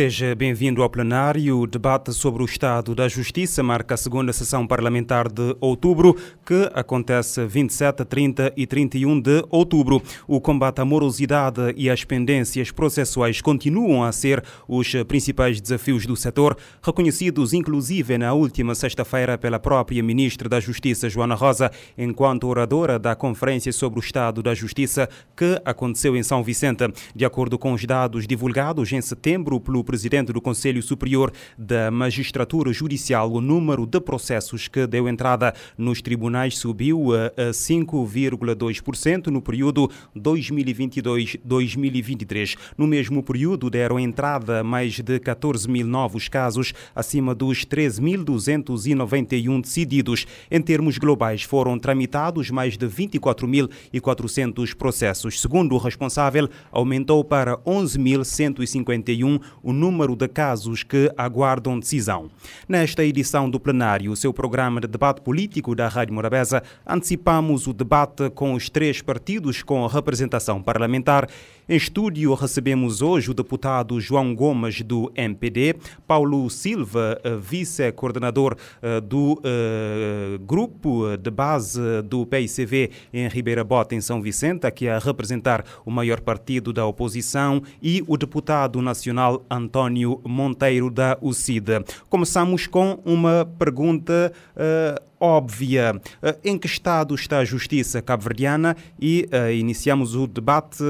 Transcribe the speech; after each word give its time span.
Seja 0.00 0.34
bem-vindo 0.34 0.82
ao 0.82 0.88
plenário. 0.88 1.58
O 1.58 1.66
debate 1.66 2.10
sobre 2.14 2.42
o 2.42 2.46
estado 2.46 2.94
da 2.94 3.06
justiça 3.06 3.62
marca 3.62 3.92
a 3.92 3.98
segunda 3.98 4.32
sessão 4.32 4.66
parlamentar 4.66 5.30
de 5.30 5.54
outubro, 5.60 6.16
que 6.42 6.70
acontece 6.72 7.44
27, 7.44 8.06
30 8.06 8.50
e 8.56 8.66
31 8.66 9.20
de 9.20 9.44
outubro. 9.50 10.02
O 10.26 10.40
combate 10.40 10.80
à 10.80 10.86
morosidade 10.86 11.74
e 11.76 11.90
às 11.90 12.02
pendências 12.02 12.70
processuais 12.70 13.42
continuam 13.42 14.02
a 14.02 14.10
ser 14.10 14.42
os 14.66 14.90
principais 15.06 15.60
desafios 15.60 16.06
do 16.06 16.16
setor, 16.16 16.56
reconhecidos 16.82 17.52
inclusive 17.52 18.16
na 18.16 18.32
última 18.32 18.74
sexta-feira 18.74 19.36
pela 19.36 19.58
própria 19.58 20.02
ministra 20.02 20.48
da 20.48 20.60
Justiça, 20.60 21.10
Joana 21.10 21.34
Rosa, 21.34 21.70
enquanto 21.98 22.48
oradora 22.48 22.98
da 22.98 23.14
Conferência 23.14 23.70
sobre 23.70 23.98
o 23.98 24.02
Estado 24.02 24.42
da 24.42 24.54
Justiça, 24.54 25.10
que 25.36 25.60
aconteceu 25.62 26.16
em 26.16 26.22
São 26.22 26.42
Vicente. 26.42 26.90
De 27.14 27.26
acordo 27.26 27.58
com 27.58 27.74
os 27.74 27.84
dados 27.84 28.26
divulgados 28.26 28.90
em 28.92 29.02
setembro 29.02 29.60
pelo 29.60 29.89
presidente 29.90 30.32
do 30.32 30.40
Conselho 30.40 30.80
Superior 30.80 31.32
da 31.58 31.90
Magistratura 31.90 32.72
Judicial, 32.72 33.32
o 33.32 33.40
número 33.40 33.84
de 33.84 34.00
processos 34.00 34.68
que 34.68 34.86
deu 34.86 35.08
entrada 35.08 35.52
nos 35.76 36.00
tribunais 36.00 36.56
subiu 36.56 37.08
a 37.12 37.32
5,2% 37.50 39.26
no 39.26 39.42
período 39.42 39.90
2022-2023. 40.16 42.56
No 42.78 42.86
mesmo 42.86 43.20
período, 43.20 43.68
deram 43.68 43.98
entrada 43.98 44.62
mais 44.62 45.00
de 45.00 45.18
14 45.18 45.68
mil 45.68 45.88
novos 45.88 46.28
casos, 46.28 46.72
acima 46.94 47.34
dos 47.34 47.66
13.291 47.66 49.60
decididos. 49.60 50.24
Em 50.48 50.62
termos 50.62 50.98
globais, 50.98 51.42
foram 51.42 51.76
tramitados 51.80 52.48
mais 52.48 52.78
de 52.78 52.86
24.400 52.86 54.72
processos. 54.76 55.40
Segundo 55.40 55.74
o 55.74 55.78
responsável, 55.78 56.48
aumentou 56.70 57.24
para 57.24 57.58
11.151 57.58 59.40
o 59.64 59.72
número 59.80 60.14
de 60.14 60.28
casos 60.28 60.82
que 60.82 61.10
aguardam 61.16 61.80
decisão. 61.80 62.30
Nesta 62.68 63.02
edição 63.02 63.48
do 63.48 63.58
plenário, 63.58 64.14
seu 64.14 64.32
programa 64.32 64.80
de 64.80 64.86
debate 64.86 65.22
político 65.22 65.74
da 65.74 65.88
Rádio 65.88 66.14
Morabeza, 66.14 66.62
antecipamos 66.86 67.66
o 67.66 67.72
debate 67.72 68.28
com 68.30 68.52
os 68.52 68.68
três 68.68 69.00
partidos 69.00 69.62
com 69.62 69.86
representação 69.86 70.62
parlamentar. 70.62 71.26
Em 71.70 71.76
estúdio 71.76 72.34
recebemos 72.34 73.00
hoje 73.00 73.30
o 73.30 73.34
deputado 73.34 74.00
João 74.00 74.34
Gomes 74.34 74.82
do 74.82 75.08
MPD, 75.14 75.76
Paulo 76.04 76.50
Silva, 76.50 77.16
eh, 77.22 77.36
vice-coordenador 77.36 78.56
eh, 78.82 79.00
do 79.00 79.34
uh, 79.34 80.38
grupo 80.40 81.16
de 81.16 81.30
base 81.30 81.80
do 82.02 82.26
PICV 82.26 82.90
em 83.12 83.28
Ribeira 83.28 83.62
Bota, 83.62 83.94
em 83.94 84.00
São 84.00 84.20
Vicente, 84.20 84.66
aqui 84.66 84.88
a 84.88 84.98
representar 84.98 85.64
o 85.86 85.92
maior 85.92 86.20
partido 86.20 86.72
da 86.72 86.84
oposição, 86.84 87.62
e 87.80 88.02
o 88.08 88.16
deputado 88.16 88.82
nacional 88.82 89.46
António 89.48 90.20
Monteiro 90.24 90.90
da 90.90 91.16
UCID. 91.22 91.84
Começamos 92.08 92.66
com 92.66 92.98
uma 93.04 93.48
pergunta 93.60 94.32
uh, 94.56 95.09
óbvia. 95.20 96.00
Uh, 96.22 96.38
em 96.42 96.58
que 96.58 96.66
estado 96.66 97.14
está 97.14 97.38
a 97.38 97.44
justiça 97.44 98.00
cabo-verdiana? 98.00 98.76
E 98.98 99.28
uh, 99.32 99.52
iniciamos 99.52 100.14
o 100.14 100.26
debate 100.26 100.82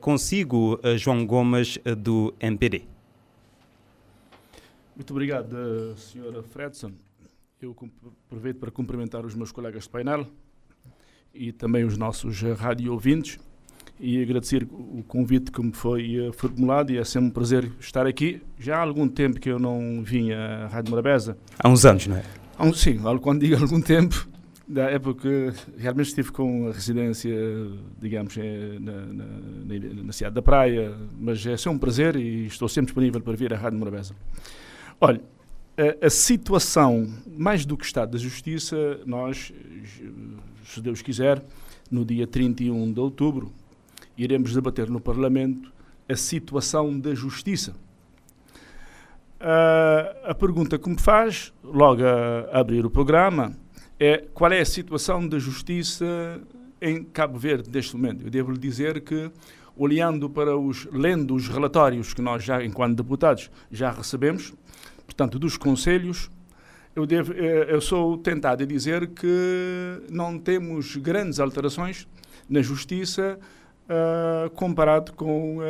consigo, 0.00 0.80
João 0.96 1.26
Gomes, 1.26 1.78
do 1.98 2.34
MPD. 2.40 2.82
Muito 4.94 5.10
obrigado, 5.10 5.54
Sra. 5.96 6.42
Fredson. 6.42 6.92
Eu 7.60 7.76
aproveito 8.26 8.58
para 8.58 8.70
cumprimentar 8.70 9.24
os 9.26 9.34
meus 9.34 9.52
colegas 9.52 9.84
de 9.84 9.90
painel 9.90 10.26
e 11.34 11.52
também 11.52 11.84
os 11.84 11.98
nossos 11.98 12.40
rádio 12.58 12.92
ouvintes 12.92 13.38
e 13.98 14.22
agradecer 14.22 14.64
o 14.64 15.02
convite 15.06 15.50
que 15.50 15.62
me 15.62 15.72
foi 15.72 16.26
eh, 16.26 16.32
formulado 16.32 16.92
e 16.92 16.98
é 16.98 17.04
sempre 17.04 17.28
um 17.28 17.30
prazer 17.30 17.70
estar 17.80 18.06
aqui. 18.06 18.42
Já 18.58 18.76
há 18.76 18.80
algum 18.80 19.08
tempo 19.08 19.40
que 19.40 19.50
eu 19.50 19.58
não 19.58 20.02
vim 20.02 20.32
à 20.32 20.66
Rádio 20.66 20.90
Morabeza. 20.90 21.36
Há 21.58 21.68
uns 21.68 21.84
anos, 21.84 22.06
não 22.06 22.16
é? 22.16 22.24
Um, 22.58 22.72
sim, 22.72 22.98
quando 23.20 23.40
digo 23.40 23.60
algum 23.62 23.80
tempo, 23.80 24.26
da 24.66 24.84
época 24.84 25.54
realmente 25.76 26.08
estive 26.08 26.32
com 26.32 26.68
a 26.68 26.72
residência, 26.72 27.34
digamos, 28.00 28.36
eh, 28.38 28.78
na, 28.80 28.92
na, 29.06 30.02
na, 30.04 30.12
cidade 30.12 30.34
da 30.34 30.42
Praia, 30.42 30.96
mas 31.20 31.46
é 31.46 31.56
sempre 31.56 31.76
um 31.76 31.78
prazer 31.78 32.16
e 32.16 32.46
estou 32.46 32.68
sempre 32.68 32.86
disponível 32.86 33.20
para 33.20 33.36
vir 33.36 33.52
à 33.52 33.56
Rádio 33.56 33.78
Morabeza. 33.78 34.14
Olha, 35.00 35.20
a, 35.76 36.06
a 36.06 36.10
situação, 36.10 37.06
mais 37.26 37.66
do 37.66 37.76
que 37.76 37.84
Estado 37.84 38.12
da 38.12 38.18
Justiça, 38.18 39.00
nós, 39.04 39.52
se 40.64 40.80
Deus 40.80 41.02
quiser, 41.02 41.44
no 41.90 42.04
dia 42.04 42.26
31 42.26 42.92
de 42.92 42.98
outubro, 42.98 43.52
iremos 44.16 44.52
debater 44.54 44.88
no 44.88 45.00
Parlamento 45.00 45.70
a 46.08 46.16
situação 46.16 46.98
da 46.98 47.14
justiça. 47.14 47.74
Uh, 49.38 50.30
a 50.30 50.34
pergunta 50.34 50.78
que 50.78 50.88
me 50.88 50.98
faz, 50.98 51.52
logo 51.62 52.02
a 52.02 52.58
abrir 52.58 52.86
o 52.86 52.90
programa, 52.90 53.52
é 54.00 54.24
qual 54.32 54.50
é 54.50 54.60
a 54.60 54.64
situação 54.64 55.26
da 55.28 55.38
justiça 55.38 56.40
em 56.80 57.04
Cabo 57.04 57.38
Verde 57.38 57.70
neste 57.70 57.94
momento. 57.96 58.24
Eu 58.24 58.30
devo 58.30 58.50
lhe 58.50 58.58
dizer 58.58 59.00
que, 59.02 59.30
olhando 59.76 60.28
para 60.30 60.56
os, 60.56 60.86
lendo 60.90 61.34
os 61.34 61.48
relatórios 61.48 62.14
que 62.14 62.22
nós 62.22 62.42
já, 62.42 62.64
enquanto 62.64 62.96
deputados, 62.96 63.50
já 63.70 63.90
recebemos, 63.90 64.54
portanto, 65.04 65.38
dos 65.38 65.56
conselhos, 65.56 66.30
eu, 66.94 67.04
devo, 67.04 67.34
eh, 67.34 67.66
eu 67.68 67.80
sou 67.80 68.16
tentado 68.16 68.62
a 68.62 68.66
dizer 68.66 69.08
que 69.08 70.02
não 70.10 70.38
temos 70.38 70.96
grandes 70.96 71.38
alterações 71.38 72.08
na 72.48 72.62
justiça 72.62 73.38
uh, 73.84 74.48
comparado 74.50 75.12
com 75.12 75.58
uh, 75.58 75.62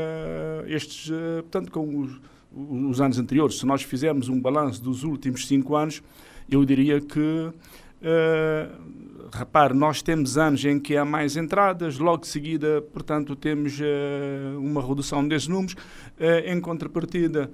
estes, 0.66 1.10
portanto, 1.42 1.72
com 1.72 2.00
os, 2.00 2.20
os, 2.56 3.00
anos 3.00 3.18
anteriores. 3.18 3.58
Se 3.58 3.66
nós 3.66 3.82
fizermos 3.82 4.28
um 4.28 4.40
balanço 4.40 4.82
dos 4.82 5.04
últimos 5.04 5.46
cinco 5.46 5.76
anos, 5.76 6.02
eu 6.48 6.64
diria 6.64 7.00
que 7.00 7.52
Uh, 7.96 9.30
repare, 9.32 9.72
nós 9.72 10.02
temos 10.02 10.36
anos 10.36 10.62
em 10.64 10.78
que 10.78 10.96
há 10.98 11.04
mais 11.04 11.34
entradas, 11.34 11.98
logo 11.98 12.18
de 12.18 12.26
seguida, 12.28 12.82
portanto, 12.92 13.34
temos 13.34 13.80
uh, 13.80 14.60
uma 14.60 14.86
redução 14.86 15.26
desses 15.26 15.48
números. 15.48 15.72
Uh, 15.72 16.46
em 16.46 16.60
contrapartida, 16.60 17.50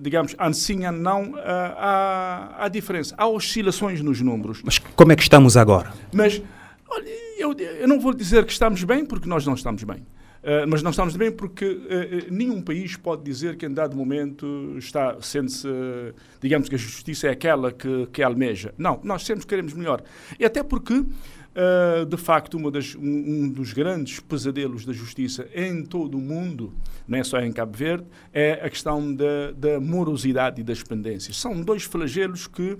digamos, 0.00 0.34
ano 0.38 0.54
sim, 0.54 0.84
ano 0.84 0.98
não, 0.98 1.34
há, 1.36 2.64
há 2.64 2.68
diferença. 2.68 3.14
Há 3.18 3.28
oscilações 3.28 4.00
nos 4.00 4.20
números. 4.20 4.62
Mas 4.64 4.78
como 4.78 5.12
é 5.12 5.16
que 5.16 5.22
estamos 5.22 5.56
agora? 5.56 5.92
Mas 6.12 6.40
Olha, 6.88 7.10
eu, 7.38 7.52
eu 7.52 7.88
não 7.88 8.00
vou 8.00 8.14
dizer 8.14 8.44
que 8.44 8.52
estamos 8.52 8.82
bem, 8.84 9.04
porque 9.04 9.28
nós 9.28 9.44
não 9.46 9.54
estamos 9.54 9.82
bem. 9.82 10.06
Uh, 10.46 10.64
mas 10.68 10.80
não 10.80 10.92
estamos 10.92 11.16
bem 11.16 11.32
porque 11.32 11.64
uh, 11.64 12.32
nenhum 12.32 12.62
país 12.62 12.94
pode 12.94 13.24
dizer 13.24 13.56
que 13.56 13.66
em 13.66 13.74
dado 13.74 13.96
momento 13.96 14.76
está 14.78 15.16
sendo-se, 15.20 15.66
uh, 15.66 16.14
digamos 16.40 16.68
que 16.68 16.76
a 16.76 16.78
justiça 16.78 17.26
é 17.26 17.30
aquela 17.30 17.72
que, 17.72 18.06
que 18.12 18.22
almeja. 18.22 18.72
Não, 18.78 19.00
nós 19.02 19.24
sempre 19.24 19.44
queremos 19.44 19.72
melhor. 19.72 20.04
E 20.38 20.44
até 20.44 20.62
porque, 20.62 21.04
de 22.08 22.16
facto, 22.16 22.70
das, 22.70 22.94
um, 22.94 23.00
um, 23.00 23.48
dos 23.48 23.72
grandes 23.72 24.20
pesadelos 24.20 24.84
da 24.84 24.92
justiça 24.92 25.48
em 25.52 25.84
todo 25.84 26.16
o 26.16 26.20
mundo, 26.20 26.72
não 27.08 27.18
é 27.18 27.24
só 27.24 27.40
em 27.40 27.50
Cabo 27.50 27.76
Verde, 27.76 28.04
é 28.32 28.60
a 28.62 28.70
questão 28.70 29.12
da, 29.14 29.50
da 29.56 29.80
morosidade 29.80 30.60
e 30.60 30.64
das 30.64 30.82
pendências. 30.82 31.36
São 31.40 31.60
dois 31.60 31.82
flagelos 31.82 32.46
que 32.46 32.78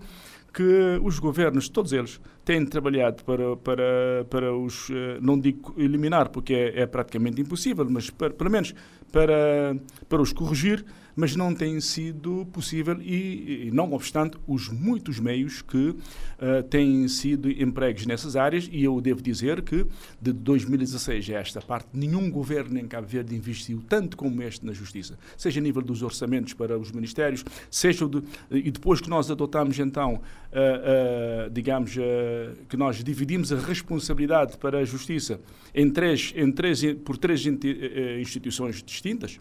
que 0.56 0.98
os 1.02 1.18
governos, 1.18 1.68
todos 1.68 1.92
eles, 1.92 2.18
têm 2.42 2.64
trabalhado 2.64 3.22
para, 3.24 3.56
para, 3.58 4.24
para 4.30 4.56
os, 4.56 4.88
eh, 4.88 5.18
não 5.20 5.38
digo 5.38 5.74
eliminar, 5.76 6.30
porque 6.30 6.54
é, 6.54 6.80
é 6.80 6.86
praticamente 6.86 7.38
impossível, 7.42 7.86
mas 7.90 8.08
para, 8.08 8.30
pelo 8.30 8.50
menos 8.50 8.74
para, 9.12 9.76
para 10.08 10.22
os 10.22 10.32
corrigir, 10.32 10.82
mas 11.16 11.34
não 11.34 11.54
tem 11.54 11.80
sido 11.80 12.46
possível 12.52 13.00
e, 13.00 13.68
e 13.68 13.70
não 13.72 13.94
obstante 13.94 14.36
os 14.46 14.68
muitos 14.68 15.18
meios 15.18 15.62
que 15.62 15.88
uh, 15.88 16.62
têm 16.68 17.08
sido 17.08 17.50
empregos 17.50 18.04
nessas 18.04 18.36
áreas 18.36 18.68
e 18.70 18.84
eu 18.84 19.00
devo 19.00 19.22
dizer 19.22 19.62
que 19.62 19.86
de 20.20 20.32
2016 20.32 21.30
a 21.30 21.34
esta 21.34 21.62
parte 21.62 21.88
nenhum 21.94 22.30
governo 22.30 22.78
em 22.78 22.86
Cabo 22.86 23.06
Verde 23.06 23.34
investiu 23.34 23.82
tanto 23.88 24.16
como 24.16 24.42
este 24.42 24.66
na 24.66 24.74
justiça, 24.74 25.18
seja 25.38 25.58
a 25.58 25.62
nível 25.62 25.80
dos 25.80 26.02
orçamentos 26.02 26.52
para 26.52 26.78
os 26.78 26.92
ministérios, 26.92 27.42
seja 27.70 28.06
de, 28.06 28.22
e 28.50 28.70
depois 28.70 29.00
que 29.00 29.08
nós 29.08 29.30
adotamos 29.30 29.78
então, 29.78 30.14
uh, 30.14 31.46
uh, 31.46 31.50
digamos, 31.50 31.96
que 32.68 32.76
nós 32.76 33.02
dividimos 33.02 33.52
a 33.52 33.56
responsabilidade 33.56 34.58
para 34.58 34.78
a 34.78 34.84
justiça 34.84 35.40
em 35.74 35.88
três, 35.88 36.34
em 36.36 36.52
três, 36.52 36.82
por 37.04 37.16
três 37.16 37.44
instituições 38.20 38.82
distintas, 38.82 39.40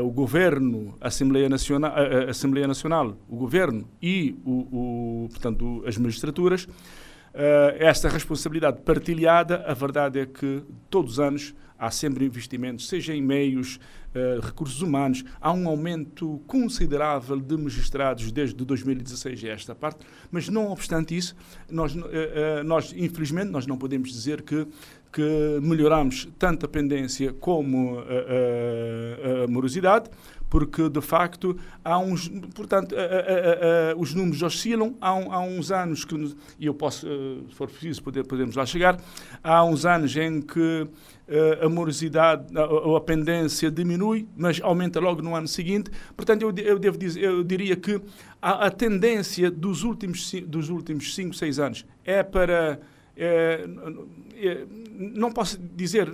o 0.00 0.10
governo, 0.10 0.96
a 1.00 1.08
Assembleia 1.08 1.48
Nacional, 1.48 1.92
a 1.94 2.30
Assembleia 2.30 2.66
Nacional 2.66 3.16
o 3.28 3.36
governo 3.36 3.88
e 4.00 4.34
o, 4.44 5.24
o 5.24 5.28
portanto, 5.28 5.82
as 5.86 5.98
magistraturas, 5.98 6.64
uh, 6.64 6.68
esta 7.78 8.08
responsabilidade 8.08 8.80
partilhada, 8.82 9.64
a 9.66 9.74
verdade 9.74 10.20
é 10.20 10.26
que 10.26 10.62
todos 10.88 11.12
os 11.12 11.20
anos 11.20 11.54
há 11.78 11.90
sempre 11.90 12.24
investimentos, 12.24 12.88
seja 12.88 13.12
em 13.12 13.20
meios, 13.20 13.80
uh, 14.14 14.40
recursos 14.40 14.82
humanos, 14.82 15.24
há 15.40 15.52
um 15.52 15.68
aumento 15.68 16.40
considerável 16.46 17.40
de 17.40 17.56
magistrados 17.56 18.30
desde 18.30 18.64
2016 18.64 19.44
a 19.44 19.48
esta 19.48 19.74
parte, 19.74 20.06
mas 20.30 20.48
não 20.48 20.70
obstante 20.70 21.16
isso, 21.16 21.34
nós, 21.68 21.94
uh, 21.94 22.00
nós 22.64 22.94
infelizmente 22.96 23.50
nós 23.50 23.66
não 23.66 23.76
podemos 23.76 24.12
dizer 24.12 24.42
que 24.42 24.66
que 25.12 25.58
melhoramos 25.60 26.28
tanto 26.38 26.64
a 26.66 26.68
pendência 26.68 27.32
como 27.34 27.98
a, 27.98 28.02
a, 28.02 29.44
a 29.44 29.46
morosidade, 29.46 30.08
porque 30.48 30.88
de 30.88 31.00
facto 31.00 31.56
há 31.84 31.98
uns, 31.98 32.28
portanto, 32.54 32.94
a, 32.94 33.00
a, 33.00 33.92
a, 33.92 33.96
os 33.96 34.14
números 34.14 34.42
oscilam. 34.42 34.94
Há, 35.00 35.14
um, 35.14 35.32
há, 35.32 35.40
uns 35.40 35.70
anos 35.70 36.04
que, 36.04 36.14
e 36.58 36.66
eu 36.66 36.74
posso, 36.74 37.06
se 37.48 37.54
for 37.54 37.68
preciso, 37.68 38.02
poder, 38.02 38.26
podemos 38.26 38.56
lá 38.56 38.66
chegar, 38.66 39.00
há 39.42 39.64
uns 39.64 39.86
anos 39.86 40.14
em 40.16 40.40
que 40.40 40.88
a 41.62 41.68
morosidade 41.68 42.46
ou 42.58 42.96
a 42.96 43.00
pendência 43.00 43.70
diminui, 43.70 44.28
mas 44.36 44.60
aumenta 44.62 45.00
logo 45.00 45.22
no 45.22 45.34
ano 45.34 45.48
seguinte. 45.48 45.90
Portanto, 46.14 46.42
eu, 46.42 46.52
eu 46.64 46.78
devo 46.78 46.98
dizer, 46.98 47.22
eu 47.22 47.42
diria 47.42 47.74
que 47.74 48.00
a, 48.40 48.70
tendência 48.70 49.50
dos 49.50 49.82
últimos 49.82 50.30
dos 50.46 50.68
últimos 50.68 51.14
5, 51.14 51.34
6 51.34 51.58
anos 51.58 51.86
é 52.04 52.22
para 52.22 52.78
é, 53.16 53.64
é, 54.36 54.66
não 54.98 55.30
posso 55.32 55.58
dizer 55.58 56.10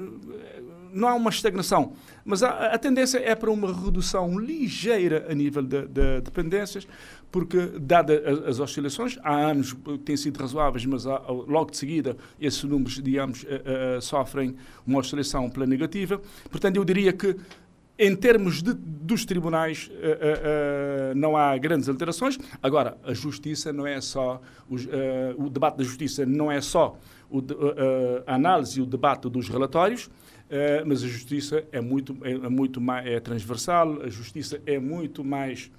não 0.93 1.09
há 1.09 1.15
uma 1.15 1.31
estagnação, 1.31 1.93
mas 2.25 2.43
a, 2.43 2.75
a, 2.75 2.79
tendência 2.79 3.19
é 3.19 3.35
para 3.35 3.51
uma 3.51 3.73
redução 3.73 4.39
ligeira 4.39 5.27
a 5.31 5.35
nível 5.35 5.63
de, 5.63 5.87
de 5.87 6.21
dependências, 6.21 6.87
porque, 7.31 7.59
dadas 7.81 8.21
as, 8.47 8.59
oscilações, 8.59 9.19
há 9.23 9.35
anos 9.35 9.77
têm 10.05 10.17
sido 10.17 10.39
razoáveis, 10.39 10.85
mas 10.87 11.07
há, 11.07 11.19
logo 11.29 11.71
de 11.71 11.77
seguida 11.77 12.17
esses 12.41 12.65
números, 12.65 13.01
digamos, 13.03 13.43
uh, 13.45 13.99
uh, 13.99 14.03
sofrem 14.03 14.57
uma 14.87 14.99
oscilação 14.99 15.49
pela 15.51 15.67
negativa. 15.67 16.21
Portanto, 16.51 16.77
eu 16.77 16.85
diria 16.85 17.13
que 17.13 17.37
em 17.99 18.15
termos 18.15 18.63
de, 18.63 18.73
dos 18.75 19.25
tribunais, 19.25 19.91
uh, 19.91 21.13
uh, 21.13 21.15
não 21.17 21.37
há 21.37 21.57
grandes 21.59 21.89
alterações. 21.89 22.39
Agora, 22.63 22.97
a 23.03 23.13
justiça 23.13 23.73
não 23.73 23.87
é 23.87 24.01
só. 24.01 24.41
Os, 24.69 24.87
o 25.37 25.49
debate 25.51 25.79
da 25.79 25.85
justiça 25.85 26.25
não 26.25 26.53
é 26.53 26.61
só 26.61 26.97
o, 27.31 27.43
a 28.27 28.35
análise 28.35 28.79
e 28.79 28.83
o 28.83 28.87
debate 28.87 29.29
dos 29.29 29.49
relatórios, 29.49 30.11
mas 30.87 31.03
a 31.03 31.07
justiça 31.07 31.65
é 31.73 31.81
muito, 31.81 32.17
é, 32.23 32.33
é 32.33 32.49
muito 32.49 32.81
mais 32.81 33.07
é 33.07 33.19
transversal, 33.19 34.03
a 34.03 34.09
justiça 34.09 34.61
é 34.67 34.79
muito 34.79 35.25
mais 35.25 35.71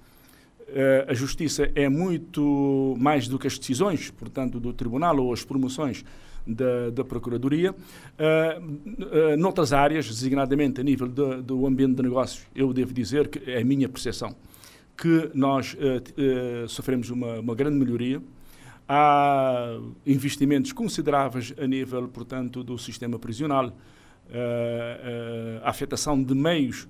a 1.08 1.14
justiça 1.14 1.70
é 1.74 1.88
muito 1.88 2.96
mais 2.98 3.26
do 3.26 3.38
que 3.38 3.46
as 3.46 3.58
decisões, 3.58 4.10
portanto, 4.10 4.60
do 4.60 4.72
tribunal 4.72 5.18
ou 5.18 5.32
as 5.32 5.44
promoções 5.44 6.04
da, 6.52 6.90
da 6.90 7.04
Procuradoria. 7.04 7.72
Uh, 7.72 9.34
uh, 9.34 9.36
noutras 9.36 9.72
áreas, 9.72 10.06
designadamente 10.06 10.80
a 10.80 10.84
nível 10.84 11.08
do, 11.08 11.42
do 11.42 11.66
ambiente 11.66 11.94
de 11.94 12.02
negócios, 12.02 12.46
eu 12.54 12.72
devo 12.72 12.92
dizer 12.92 13.28
que 13.28 13.50
é 13.50 13.60
a 13.60 13.64
minha 13.64 13.88
percepção 13.88 14.34
que 14.96 15.30
nós 15.32 15.74
uh, 15.74 16.68
sofremos 16.68 17.08
uma, 17.10 17.40
uma 17.40 17.54
grande 17.54 17.76
melhoria. 17.76 18.22
Há 18.86 19.78
investimentos 20.04 20.72
consideráveis 20.72 21.54
a 21.56 21.66
nível, 21.66 22.08
portanto, 22.08 22.64
do 22.64 22.76
sistema 22.76 23.18
prisional, 23.20 23.72
a 25.62 25.70
afetação 25.70 26.20
de 26.20 26.34
meios 26.34 26.88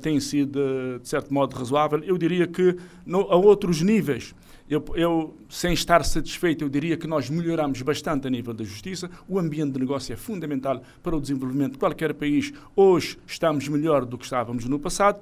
tem 0.00 0.18
sido, 0.18 0.98
de 0.98 1.06
certo 1.06 1.32
modo, 1.32 1.54
razoável. 1.54 2.02
Eu 2.04 2.16
diria 2.16 2.46
que 2.46 2.76
no, 3.04 3.20
a 3.30 3.36
outros 3.36 3.82
níveis, 3.82 4.34
eu, 4.68 4.84
eu, 4.94 5.36
sem 5.48 5.72
estar 5.72 6.04
satisfeito, 6.04 6.64
eu 6.64 6.68
diria 6.68 6.96
que 6.96 7.06
nós 7.06 7.30
melhoramos 7.30 7.80
bastante 7.82 8.26
a 8.26 8.30
nível 8.30 8.52
da 8.52 8.64
justiça. 8.64 9.08
O 9.28 9.38
ambiente 9.38 9.72
de 9.72 9.78
negócio 9.78 10.12
é 10.12 10.16
fundamental 10.16 10.82
para 11.02 11.16
o 11.16 11.20
desenvolvimento 11.20 11.72
de 11.72 11.78
qualquer 11.78 12.12
país. 12.14 12.52
Hoje 12.74 13.16
estamos 13.26 13.68
melhor 13.68 14.04
do 14.04 14.18
que 14.18 14.24
estávamos 14.24 14.64
no 14.64 14.78
passado. 14.78 15.20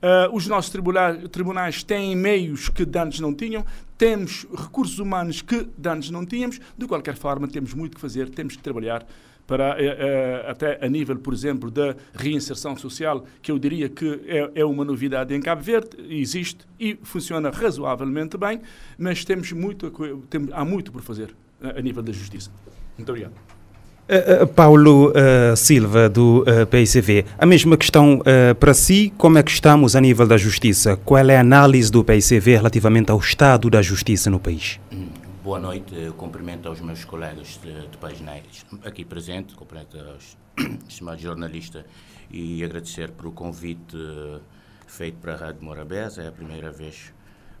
Uh, 0.00 0.34
os 0.34 0.46
nossos 0.46 0.70
tribunais, 0.72 1.28
tribunais 1.28 1.82
têm 1.84 2.16
meios 2.16 2.68
que 2.68 2.86
antes 2.98 3.20
não 3.20 3.34
tinham, 3.34 3.64
temos 3.98 4.46
recursos 4.50 4.98
humanos 4.98 5.42
que 5.42 5.68
antes 5.86 6.10
não 6.10 6.26
tínhamos. 6.26 6.58
De 6.76 6.86
qualquer 6.86 7.16
forma, 7.16 7.46
temos 7.46 7.74
muito 7.74 7.94
que 7.94 8.00
fazer, 8.00 8.28
temos 8.30 8.56
que 8.56 8.62
trabalhar 8.62 9.06
para 9.50 9.74
eh, 9.82 9.96
eh, 9.98 10.44
até 10.48 10.78
a 10.80 10.88
nível, 10.88 11.16
por 11.16 11.34
exemplo, 11.34 11.72
da 11.72 11.96
reinserção 12.14 12.76
social, 12.76 13.24
que 13.42 13.50
eu 13.50 13.58
diria 13.58 13.88
que 13.88 14.20
é, 14.24 14.60
é 14.60 14.64
uma 14.64 14.84
novidade 14.84 15.34
em 15.34 15.40
Cabo 15.40 15.60
Verde, 15.60 15.88
existe 16.08 16.58
e 16.78 16.96
funciona 17.02 17.50
razoavelmente 17.50 18.38
bem, 18.38 18.60
mas 18.96 19.24
temos 19.24 19.50
muito, 19.50 19.90
temos, 20.30 20.52
há 20.52 20.64
muito 20.64 20.92
por 20.92 21.02
fazer 21.02 21.34
a 21.60 21.82
nível 21.82 22.00
da 22.00 22.12
justiça. 22.12 22.48
Muito 22.96 23.08
obrigado. 23.08 23.32
Uh, 23.32 24.46
Paulo 24.46 25.08
uh, 25.10 25.56
Silva, 25.56 26.08
do 26.08 26.42
uh, 26.42 26.64
PICV, 26.66 27.24
a 27.36 27.44
mesma 27.44 27.76
questão 27.76 28.22
para 28.60 28.72
si, 28.72 29.12
como 29.18 29.36
é 29.38 29.42
que 29.42 29.50
estamos 29.50 29.96
a 29.96 30.00
nível 30.00 30.28
da 30.28 30.36
justiça? 30.36 30.96
Qual 30.96 31.28
é 31.28 31.36
a 31.36 31.40
análise 31.40 31.90
do 31.90 32.04
PICV 32.04 32.56
relativamente 32.56 33.10
ao 33.10 33.18
estado 33.18 33.68
da 33.68 33.82
justiça 33.82 34.30
no 34.30 34.38
país? 34.38 34.78
Hum. 34.92 35.06
Boa 35.42 35.58
noite, 35.58 35.94
cumprimento 36.18 36.68
aos 36.68 36.82
meus 36.82 37.02
colegas 37.02 37.58
de, 37.62 37.88
de 37.88 37.96
painéis 37.96 38.66
aqui 38.84 39.06
presentes, 39.06 39.54
cumprimento 39.56 39.98
aos 39.98 40.36
estimados 40.86 41.22
jornalistas 41.22 41.82
e 42.30 42.62
agradecer 42.62 43.10
por 43.12 43.28
o 43.28 43.32
convite 43.32 43.96
uh, 43.96 44.38
feito 44.86 45.16
para 45.16 45.32
a 45.32 45.36
Rádio 45.38 45.64
Morabeza, 45.64 46.22
é 46.22 46.28
a 46.28 46.32
primeira 46.32 46.70
vez 46.70 47.14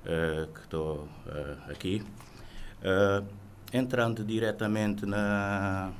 uh, 0.04 0.52
que 0.52 0.60
estou 0.60 1.08
uh, 1.26 1.70
aqui. 1.70 2.04
entrando 3.72 4.22
diretamente 4.24 5.06
na, 5.06 5.90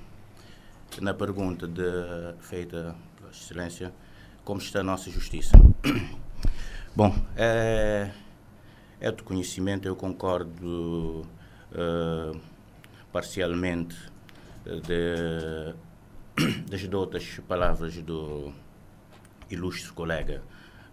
na 1.01 1.15
pergunta 1.15 1.67
de, 1.67 2.35
feita 2.41 2.95
pela 3.17 3.31
Excelência, 3.31 3.91
como 4.45 4.61
está 4.61 4.81
a 4.81 4.85
nossa 4.85 5.11
justiça? 5.11 5.57
Bom, 6.95 7.15
é, 7.35 8.11
é 9.01 9.11
de 9.11 9.23
conhecimento, 9.23 9.89
eu 9.89 9.97
concordo 9.97 11.27
uh, 11.73 12.39
parcialmente 13.13 13.97
de, 14.65 15.75
das 16.69 16.85
outras 16.93 17.41
palavras 17.49 17.97
do 18.03 18.53
ilustre 19.51 19.93
colega 19.93 20.43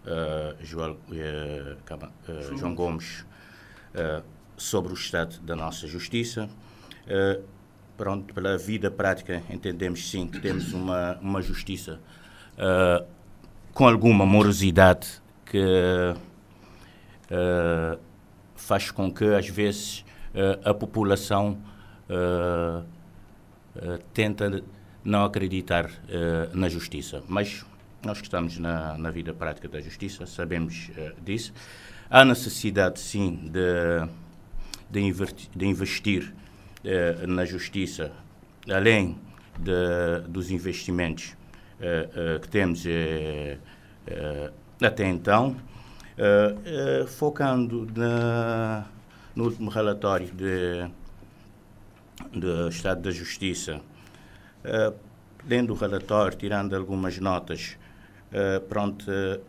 uh, 0.05 0.63
João, 0.63 0.97
uh, 1.09 2.57
João 2.57 2.75
Gomes 2.75 3.25
sobre 4.55 4.91
o 4.91 4.95
estado 4.95 5.39
da 5.39 5.55
nossa 5.55 5.87
justiça. 5.87 6.47
pronto, 7.95 8.31
pela 8.31 8.57
vida 8.57 8.91
prática 8.91 9.41
entendemos 9.49 10.09
sim 10.09 10.27
que 10.27 10.39
temos 10.39 10.71
uma, 10.71 11.17
uma 11.19 11.41
justiça 11.41 11.99
com 13.73 13.87
alguma 13.87 14.23
morosidade 14.23 15.19
que 15.45 16.13
faz 18.55 18.91
com 18.91 19.11
que 19.11 19.25
às 19.33 19.47
vezes 19.47 20.01
uh, 20.01 20.06
a 20.63 20.73
população 20.73 21.57
uh, 22.09 22.85
tenta 24.13 24.63
não 25.03 25.23
acreditar 25.23 25.89
na 26.53 26.67
justiça. 26.67 27.23
Mas 27.27 27.65
nós 28.03 28.17
que 28.19 28.25
estamos 28.25 28.57
na, 28.57 28.97
na 28.97 29.09
vida 29.09 29.33
prática 29.33 29.67
da 29.67 29.79
justiça 29.79 30.25
sabemos 30.25 30.91
disso. 31.23 31.53
Há 32.09 32.25
necessidade, 32.25 32.99
sim, 32.99 33.49
de, 33.51 34.09
de, 34.89 34.99
invertir, 34.99 35.49
de 35.55 35.65
investir 35.65 36.33
na 37.27 37.45
justiça, 37.45 38.11
além 38.69 39.17
de, 39.59 40.27
dos 40.27 40.51
investimentos 40.51 41.35
que 42.41 42.49
temos 42.49 42.83
até 44.81 45.07
então, 45.07 45.55
focando 47.07 47.87
na 47.95 48.85
no 49.37 49.43
último 49.43 49.69
relatório 49.69 50.27
de, 50.31 50.89
do 52.33 52.69
Estado 52.69 53.03
da 53.03 53.11
Justiça, 53.11 53.79
uh, 54.65 54.95
lendo 55.47 55.73
o 55.73 55.75
relatório, 55.75 56.35
tirando 56.35 56.75
algumas 56.75 57.19
notas, 57.19 57.77
uh, 58.31 58.59
pronto, 58.61 59.05
uh, 59.05 59.39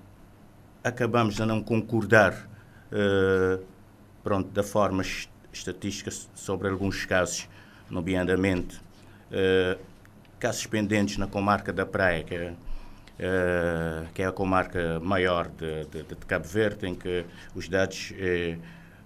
acabamos 0.85 1.41
a 1.41 1.47
não 1.47 1.63
concordar 1.63 2.47
pronto, 4.23 4.51
da 4.51 4.63
forma 4.63 5.03
estatística 5.53 6.11
sobre 6.35 6.69
alguns 6.69 7.05
casos, 7.05 7.47
nomeadamente 7.91 8.81
casos 10.39 10.65
pendentes 10.67 11.19
na 11.19 11.27
comarca 11.27 11.71
da 11.71 11.85
Praia, 11.85 12.25
que 12.25 12.35
é, 12.35 12.55
que 14.15 14.23
é 14.23 14.27
a 14.27 14.33
comarca 14.33 14.99
maior 15.01 15.49
de, 15.49 15.85
de, 15.85 16.03
de, 16.03 16.17
Cabo 16.27 16.47
Verde, 16.47 16.87
em 16.87 16.95
que 16.95 17.27
os 17.55 17.69
dados 17.69 18.15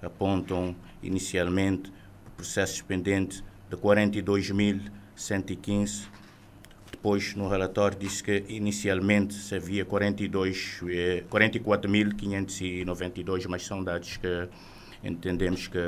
apontam 0.02 0.76
inicialmente 1.02 1.90
processos 2.37 2.82
pendentes 2.82 3.42
de 3.71 3.76
42.115. 3.76 6.09
Depois, 6.90 7.35
no 7.35 7.49
relatório, 7.49 7.99
disse 7.99 8.23
que 8.23 8.44
inicialmente 8.49 9.54
havia 9.54 9.82
42, 9.85 10.80
44.592, 11.30 13.44
eh, 13.44 13.49
mas 13.49 13.64
são 13.64 13.82
dados 13.82 14.18
que 14.18 14.49
entendemos 15.02 15.66
que 15.68 15.78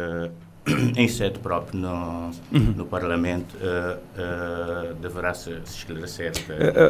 em 0.97 1.07
sede 1.09 1.39
própria 1.39 1.79
no, 1.79 2.31
uhum. 2.53 2.75
no 2.77 2.87
Parlamento 2.87 3.55
uh, 3.57 3.99
uh, 3.99 4.95
deverá 4.95 5.35
se, 5.35 5.51
esclarecer. 5.65 6.33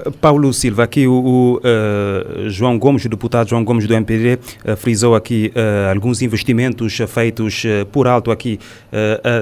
Uh, 0.07 0.12
Paulo 0.12 0.52
Silva, 0.52 0.85
aqui 0.85 1.07
o, 1.09 1.61
o 1.64 2.49
João 2.49 2.78
Gomes, 2.78 3.04
o 3.04 3.09
deputado 3.09 3.49
João 3.49 3.64
Gomes 3.64 3.87
do 3.87 3.95
MPD, 3.95 4.38
frisou 4.76 5.14
aqui 5.14 5.52
alguns 5.90 6.23
investimentos 6.23 6.99
feitos 7.09 7.62
por 7.90 8.07
alto 8.07 8.31
aqui 8.31 8.59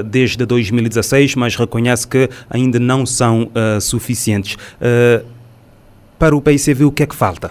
desde 0.07 0.45
2016, 0.47 1.35
mas 1.35 1.57
reconhece 1.57 2.07
que 2.07 2.29
ainda 2.49 2.79
não 2.79 3.05
são 3.05 3.51
suficientes. 3.81 4.57
para 6.19 6.37
o 6.37 6.41
PICV, 6.41 6.85
o 6.85 6.93
que 6.93 7.03
é 7.03 7.07
que 7.07 7.15
falta? 7.15 7.51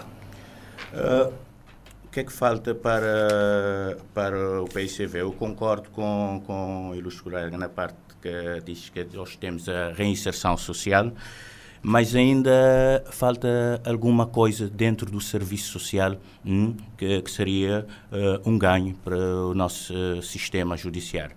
Que 2.12 2.20
é 2.20 2.24
que 2.26 2.34
falta 2.34 2.76
para, 2.76 3.98
para 4.14 4.62
o 4.62 4.66
PICV? 4.66 5.22
Eu 5.22 5.32
concordo 5.32 5.90
com, 5.92 6.44
com 6.46 6.90
o 6.90 6.96
ilustre 6.96 7.24
colega 7.24 7.58
na 7.58 7.70
parte 7.70 7.96
que 8.22 8.62
diz 8.66 8.90
que 8.90 9.08
nós 9.14 9.38
temos 9.38 9.70
a 9.70 9.94
reinserção 9.94 10.58
social, 10.58 11.12
mas 11.82 12.14
ainda 12.14 13.02
falta 13.12 13.82
alguma 13.86 14.28
coisa 14.28 14.70
dentro 14.70 15.10
do 15.10 15.22
serviço 15.22 15.72
social 15.72 16.18
hum, 16.46 16.76
que, 16.98 17.22
que, 17.22 17.32
seria 17.32 17.88
uh, 18.12 18.50
um 18.50 18.60
ganho 18.60 18.94
para 18.96 19.18
o 19.18 19.54
nosso 19.54 20.22
sistema 20.22 20.76
judiciário. 20.76 21.36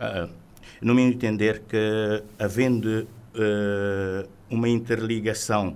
Uh, 0.00 0.32
no 0.80 0.94
meu 0.94 1.04
entender 1.04 1.64
que, 1.68 2.22
havendo 2.38 3.08
uma 4.50 4.68
interligação 4.68 5.74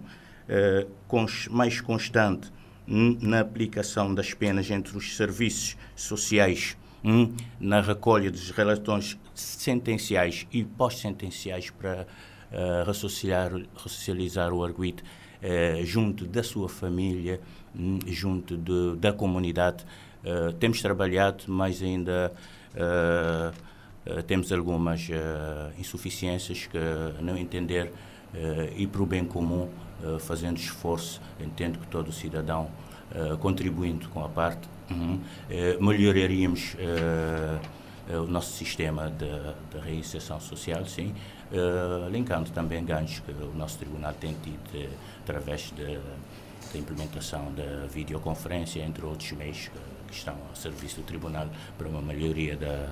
cons 1.08 1.48
mais 1.48 1.80
constante 1.80 2.52
na 2.86 3.40
aplicação 3.40 4.14
das 4.14 4.32
penas 4.32 4.70
entre 4.70 4.96
os 4.96 5.16
serviços 5.16 5.76
sociais, 5.96 6.76
hum, 7.04 7.34
na 7.58 7.80
recolha 7.80 8.30
dos 8.30 8.50
relatórios 8.50 9.18
sentenciais 9.34 10.46
e 10.52 10.64
pós-sentenciais 10.64 11.70
para 11.70 12.06
uh, 12.52 12.86
raciociar, 12.86 13.52
racializar 13.74 14.52
o 14.52 14.64
arguido 14.64 15.02
uh, 15.02 15.84
junto 15.84 16.26
da 16.26 16.42
sua 16.42 16.68
família, 16.68 17.40
um, 17.74 17.98
junto 18.06 18.56
de, 18.56 18.96
da 18.96 19.12
comunidade. 19.12 19.84
Uh, 20.24 20.52
temos 20.52 20.80
trabalhado, 20.80 21.44
mas 21.48 21.82
ainda 21.82 22.32
temos 24.26 24.52
algumas 24.52 25.08
insuficiências 25.78 26.66
que, 26.66 26.78
não 27.22 27.38
entender 27.38 27.90
e 28.76 28.86
para 28.86 29.02
o 29.02 29.06
bem 29.06 29.24
comum, 29.24 29.70
fazendo 30.20 30.58
esforço, 30.58 31.20
entendo 31.40 31.78
que 31.78 31.86
todo 31.86 32.12
cidadão 32.12 32.70
contribuindo 33.40 34.08
com 34.08 34.24
a 34.24 34.28
parte, 34.28 34.68
uhum, 34.90 35.20
melhoraríamos 35.80 36.76
o 38.08 38.26
nosso 38.26 38.52
sistema 38.52 39.10
de, 39.10 39.26
de 39.70 39.84
reinserção 39.84 40.40
social, 40.40 40.84
sim, 40.86 41.14
linkando 42.10 42.50
também 42.50 42.84
ganhos 42.84 43.20
que 43.20 43.30
o 43.32 43.54
nosso 43.54 43.78
tribunal 43.78 44.12
tem 44.14 44.34
tido 44.42 44.90
através 45.22 45.72
da 45.72 46.78
implementação 46.78 47.52
da 47.54 47.86
videoconferência, 47.86 48.80
entre 48.80 49.04
outros 49.04 49.32
meios 49.32 49.68
que, 49.68 49.78
que, 50.08 50.14
estão 50.14 50.36
a 50.52 50.54
serviço 50.54 50.96
do 50.96 51.02
tribunal 51.02 51.48
para 51.78 51.88
uma 51.88 52.02
melhoria 52.02 52.56
da, 52.56 52.88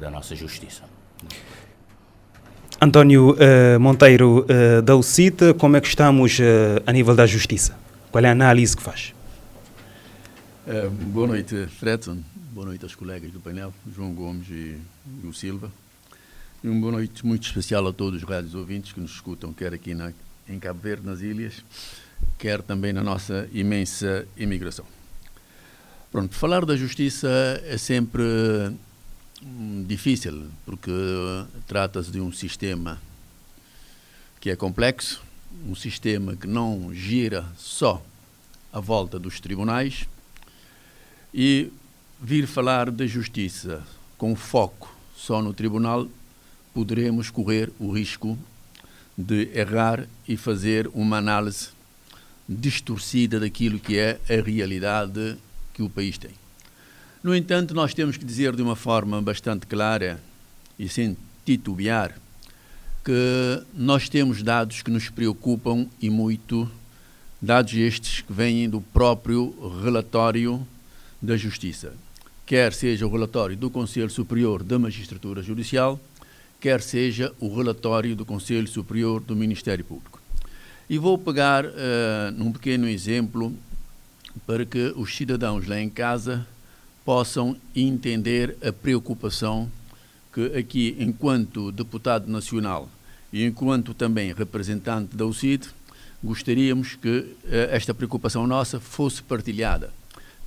da 0.00 0.10
nossa 0.10 0.34
justiça. 0.34 0.84
António 2.80 3.30
uh, 3.30 3.80
Monteiro 3.80 4.44
uh, 4.44 4.82
da 4.82 4.94
UCIT, 4.94 5.54
como 5.58 5.76
é 5.76 5.80
que 5.80 5.88
estamos 5.88 6.38
a 6.84 6.92
nível 6.92 7.14
da 7.14 7.24
justiça? 7.26 7.76
Qual 8.12 8.22
é 8.22 8.28
a 8.28 8.32
análise 8.32 8.76
que 8.76 8.82
faz? 8.82 9.14
boa 11.12 11.28
noite, 11.28 11.66
Fredson. 11.78 12.18
Boa 12.52 12.66
noite 12.66 12.82
aos 12.84 12.94
colegas 12.94 13.30
do 13.30 13.40
painel, 13.40 13.72
João 13.94 14.12
Gomes 14.12 14.48
e, 14.50 14.78
o 15.24 15.32
Silva. 15.32 15.70
E 16.62 16.68
uma 16.68 16.80
boa 16.80 16.92
noite 16.92 17.24
muito 17.24 17.46
especial 17.46 17.86
a 17.86 17.92
todos 17.92 18.22
os 18.22 18.28
rádios 18.28 18.54
ouvintes 18.54 18.92
que 18.92 19.00
nos 19.00 19.12
escutam, 19.12 19.52
quer 19.52 19.72
aqui 19.72 19.94
na, 19.94 20.12
em 20.48 20.58
Cabo 20.58 20.80
Verde, 20.80 21.06
nas 21.06 21.20
ilhas, 21.20 21.64
quer 22.38 22.62
também 22.62 22.92
na 22.92 23.02
nossa 23.02 23.48
imensa 23.52 24.26
imigração. 24.36 24.84
Pronto, 26.10 26.34
falar 26.34 26.64
da 26.64 26.76
justiça 26.76 27.28
é 27.64 27.76
sempre 27.76 28.22
difícil, 29.86 30.48
porque 30.64 30.90
trata-se 31.66 32.10
de 32.10 32.20
um 32.20 32.32
sistema 32.32 33.00
que 34.40 34.50
é 34.50 34.56
complexo, 34.56 35.22
um 35.66 35.74
sistema 35.74 36.36
que 36.36 36.46
não 36.46 36.94
gira 36.94 37.44
só 37.56 38.02
à 38.72 38.80
volta 38.80 39.18
dos 39.18 39.40
tribunais 39.40 40.06
e 41.32 41.70
vir 42.20 42.46
falar 42.46 42.90
da 42.90 43.06
justiça 43.06 43.82
com 44.16 44.34
foco 44.34 44.94
só 45.16 45.42
no 45.42 45.52
tribunal 45.52 46.06
poderemos 46.72 47.30
correr 47.30 47.72
o 47.78 47.90
risco 47.90 48.38
de 49.16 49.50
errar 49.54 50.06
e 50.28 50.36
fazer 50.36 50.88
uma 50.92 51.16
análise 51.16 51.70
distorcida 52.48 53.40
daquilo 53.40 53.78
que 53.78 53.98
é 53.98 54.20
a 54.28 54.42
realidade 54.42 55.36
que 55.72 55.82
o 55.82 55.88
país 55.88 56.18
tem. 56.18 56.45
No 57.22 57.34
entanto, 57.34 57.74
nós 57.74 57.94
temos 57.94 58.16
que 58.16 58.24
dizer 58.24 58.54
de 58.54 58.62
uma 58.62 58.76
forma 58.76 59.20
bastante 59.20 59.66
clara 59.66 60.20
e 60.78 60.88
sem 60.88 61.16
titubear 61.44 62.14
que 63.04 63.62
nós 63.72 64.08
temos 64.08 64.42
dados 64.42 64.82
que 64.82 64.90
nos 64.90 65.08
preocupam 65.08 65.86
e 66.02 66.10
muito, 66.10 66.68
dados 67.40 67.72
estes 67.74 68.20
que 68.20 68.32
vêm 68.32 68.68
do 68.68 68.80
próprio 68.80 69.54
relatório 69.80 70.66
da 71.22 71.36
Justiça, 71.36 71.94
quer 72.44 72.72
seja 72.72 73.06
o 73.06 73.10
relatório 73.10 73.56
do 73.56 73.70
Conselho 73.70 74.10
Superior 74.10 74.64
da 74.64 74.76
Magistratura 74.76 75.40
Judicial, 75.40 76.00
quer 76.60 76.82
seja 76.82 77.32
o 77.38 77.54
relatório 77.54 78.16
do 78.16 78.24
Conselho 78.24 78.66
Superior 78.66 79.20
do 79.20 79.36
Ministério 79.36 79.84
Público. 79.84 80.20
E 80.90 80.98
vou 80.98 81.16
pegar 81.16 81.64
uh, 81.64 81.70
num 82.34 82.50
pequeno 82.52 82.88
exemplo 82.88 83.54
para 84.44 84.66
que 84.66 84.92
os 84.96 85.14
cidadãos 85.14 85.66
lá 85.66 85.80
em 85.80 85.88
casa 85.88 86.44
possam 87.06 87.56
entender 87.74 88.58
a 88.60 88.70
preocupação 88.72 89.70
que 90.34 90.58
aqui, 90.58 90.96
enquanto 90.98 91.70
deputado 91.70 92.28
nacional 92.28 92.90
e 93.32 93.44
enquanto 93.44 93.94
também 93.94 94.34
representante 94.34 95.16
da 95.16 95.24
UCID, 95.24 95.68
gostaríamos 96.22 96.96
que 96.96 97.08
uh, 97.08 97.36
esta 97.70 97.94
preocupação 97.94 98.44
nossa 98.44 98.80
fosse 98.80 99.22
partilhada. 99.22 99.92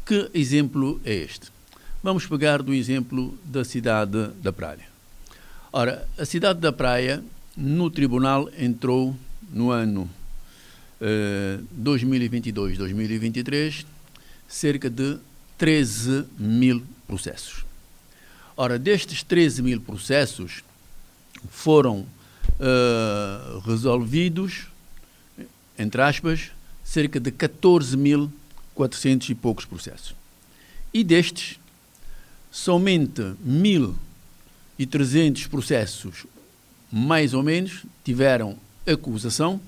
Que 0.05 0.29
exemplo 0.33 0.99
é 1.05 1.13
este? 1.13 1.47
Vamos 2.03 2.25
pegar 2.25 2.61
do 2.61 2.73
exemplo 2.73 3.37
da 3.45 3.63
cidade 3.63 4.27
da 4.43 4.51
Praia. 4.51 4.89
Ora, 5.71 6.05
a 6.17 6.25
cidade 6.25 6.59
da 6.59 6.73
Praia, 6.73 7.23
no 7.55 7.89
tribunal, 7.89 8.49
entrou 8.57 9.15
no 9.51 9.71
ano 9.71 10.09
eh, 10.99 11.59
2022-2023 11.81 13.85
cerca 14.47 14.89
de 14.89 15.17
13 15.59 16.25
mil 16.39 16.81
processos. 17.05 17.65
Ora, 18.55 18.79
destes 18.79 19.21
13 19.23 19.61
mil 19.61 19.81
processos 19.81 20.63
foram 21.49 21.99
uh, 21.99 23.59
resolvidos, 23.59 24.67
entre 25.77 26.01
aspas, 26.01 26.51
cerca 26.83 27.19
de 27.19 27.31
14.400 27.31 29.29
e 29.29 29.35
poucos 29.35 29.65
processos. 29.65 30.15
E 30.93 31.03
destes, 31.03 31.59
somente 32.49 33.21
mil 33.41 33.95
e 34.77 34.85
300 34.85 35.47
processos, 35.47 36.25
mais 36.91 37.33
ou 37.33 37.43
menos, 37.43 37.83
tiveram 38.03 38.57
acusação 38.87 39.59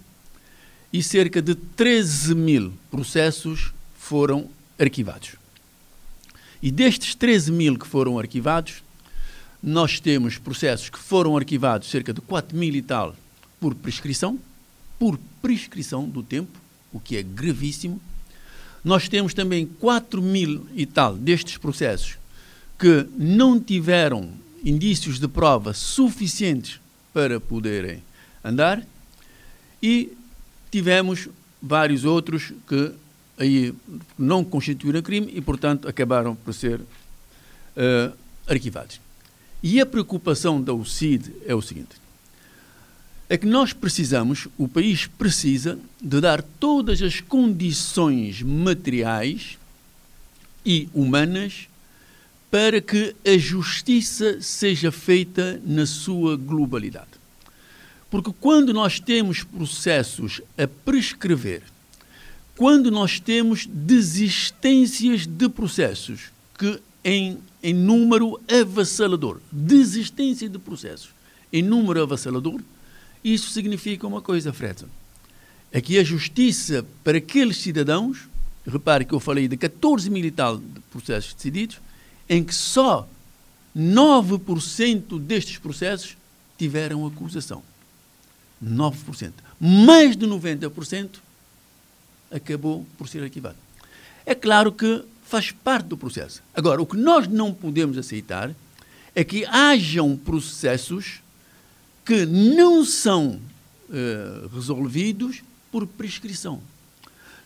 e 0.92 1.04
cerca 1.04 1.42
de 1.42 1.54
13 1.54 2.34
mil 2.34 2.74
processos 2.90 3.74
foram 3.94 4.50
arquivados. 4.80 5.41
E 6.62 6.70
destes 6.72 7.15
13 7.15 7.51
mil 7.51 7.77
que 7.77 7.88
foram 7.88 8.20
arquivados, 8.20 8.84
nós 9.62 10.00
temos 10.00 10.38
processos 10.38 10.89
que 10.89 11.00
foram 11.00 11.36
arquivados, 11.36 11.89
cerca 11.89 12.13
de 12.13 12.22
4 12.22 12.58
mil 12.58 12.75
e 12.75 12.82
tal, 12.82 13.15
por 13.60 13.75
prescrição, 13.75 14.39
por 15.00 15.20
prescrição 15.41 16.08
do 16.08 16.22
tempo, 16.22 16.60
o 16.91 17.00
que 17.00 17.18
é 17.18 17.24
gravíssimo. 17.24 18.01
Nós 18.84 19.08
temos 19.08 19.34
também 19.34 19.65
4 19.65 20.22
mil 20.22 20.68
e 20.75 20.86
tal 20.86 21.15
destes 21.15 21.58
processos 21.58 22.18
que 22.77 23.08
não 23.18 23.60
tiveram 23.60 24.32
indícios 24.63 25.20
de 25.20 25.27
prova 25.27 25.74
suficientes 25.74 26.80
para 27.13 27.39
poderem 27.39 28.03
andar 28.44 28.84
e 29.82 30.13
tivemos 30.72 31.27
vários 31.62 32.06
outros 32.06 32.53
que 32.68 32.91
aí 33.42 33.74
não 34.18 34.44
constituíram 34.44 35.02
crime 35.02 35.32
e, 35.34 35.42
portanto, 35.42 35.88
acabaram 35.88 36.36
por 36.36 36.54
ser 36.54 36.80
uh, 36.80 38.16
arquivados. 38.48 39.02
E 39.64 39.82
a 39.82 39.86
preocupação 39.86 40.62
da 40.62 40.74
UCID 40.74 41.32
é 41.46 41.56
o 41.56 41.62
seguinte: 41.62 41.96
é 43.28 43.38
que 43.38 43.46
nós 43.46 43.74
precisamos, 43.74 44.48
o 44.58 44.68
país 44.68 45.08
precisa 45.08 45.80
de 46.02 46.22
dar 46.22 46.42
todas 46.42 47.02
as 47.02 47.20
condições 47.20 48.42
materiais 48.42 49.58
e 50.66 50.88
humanas 50.94 51.68
para 52.52 52.82
que 52.82 53.16
a 53.26 53.38
justiça 53.38 54.42
seja 54.42 54.92
feita 54.92 55.60
na 55.66 55.86
sua 55.86 56.36
globalidade. 56.36 57.22
Porque 58.10 58.34
quando 58.42 58.74
nós 58.74 59.00
temos 59.00 59.42
processos 59.42 60.42
a 60.58 60.68
prescrever, 60.68 61.64
quando 62.62 62.91
nós 62.91 63.20
temos 63.20 63.65
desistências 63.65 65.25
de 65.25 65.50
processos 65.50 66.25
que 66.60 66.80
em, 67.03 67.39
em 67.63 67.74
número 67.74 68.39
avassalador, 68.48 69.39
desistência 69.51 70.48
de 70.48 70.60
processos 70.60 71.10
em 71.51 71.63
número 71.63 72.03
avassalador, 72.03 72.62
isso 73.24 73.50
significa 73.50 74.06
uma 74.06 74.22
coisa, 74.22 74.53
Fredson, 74.53 74.86
é 75.72 75.82
que 75.82 75.98
a 75.98 76.03
justiça 76.03 76.86
para 77.03 77.18
aqueles 77.18 77.58
cidadãos 77.58 78.30
repare 78.63 79.06
que 79.06 79.13
eu 79.15 79.20
falei 79.20 79.48
de 79.48 79.58
14 79.58 80.08
mil 80.12 80.24
e 80.24 80.30
tal 80.30 80.58
de 80.58 80.82
processos 80.91 81.34
decididos, 81.34 81.82
em 82.30 82.44
que 82.44 82.53
só 82.53 83.10
9% 83.75 85.20
destes 85.20 85.58
processos 85.58 86.15
tiveram 86.60 87.08
acusação. 87.08 87.63
9%. 88.63 89.32
Mais 89.60 90.15
de 90.15 90.27
90% 90.27 91.10
acabou 92.32 92.86
por 92.98 93.08
ser 93.08 93.24
arquivado. 93.24 93.58
É 94.26 94.34
claro 94.34 94.72
que 94.72 95.04
faz 95.26 95.52
parte 95.52 95.88
do 95.88 95.98
processo. 95.98 96.42
Agora, 96.54 96.82
o 96.82 96.86
que 96.86 96.98
nós 96.98 97.28
não 97.28 97.54
podemos 97.54 97.98
aceitar 97.98 98.54
é 99.16 99.24
que 99.24 99.46
hajam 99.46 100.16
processos 100.18 101.22
que 102.06 102.26
não 102.26 102.84
são 102.84 103.40
uh, 103.90 104.48
resolvidos 104.54 105.42
por 105.72 105.86
prescrição. 105.86 106.62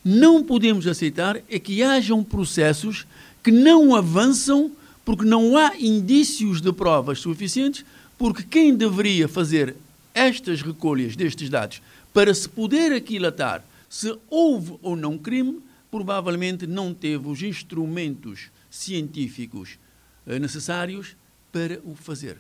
Não 0.03 0.43
podemos 0.43 0.87
aceitar 0.87 1.41
é 1.49 1.59
que 1.59 1.81
hajam 1.81 2.23
processos 2.23 3.05
que 3.43 3.51
não 3.51 3.95
avançam 3.95 4.71
porque 5.03 5.25
não 5.25 5.55
há 5.55 5.75
indícios 5.77 6.61
de 6.61 6.73
provas 6.73 7.19
suficientes, 7.19 7.85
porque 8.17 8.43
quem 8.43 8.75
deveria 8.75 9.27
fazer 9.27 9.75
estas 10.13 10.61
recolhas 10.61 11.15
destes 11.15 11.49
dados 11.49 11.81
para 12.13 12.33
se 12.33 12.47
poder 12.49 12.91
aquilatar 12.93 13.63
se 13.95 14.13
houve 14.29 14.77
ou 14.81 14.93
não 14.93 15.17
crime, 15.17 15.61
provavelmente 15.89 16.67
não 16.67 16.93
teve 16.93 17.29
os 17.29 17.41
instrumentos 17.41 18.51
científicos 18.69 19.79
eh, 20.27 20.37
necessários 20.37 21.15
para 21.49 21.79
o 21.85 21.95
fazer. 21.95 22.37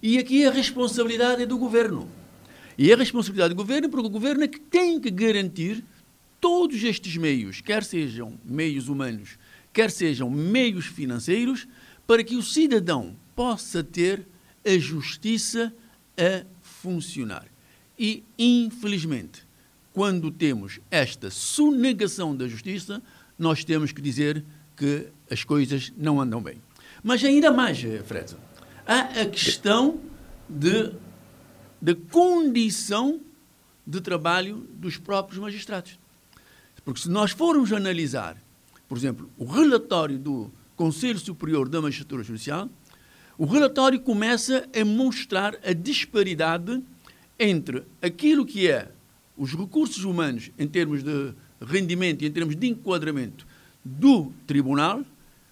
E 0.00 0.16
aqui 0.16 0.46
a 0.46 0.52
responsabilidade 0.52 1.42
é 1.42 1.46
do 1.46 1.58
governo. 1.58 2.08
E 2.78 2.92
a 2.92 2.96
responsabilidade 2.96 3.52
do 3.52 3.56
governo, 3.56 3.88
porque 3.88 4.06
o 4.06 4.10
governo 4.10 4.44
é 4.44 4.46
que 4.46 4.60
tem 4.60 5.00
que 5.00 5.10
garantir 5.10 5.84
todos 6.40 6.80
estes 6.84 7.16
meios, 7.16 7.60
quer 7.60 7.82
sejam 7.82 8.38
meios 8.44 8.88
humanos, 8.88 9.40
quer 9.72 9.90
sejam 9.90 10.30
meios 10.30 10.86
financeiros, 10.86 11.66
para 12.06 12.22
que 12.22 12.36
o 12.36 12.42
cidadão 12.44 13.16
possa 13.34 13.82
ter 13.82 14.24
a 14.64 14.78
justiça 14.78 15.74
a 16.16 16.46
funcionar. 16.62 17.48
E, 17.98 18.22
infelizmente, 18.38 19.44
quando 19.92 20.30
temos 20.30 20.80
esta 20.90 21.30
sonegação 21.30 22.34
da 22.34 22.48
justiça, 22.48 23.02
nós 23.38 23.64
temos 23.64 23.92
que 23.92 24.00
dizer 24.00 24.44
que 24.76 25.08
as 25.30 25.44
coisas 25.44 25.92
não 25.96 26.20
andam 26.20 26.42
bem. 26.42 26.60
Mas 27.02 27.22
ainda 27.24 27.52
mais, 27.52 27.80
Fred, 28.04 28.36
há 28.86 29.20
a 29.20 29.26
questão 29.26 30.00
de, 30.48 30.92
de 31.80 31.94
condição 31.94 33.20
de 33.86 34.00
trabalho 34.00 34.66
dos 34.74 34.96
próprios 34.96 35.40
magistrados. 35.40 35.98
Porque 36.84 37.00
se 37.00 37.10
nós 37.10 37.30
formos 37.30 37.72
analisar, 37.72 38.36
por 38.88 38.96
exemplo, 38.96 39.30
o 39.38 39.44
relatório 39.44 40.18
do 40.18 40.50
Conselho 40.76 41.18
Superior 41.18 41.68
da 41.68 41.80
Magistratura 41.80 42.22
Judicial, 42.22 42.68
o 43.38 43.44
relatório 43.44 44.00
começa 44.00 44.68
a 44.78 44.84
mostrar 44.84 45.56
a 45.64 45.72
disparidade 45.72 46.82
entre 47.38 47.84
aquilo 48.00 48.44
que 48.44 48.68
é 48.68 48.90
os 49.36 49.54
recursos 49.54 50.04
humanos 50.04 50.50
em 50.58 50.66
termos 50.66 51.02
de 51.02 51.32
rendimento 51.60 52.22
e 52.22 52.26
em 52.26 52.32
termos 52.32 52.56
de 52.56 52.66
enquadramento 52.66 53.46
do 53.84 54.32
tribunal 54.46 55.04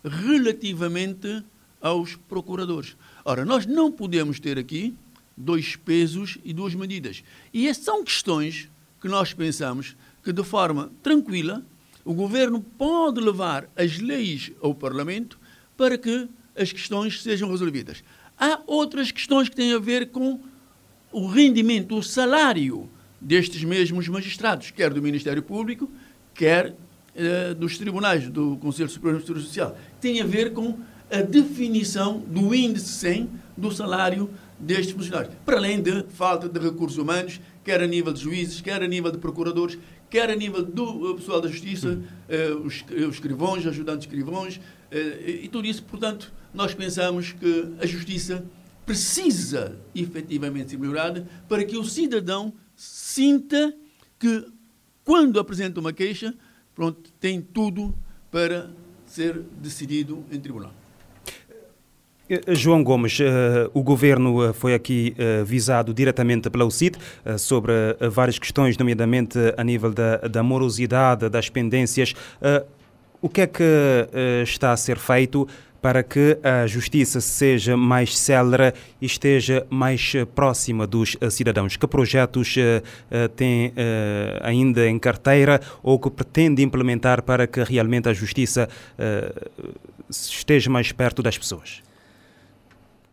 relativamente 0.05 1.43
aos 1.81 2.17
procuradores. 2.17 2.97
Ora, 3.25 3.45
nós 3.45 3.67
não 3.67 3.91
podemos 3.91 4.39
ter 4.39 4.59
aqui 4.59 4.95
dois 5.37 5.77
pesos 5.77 6.39
e 6.45 6.53
duas 6.53 6.75
medidas. 6.75 7.23
E 7.53 7.67
essas 7.67 7.85
são 7.85 8.05
questões 8.05 8.69
que 9.01 9.09
nós 9.09 9.33
pensamos 9.33 9.97
que, 10.23 10.33
de 10.33 10.45
forma 10.45 10.91
tranquila, 11.03 11.65
o 12.05 12.13
governo 12.13 12.61
pode 12.61 13.21
levar 13.21 13.69
as 13.77 13.99
leis 13.99 14.53
ao 14.61 14.75
Parlamento 14.75 15.39
para 15.77 15.97
que 15.97 16.29
as 16.57 16.73
questões 16.73 17.23
sejam 17.23 17.51
resolvidas. 17.51 18.05
Há 18.39 18.61
outras 18.67 19.11
questões 19.11 19.49
que 19.49 19.57
têm 19.57 19.73
a 19.73 19.79
ver 19.79 20.11
com 20.11 20.41
o 21.13 21.27
rendimento, 21.27 21.97
o 21.97 22.03
salário 22.03 22.89
destes 23.21 23.63
mesmos 23.65 24.09
magistrados, 24.09 24.71
quer 24.71 24.93
do 24.93 25.03
Ministério 25.03 25.43
Público, 25.43 25.91
quer 26.35 26.75
eh, 27.15 27.55
dos 27.55 27.77
tribunais 27.77 28.29
do 28.29 28.57
Conselho 28.57 28.89
Superior 28.89 29.21
de 29.21 29.27
Justiça 29.27 29.47
Social. 29.47 29.79
Tem 30.01 30.21
a 30.21 30.25
ver 30.25 30.53
com 30.53 30.79
a 31.11 31.23
definição 31.23 32.19
do 32.19 32.55
índice 32.55 32.89
100 32.89 33.29
do 33.57 33.71
salário 33.71 34.31
destes 34.59 34.93
funcionários, 34.93 35.35
para 35.45 35.57
além 35.57 35.83
de 35.83 36.05
falta 36.11 36.49
de 36.49 36.59
recursos 36.59 36.99
humanos, 36.99 37.41
quer 37.65 37.83
a 37.83 37.87
nível 37.87 38.13
de 38.13 38.21
juízes, 38.21 38.61
quer 38.61 38.83
a 38.83 38.87
nível 38.87 39.11
de 39.11 39.19
procuradores, 39.19 39.79
quer 40.09 40.31
a 40.31 40.37
nível 40.37 40.65
do 40.65 41.15
pessoal 41.17 41.41
da 41.41 41.49
justiça, 41.49 42.01
eh, 42.29 42.51
os, 42.53 42.85
os 42.89 43.15
escrivões, 43.15 43.67
ajudantes 43.67 44.07
escrivões, 44.07 44.61
eh, 44.91 45.41
e 45.43 45.49
tudo 45.49 45.67
isso, 45.67 45.83
portanto, 45.83 46.33
nós 46.55 46.75
pensamos 46.75 47.33
que 47.33 47.73
a 47.81 47.87
justiça 47.87 48.45
precisa 48.85 49.77
efetivamente 49.95 50.71
ser 50.71 50.79
melhorada 50.79 51.27
para 51.49 51.65
que 51.65 51.77
o 51.77 51.85
cidadão 51.85 52.53
sinta 52.81 53.75
que, 54.19 54.47
quando 55.05 55.39
apresenta 55.39 55.79
uma 55.79 55.93
queixa, 55.93 56.35
pronto, 56.75 57.13
tem 57.21 57.43
tudo 57.43 57.95
para 58.31 58.71
ser 59.05 59.43
decidido 59.61 60.25
em 60.33 60.41
tribunal. 60.41 60.73
Eh, 62.27 62.55
João 62.55 62.83
Gomes, 62.83 63.19
uh, 63.21 63.25
o 63.75 63.83
governo 63.83 64.55
foi 64.55 64.73
aqui 64.73 65.15
visado 65.45 65.93
diretamente 65.93 66.49
pela 66.49 66.65
UCIT 66.65 66.97
sobre 67.39 67.73
várias 68.11 68.39
questões, 68.39 68.79
nomeadamente 68.79 69.39
a 69.59 69.65
nível 69.65 69.93
da, 69.93 70.17
da 70.17 70.43
morosidade, 70.43 71.29
das 71.29 71.51
pendências. 71.51 72.15
o 73.21 73.29
que 73.29 73.43
é 73.43 73.47
que 73.47 73.63
está 74.43 74.73
a 74.73 74.77
ser 74.77 74.97
feito 74.97 75.47
para 75.81 76.03
que 76.03 76.39
a 76.43 76.67
justiça 76.67 77.21
seja 77.21 77.77
mais 77.77 78.17
célere 78.17 78.75
e 79.01 79.07
esteja 79.07 79.67
mais 79.71 80.13
próxima 80.35 80.87
dos 80.87 81.17
cidadãos? 81.31 81.77
Que 81.77 81.87
projetos 81.87 82.55
tem 83.37 83.73
ainda 84.43 84.89
em 84.89 84.99
carteira 84.99 85.61
ou 85.83 85.99
que 85.99 86.11
pretende 86.11 86.63
implementar 86.63 87.23
para 87.23 87.47
que 87.47 87.63
realmente 87.63 88.09
a 88.09 88.13
justiça 88.13 88.69
esteja 90.11 90.71
mais 90.71 90.93
perto 90.93 91.23
das 91.23 91.39
pessoas? 91.39 91.83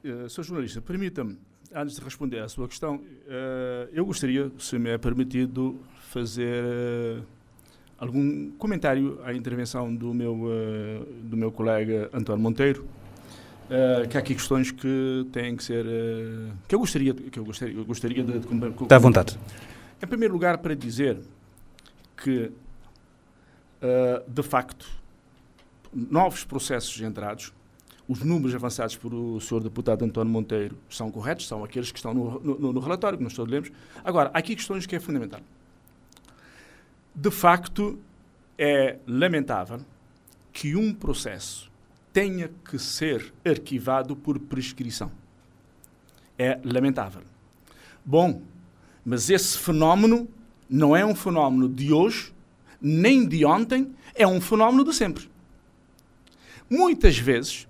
Uh, 0.03 0.29
Sr. 0.29 0.43
Jornalista, 0.43 0.81
permita-me, 0.81 1.37
antes 1.73 1.97
de 1.97 2.01
responder 2.01 2.39
à 2.39 2.47
sua 2.47 2.67
questão, 2.67 2.95
uh, 2.95 3.89
eu 3.91 4.05
gostaria, 4.05 4.49
se 4.57 4.79
me 4.79 4.89
é 4.89 4.97
permitido, 4.97 5.81
fazer 6.09 6.63
uh, 6.63 7.23
algum 7.97 8.51
comentário 8.51 9.19
à 9.23 9.33
intervenção 9.33 9.93
do 9.93 10.13
meu, 10.13 10.37
do 11.23 11.37
meu 11.37 11.51
colega 11.51 12.09
António 12.13 12.41
Monteiro, 12.41 12.85
que 14.09 14.17
há 14.17 14.19
aqui 14.19 14.33
questões 14.33 14.71
que 14.71 15.27
têm 15.31 15.55
que 15.55 15.63
ser. 15.63 15.85
que 16.67 16.75
eu 16.75 16.79
gostaria, 16.79 17.13
que 17.13 17.39
eu 17.39 17.43
gostaria, 17.43 17.75
eu 17.75 17.85
gostaria 17.85 18.23
de. 18.23 18.39
de 18.39 18.83
Está 18.83 18.95
à 18.95 18.99
vontade. 18.99 19.37
Em 20.01 20.07
primeiro 20.07 20.33
lugar, 20.33 20.59
para 20.59 20.75
dizer 20.75 21.17
que, 22.15 22.51
de 24.27 24.43
facto, 24.43 24.87
novos 25.93 26.43
processos 26.43 27.01
entrados 27.01 27.51
os 28.07 28.23
números 28.23 28.55
avançados 28.55 28.95
por 28.95 29.13
o 29.13 29.39
Sr. 29.39 29.63
Deputado 29.63 30.05
António 30.05 30.31
Monteiro 30.31 30.77
são 30.89 31.11
corretos, 31.11 31.47
são 31.47 31.63
aqueles 31.63 31.91
que 31.91 31.99
estão 31.99 32.13
no, 32.13 32.39
no, 32.39 32.73
no 32.73 32.79
relatório, 32.79 33.17
que 33.17 33.23
nós 33.23 33.33
todos 33.33 33.51
lemos. 33.51 33.69
Agora, 34.03 34.31
há 34.33 34.37
aqui 34.37 34.55
questões 34.55 34.85
que 34.85 34.95
é 34.95 34.99
fundamental. 34.99 35.41
De 37.19 37.31
facto, 37.31 37.97
é 38.59 38.99
lamentável 39.07 39.79
que 40.53 40.75
um 40.75 40.93
processo 40.93 41.71
tenha 42.13 42.51
que 42.63 42.77
ser 42.77 43.33
arquivado 43.43 44.15
por 44.15 44.37
prescrição. 44.37 45.11
É 46.37 46.59
lamentável. 46.63 47.23
Bom, 48.05 48.43
mas 49.03 49.31
esse 49.31 49.57
fenómeno 49.57 50.27
não 50.69 50.95
é 50.95 51.03
um 51.03 51.15
fenómeno 51.15 51.67
de 51.67 51.91
hoje, 51.91 52.31
nem 52.79 53.27
de 53.27 53.43
ontem, 53.43 53.95
é 54.13 54.27
um 54.27 54.39
fenómeno 54.39 54.83
de 54.83 54.93
sempre. 54.93 55.27
Muitas 56.69 57.17
vezes, 57.17 57.63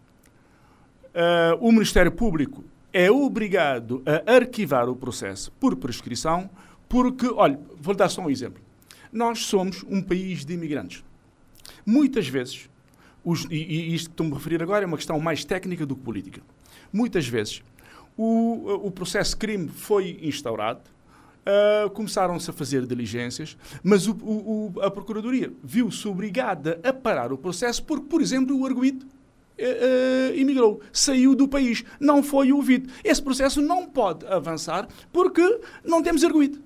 uh, 1.13 1.55
o 1.61 1.71
Ministério 1.71 2.11
Público 2.11 2.65
é 2.91 3.09
obrigado 3.09 4.03
a 4.05 4.29
arquivar 4.29 4.89
o 4.89 4.95
processo 4.95 5.53
por 5.53 5.77
prescrição, 5.77 6.49
porque, 6.89 7.27
olha, 7.27 7.57
vou 7.79 7.95
dar 7.95 8.09
só 8.09 8.21
um 8.21 8.29
exemplo. 8.29 8.66
Nós 9.11 9.45
somos 9.45 9.83
um 9.89 10.01
país 10.01 10.45
de 10.45 10.53
imigrantes. 10.53 11.03
Muitas 11.85 12.27
vezes, 12.27 12.69
os, 13.23 13.45
e, 13.45 13.55
e 13.55 13.95
isto 13.95 14.09
que 14.09 14.13
estou-me 14.13 14.33
a 14.33 14.35
referir 14.35 14.61
agora 14.61 14.83
é 14.83 14.87
uma 14.87 14.97
questão 14.97 15.19
mais 15.19 15.43
técnica 15.43 15.85
do 15.85 15.95
que 15.95 16.01
política. 16.01 16.41
Muitas 16.91 17.27
vezes, 17.27 17.61
o, 18.17 18.87
o 18.87 18.91
processo 18.91 19.31
de 19.31 19.37
crime 19.37 19.67
foi 19.67 20.19
instaurado, 20.21 20.81
uh, 21.47 21.89
começaram-se 21.91 22.49
a 22.49 22.53
fazer 22.53 22.85
diligências, 22.85 23.57
mas 23.83 24.07
o, 24.07 24.11
o, 24.13 24.73
a 24.81 24.89
Procuradoria 24.89 25.51
viu-se 25.63 26.07
obrigada 26.07 26.79
a 26.83 26.91
parar 26.91 27.31
o 27.31 27.37
processo 27.37 27.83
porque, 27.83 28.05
por 28.07 28.21
exemplo, 28.21 28.59
o 28.59 28.65
arguído 28.65 29.05
uh, 29.05 30.35
imigrou, 30.35 30.81
saiu 30.91 31.35
do 31.35 31.47
país, 31.47 31.83
não 31.99 32.23
foi 32.23 32.51
ouvido. 32.51 32.89
Esse 33.03 33.21
processo 33.21 33.61
não 33.61 33.85
pode 33.85 34.25
avançar 34.27 34.87
porque 35.11 35.61
não 35.83 36.01
temos 36.01 36.23
arguído. 36.23 36.59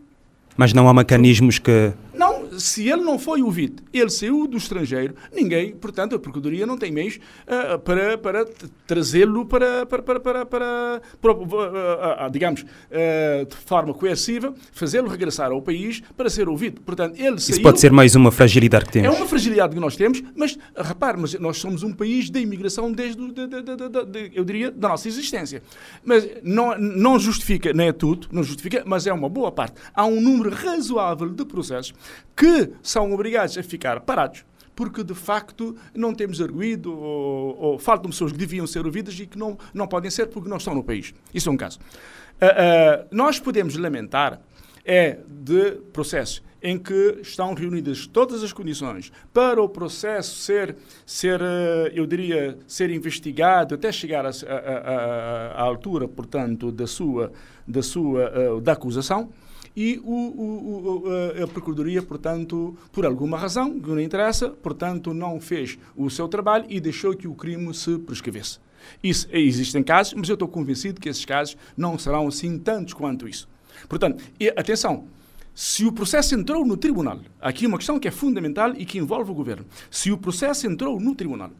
Mas 0.57 0.73
não 0.73 0.87
há 0.87 0.93
mecanismos 0.93 1.59
que. 1.59 1.93
Não, 2.13 2.30
se 2.57 2.87
ele 2.87 3.01
não 3.01 3.17
foi 3.17 3.41
ouvido, 3.41 3.83
ele 3.93 4.09
saiu 4.09 4.47
do 4.47 4.57
estrangeiro, 4.57 5.15
ninguém, 5.33 5.73
portanto, 5.73 6.15
a 6.15 6.19
Procuradoria 6.19 6.65
não 6.65 6.77
tem 6.77 6.91
meios 6.91 7.19
uh, 7.47 7.79
para, 7.79 8.17
para 8.17 8.45
trazê-lo 8.85 9.45
para, 9.45 9.85
para, 9.85 10.01
para, 10.01 10.19
para, 10.19 10.45
para, 10.45 11.01
para 11.21 11.31
uh, 11.31 12.27
uh, 12.27 12.31
digamos, 12.31 12.63
de 12.63 13.55
forma 13.65 13.93
coerciva, 13.93 14.53
fazê-lo 14.71 15.07
regressar 15.07 15.51
ao 15.51 15.61
país 15.61 16.01
para 16.15 16.29
ser 16.29 16.49
ouvido. 16.49 16.81
Portanto, 16.81 17.19
ele 17.19 17.35
Isso 17.35 17.53
saiu, 17.53 17.63
pode 17.63 17.79
ser 17.79 17.91
mais 17.91 18.15
uma 18.15 18.31
fragilidade 18.31 18.85
que 18.85 18.91
temos. 18.93 19.15
É 19.15 19.17
uma 19.17 19.27
fragilidade 19.27 19.73
que 19.73 19.79
nós 19.79 19.95
temos, 19.95 20.21
mas 20.35 20.57
repare, 20.75 21.17
mas 21.19 21.33
nós 21.39 21.57
somos 21.57 21.83
um 21.83 21.93
país 21.93 22.29
da 22.29 22.39
imigração 22.39 22.91
desde, 22.91 23.21
de, 23.31 23.47
de, 23.47 23.61
de, 23.61 24.31
eu 24.33 24.43
diria, 24.43 24.71
da 24.71 24.89
nossa 24.89 25.07
existência. 25.07 25.61
Mas 26.03 26.27
não, 26.43 26.77
não 26.77 27.19
justifica, 27.19 27.73
nem 27.73 27.87
é 27.87 27.93
tudo, 27.93 28.27
não 28.31 28.43
justifica, 28.43 28.83
mas 28.85 29.07
é 29.07 29.13
uma 29.13 29.29
boa 29.29 29.51
parte. 29.51 29.75
Há 29.93 30.05
um 30.05 30.19
número 30.19 30.49
razoável 30.49 31.29
de 31.29 31.45
processos 31.45 31.93
que 32.41 32.73
são 32.81 33.13
obrigados 33.13 33.55
a 33.55 33.61
ficar 33.61 33.99
parados 34.01 34.43
porque 34.75 35.03
de 35.03 35.13
facto 35.13 35.75
não 35.93 36.11
temos 36.11 36.41
arguído 36.41 36.91
ou, 36.91 37.55
ou 37.59 37.77
faltam 37.77 38.09
pessoas 38.09 38.31
que 38.31 38.37
deviam 38.39 38.65
ser 38.65 38.83
ouvidas 38.83 39.19
e 39.19 39.27
que 39.27 39.37
não, 39.37 39.55
não 39.71 39.87
podem 39.87 40.09
ser 40.09 40.25
porque 40.25 40.49
não 40.49 40.57
estão 40.57 40.73
no 40.73 40.83
país. 40.83 41.13
Isso 41.31 41.49
é 41.49 41.51
um 41.51 41.57
caso. 41.57 41.77
Uh, 41.77 43.03
uh, 43.03 43.07
nós 43.11 43.39
podemos 43.39 43.77
lamentar 43.77 44.41
é 44.83 45.19
de 45.27 45.73
processos 45.93 46.41
em 46.63 46.79
que 46.79 47.19
estão 47.21 47.53
reunidas 47.53 48.07
todas 48.07 48.43
as 48.43 48.51
condições 48.51 49.11
para 49.31 49.61
o 49.61 49.69
processo 49.69 50.35
ser, 50.37 50.75
ser 51.05 51.39
eh, 51.41 51.91
eu 51.93 52.05
diria, 52.05 52.57
ser 52.67 52.91
investigado 52.91 53.75
até 53.75 53.91
chegar 53.91 54.25
à 54.25 55.61
altura, 55.61 56.07
portanto, 56.07 56.71
da 56.71 56.85
sua, 56.85 57.31
da 57.67 57.81
sua, 57.81 58.31
uh, 58.55 58.61
da 58.61 58.73
acusação, 58.73 59.31
e 59.75 59.99
o, 60.03 60.13
o, 60.13 61.03
o, 61.05 61.43
a 61.43 61.47
Procuradoria, 61.47 62.01
portanto, 62.01 62.75
por 62.91 63.05
alguma 63.05 63.37
razão, 63.37 63.79
que 63.79 63.89
não 63.89 63.99
interessa, 63.99 64.49
portanto, 64.49 65.13
não 65.13 65.39
fez 65.39 65.77
o 65.95 66.09
seu 66.09 66.27
trabalho 66.27 66.65
e 66.69 66.79
deixou 66.79 67.15
que 67.15 67.27
o 67.27 67.33
crime 67.33 67.73
se 67.73 67.97
prescrevesse. 67.99 68.59
Isso, 69.03 69.27
existem 69.31 69.83
casos, 69.83 70.13
mas 70.13 70.27
eu 70.27 70.33
estou 70.33 70.47
convencido 70.47 70.99
que 70.99 71.09
esses 71.09 71.25
casos 71.25 71.55
não 71.77 71.97
serão 71.97 72.27
assim 72.27 72.57
tantos 72.57 72.93
quanto 72.93 73.27
isso. 73.27 73.47
Portanto, 73.87 74.23
e, 74.39 74.49
atenção, 74.49 75.05
se 75.53 75.85
o 75.85 75.91
processo 75.91 76.33
entrou 76.35 76.65
no 76.65 76.77
tribunal, 76.77 77.19
aqui 77.39 77.67
uma 77.67 77.77
questão 77.77 77.99
que 77.99 78.07
é 78.07 78.11
fundamental 78.11 78.73
e 78.75 78.85
que 78.85 78.97
envolve 78.97 79.31
o 79.31 79.33
governo. 79.33 79.65
Se 79.89 80.11
o 80.11 80.17
processo 80.17 80.67
entrou 80.67 80.99
no 80.99 81.13
tribunal, 81.13 81.51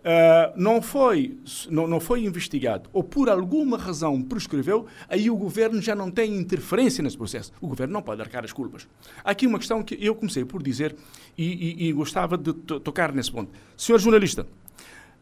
uh, 0.00 0.52
não, 0.56 0.82
foi, 0.82 1.38
não, 1.68 1.86
não 1.86 2.00
foi 2.00 2.24
investigado 2.24 2.88
ou 2.92 3.02
por 3.02 3.28
alguma 3.28 3.76
razão 3.76 4.20
prescreveu, 4.20 4.86
aí 5.08 5.30
o 5.30 5.36
governo 5.36 5.80
já 5.80 5.94
não 5.94 6.10
tem 6.10 6.36
interferência 6.36 7.02
nesse 7.02 7.16
processo. 7.16 7.52
O 7.60 7.68
governo 7.68 7.92
não 7.92 8.02
pode 8.02 8.20
arcar 8.20 8.44
as 8.44 8.52
culpas. 8.52 8.88
Aqui 9.24 9.46
uma 9.46 9.58
questão 9.58 9.82
que 9.82 9.96
eu 10.00 10.14
comecei 10.14 10.44
por 10.44 10.62
dizer 10.62 10.96
e, 11.36 11.84
e, 11.84 11.88
e 11.88 11.92
gostava 11.92 12.36
de 12.36 12.52
tocar 12.52 13.12
nesse 13.12 13.30
ponto. 13.30 13.50
Senhor 13.76 13.98
jornalista, 13.98 14.46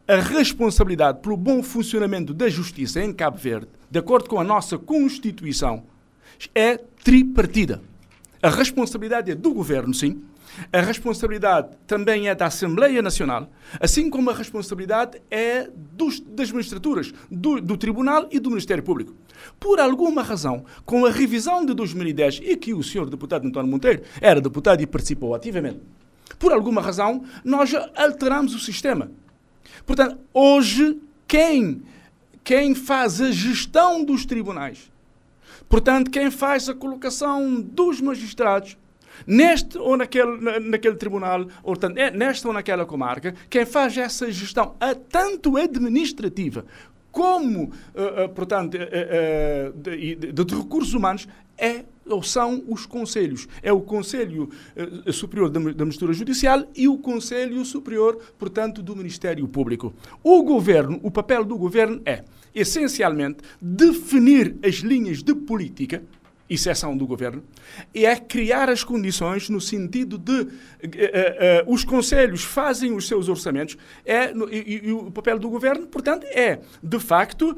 a 0.07 0.17
responsabilidade 0.17 1.21
pelo 1.21 1.37
bom 1.37 1.63
funcionamento 1.63 2.33
da 2.33 2.49
justiça 2.49 3.03
em 3.03 3.13
Cabo 3.13 3.37
Verde, 3.37 3.69
de 3.91 3.99
acordo 3.99 4.29
com 4.29 4.41
a 4.41 4.45
nossa 4.45 4.79
Constituição, 4.79 5.85
é 6.55 6.77
tripartida. 6.77 7.83
A 8.43 8.49
responsabilidade 8.49 9.31
é 9.31 9.35
do 9.35 9.53
governo, 9.53 9.93
sim. 9.93 10.23
A 10.73 10.81
responsabilidade 10.81 11.77
também 11.87 12.29
é 12.29 12.35
da 12.35 12.47
Assembleia 12.47 13.01
Nacional, 13.03 13.51
assim 13.81 14.11
como 14.11 14.31
a 14.31 14.35
responsabilidade 14.35 15.21
é 15.31 15.69
dos, 15.93 16.21
das 16.21 16.51
magistraturas, 16.51 17.13
do, 17.31 17.61
do, 17.61 17.77
Tribunal 17.77 18.29
e 18.31 18.39
do 18.39 18.51
Ministério 18.51 18.83
Público. 18.83 19.15
Por 19.59 19.81
alguma 19.81 20.23
razão, 20.23 20.65
com 20.85 21.07
a 21.07 21.11
revisão 21.11 21.65
de 21.65 21.75
2010, 21.75 22.41
e 22.43 22.57
que 22.57 22.75
o 22.75 22.83
senhor 22.83 23.09
deputado 23.09 23.47
António 23.47 23.71
Monteiro 23.71 24.03
era 24.21 24.41
deputado 24.41 24.81
e 24.81 24.87
participou 24.87 25.35
ativamente, 25.35 25.81
por 26.39 26.53
alguma 26.53 26.81
razão, 26.81 27.25
nós 27.45 27.73
alteramos 27.97 28.55
o 28.55 28.59
sistema. 28.59 29.11
Portanto, 29.87 30.19
hoje, 30.33 30.99
quem, 31.27 31.83
quem 32.45 32.75
faz 32.75 33.21
a 33.21 33.31
gestão 33.31 34.05
dos 34.05 34.25
tribunais 34.25 34.91
Portanto, 35.69 36.11
quem 36.11 36.31
faz 36.31 36.69
a 36.69 36.75
colocação 36.75 37.61
dos 37.61 38.01
magistrados 38.01 38.77
neste 39.27 39.79
ou 39.79 39.97
naquele, 39.97 40.61
naquele 40.61 40.97
tribunal, 40.97 41.47
ou 41.63 41.75
é 41.97 42.11
nesta 42.11 42.49
ou 42.49 42.55
naquela 42.55 42.85
comarca, 42.85 43.35
quem 43.49 43.67
faz 43.67 43.97
essa 43.97 44.31
gestão, 44.31 44.75
a 44.81 44.95
tanto 44.95 45.57
administrativa 45.57 46.65
como, 47.11 47.65
uh, 47.65 48.25
uh, 48.25 48.29
portanto, 48.29 48.77
uh, 48.77 49.73
de, 49.73 50.15
de, 50.15 50.33
de, 50.33 50.55
recursos 50.55 50.95
humanos, 50.95 51.27
é 51.57 51.85
ou 52.07 52.23
são 52.23 52.63
os 52.69 52.87
conselhos. 52.87 53.49
É 53.63 53.71
o 53.73 53.81
Conselho 53.81 54.49
Superior 55.13 55.51
da, 55.51 55.61
da 55.73 55.85
Mistura 55.85 56.13
Judicial 56.13 56.65
e 56.75 56.89
o 56.89 56.97
Conselho 56.97 57.63
Superior, 57.65 58.19
portanto, 58.39 58.83
do 58.83 58.97
Ministério 58.97 59.47
Público. 59.47 59.93
O 60.23 60.43
governo, 60.43 60.99
o 61.03 61.11
papel 61.11 61.45
do 61.45 61.59
governo 61.59 62.01
é 62.07 62.25
essencialmente, 62.55 63.39
definir 63.61 64.57
as 64.65 64.77
linhas 64.77 65.23
de 65.23 65.35
política, 65.35 66.03
isso 66.49 66.71
é 66.71 66.75
do 66.97 67.07
governo, 67.07 67.43
e 67.95 68.07
é 68.07 68.17
criar 68.17 68.71
as 68.71 68.83
condições 68.83 69.51
no 69.51 69.61
sentido 69.61 70.17
de 70.17 70.33
uh, 70.33 70.45
uh, 70.45 70.47
uh, 70.47 71.73
os 71.73 71.85
conselhos 71.85 72.43
fazem 72.43 72.93
os 72.93 73.07
seus 73.07 73.29
orçamentos, 73.29 73.77
é, 74.05 74.33
no, 74.33 74.49
e, 74.53 74.87
e, 74.87 74.93
o 74.93 75.11
papel 75.11 75.39
do 75.39 75.51
governo, 75.51 75.87
portanto, 75.87 76.25
é, 76.29 76.61
de 76.83 76.99
facto, 76.99 77.57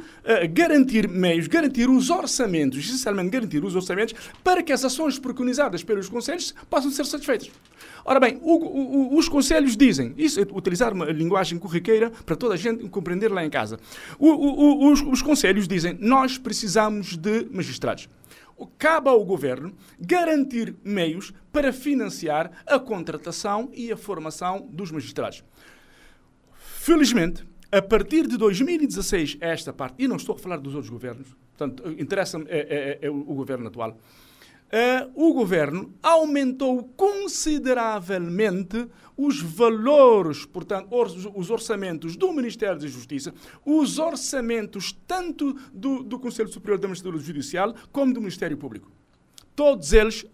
garantir 0.53 1.09
meios, 1.09 1.46
garantir 1.46 1.88
os 1.88 2.11
orçamentos, 2.11 2.79
essencialmente 2.79 3.31
garantir 3.31 3.64
os 3.64 3.76
orçamentos, 3.76 4.14
para 4.42 4.62
que 4.62 4.72
as 4.72 4.85
ações 4.85 5.18
preconizadas 5.18 5.83
pelos 5.83 6.09
conselhos 6.09 6.55
possam 6.68 6.90
ser 6.90 7.05
satisfeitas. 7.07 7.50
Ora 8.05 8.18
bem, 8.18 8.38
o, 8.42 8.55
o, 8.55 9.18
os 9.18 9.29
conselhos 9.29 9.76
dizem, 9.76 10.14
isso, 10.16 10.40
utilizar 10.53 10.92
uma 10.92 11.07
linguagem 11.07 11.59
corriqueira 11.59 12.11
para 12.24 12.37
toda 12.37 12.55
a 12.55 12.57
gente 12.57 12.88
compreender 12.88 13.31
lá 13.31 13.44
em 13.44 13.50
casa. 13.50 13.79
O, 14.18 14.90
os, 14.90 15.00
os 15.03 15.22
conselhos 15.22 15.68
dizem, 15.68 15.96
nós 16.00 16.38
precisamos 16.38 17.16
de 17.16 17.46
magistrados 17.50 18.09
cabe 18.66 19.09
ao 19.09 19.25
governo 19.25 19.75
garantir 19.99 20.75
meios 20.85 21.33
para 21.53 21.73
financiar 21.73 22.51
a 22.66 22.79
contratação 22.79 23.70
e 23.73 23.92
a 23.92 23.96
formação 23.96 24.68
dos 24.70 24.90
magistrados. 24.90 25.44
Felizmente, 26.57 27.44
a 27.73 27.81
partir 27.81 28.27
de 28.27 28.37
2016, 28.37 29.38
esta 29.40 29.73
parte, 29.73 30.03
e 30.03 30.09
não 30.09 30.16
estou 30.16 30.35
a 30.35 30.38
falar 30.38 30.57
dos 30.59 30.75
outros 30.75 30.90
governos, 30.90 31.37
portanto, 31.57 31.88
interessa-me 31.99 32.46
é, 32.49 32.99
é, 33.01 33.07
é, 33.07 33.11
o 33.11 33.35
governo 33.35 33.68
atual, 33.68 33.96
uh, 34.72 35.11
o 35.14 35.33
governo 35.33 35.92
aumentou 36.02 36.85
consideravelmente 36.96 38.87
os 39.16 39.40
valores, 39.40 40.46
portanto, 40.46 40.88
os 41.35 41.50
orçamentos 41.50 42.16
do 42.16 42.33
Ministério 42.33 42.78
da 42.78 42.87
Justiça, 42.87 43.35
os 43.64 43.98
orçamentos 43.98 44.96
tanto 45.06 45.54
do, 45.72 46.02
do 46.02 46.18
Conselho 46.18 46.48
Superior 46.48 46.78
da 46.78 46.88
Magistratura 46.88 47.22
Judicial 47.22 47.74
como 47.92 48.14
do 48.14 48.20
Ministério 48.20 48.56
Público. 48.56 48.90
Todos 49.54 49.92
eles 49.92 50.24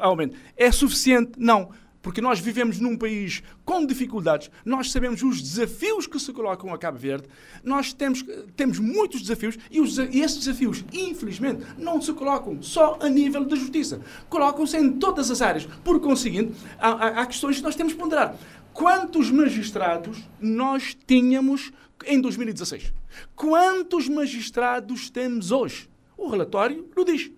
aumentam. 0.00 0.38
É 0.56 0.70
suficiente? 0.70 1.32
Não 1.38 1.70
porque 2.04 2.20
nós 2.20 2.38
vivemos 2.38 2.78
num 2.78 2.98
país 2.98 3.42
com 3.64 3.86
dificuldades, 3.86 4.50
nós 4.62 4.92
sabemos 4.92 5.22
os 5.22 5.40
desafios 5.40 6.06
que 6.06 6.20
se 6.20 6.34
colocam 6.34 6.72
a 6.72 6.76
Cabo 6.76 6.98
Verde, 6.98 7.26
nós 7.64 7.94
temos, 7.94 8.22
temos 8.54 8.78
muitos 8.78 9.22
desafios 9.22 9.56
e, 9.70 9.80
os, 9.80 9.96
e 9.96 10.20
esses 10.20 10.36
desafios, 10.36 10.84
infelizmente, 10.92 11.64
não 11.78 12.02
se 12.02 12.12
colocam 12.12 12.62
só 12.62 12.98
a 13.00 13.08
nível 13.08 13.46
da 13.46 13.56
justiça, 13.56 14.02
colocam-se 14.28 14.76
em 14.76 14.92
todas 14.92 15.30
as 15.30 15.40
áreas. 15.40 15.64
Por 15.82 15.98
conseguinte, 15.98 16.52
há, 16.78 16.90
há, 16.90 17.22
há 17.22 17.26
questões 17.26 17.56
que 17.56 17.62
nós 17.62 17.74
temos 17.74 17.94
que 17.94 17.98
ponderar. 17.98 18.36
Quantos 18.74 19.30
magistrados 19.30 20.18
nós 20.38 20.94
tínhamos 21.06 21.72
em 22.04 22.20
2016? 22.20 22.92
Quantos 23.34 24.10
magistrados 24.10 25.08
temos 25.08 25.50
hoje? 25.50 25.88
O 26.18 26.28
relatório 26.28 26.86
não 26.94 27.02
diz. 27.02 27.30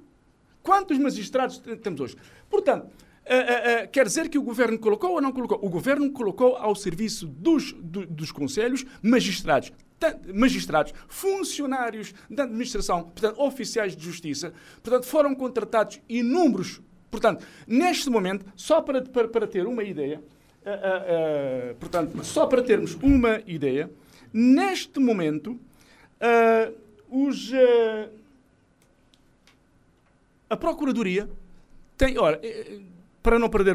Quantos 0.61 0.98
magistrados 0.98 1.62
temos 1.81 2.00
hoje? 2.00 2.16
Portanto, 2.50 2.88
Uh, 3.27 3.29
uh, 3.29 3.85
uh, 3.85 3.89
quer 3.91 4.07
dizer 4.07 4.29
que 4.29 4.39
o 4.39 4.43
governo 4.43 4.79
colocou 4.79 5.15
ou 5.15 5.21
não 5.21 5.33
colocou? 5.33 5.59
O 5.61 5.69
governo 5.69 6.12
colocou 6.12 6.57
ao 6.57 6.77
serviço 6.77 7.27
dos, 7.27 7.73
do, 7.73 8.07
dos 8.07 8.31
conselhos 8.31 8.87
magistrados, 9.03 9.73
magistrados, 10.33 10.95
funcionários 11.09 12.15
da 12.31 12.45
administração, 12.45 13.03
portanto, 13.03 13.41
oficiais 13.41 13.97
de 13.97 14.05
justiça, 14.05 14.53
portanto, 14.81 15.07
foram 15.07 15.35
contratados 15.35 16.01
inúmeros. 16.09 16.81
Portanto, 17.11 17.45
neste 17.67 18.09
momento, 18.09 18.47
só 18.55 18.81
para, 18.81 19.03
para, 19.03 19.27
para 19.27 19.47
ter 19.49 19.67
uma 19.67 19.83
ideia, 19.83 20.23
portanto, 21.81 22.23
só 22.25 22.47
para 22.47 22.62
termos 22.62 22.95
uma 23.03 23.43
ideia, 23.47 23.91
neste 24.33 25.01
momento, 25.01 25.59
os, 27.11 27.51
a 30.51 30.57
Procuradoria 30.57 31.29
tem, 31.97 32.19
ora, 32.19 32.41
para 33.27 33.41
não 33.41 33.49
perder 33.49 33.75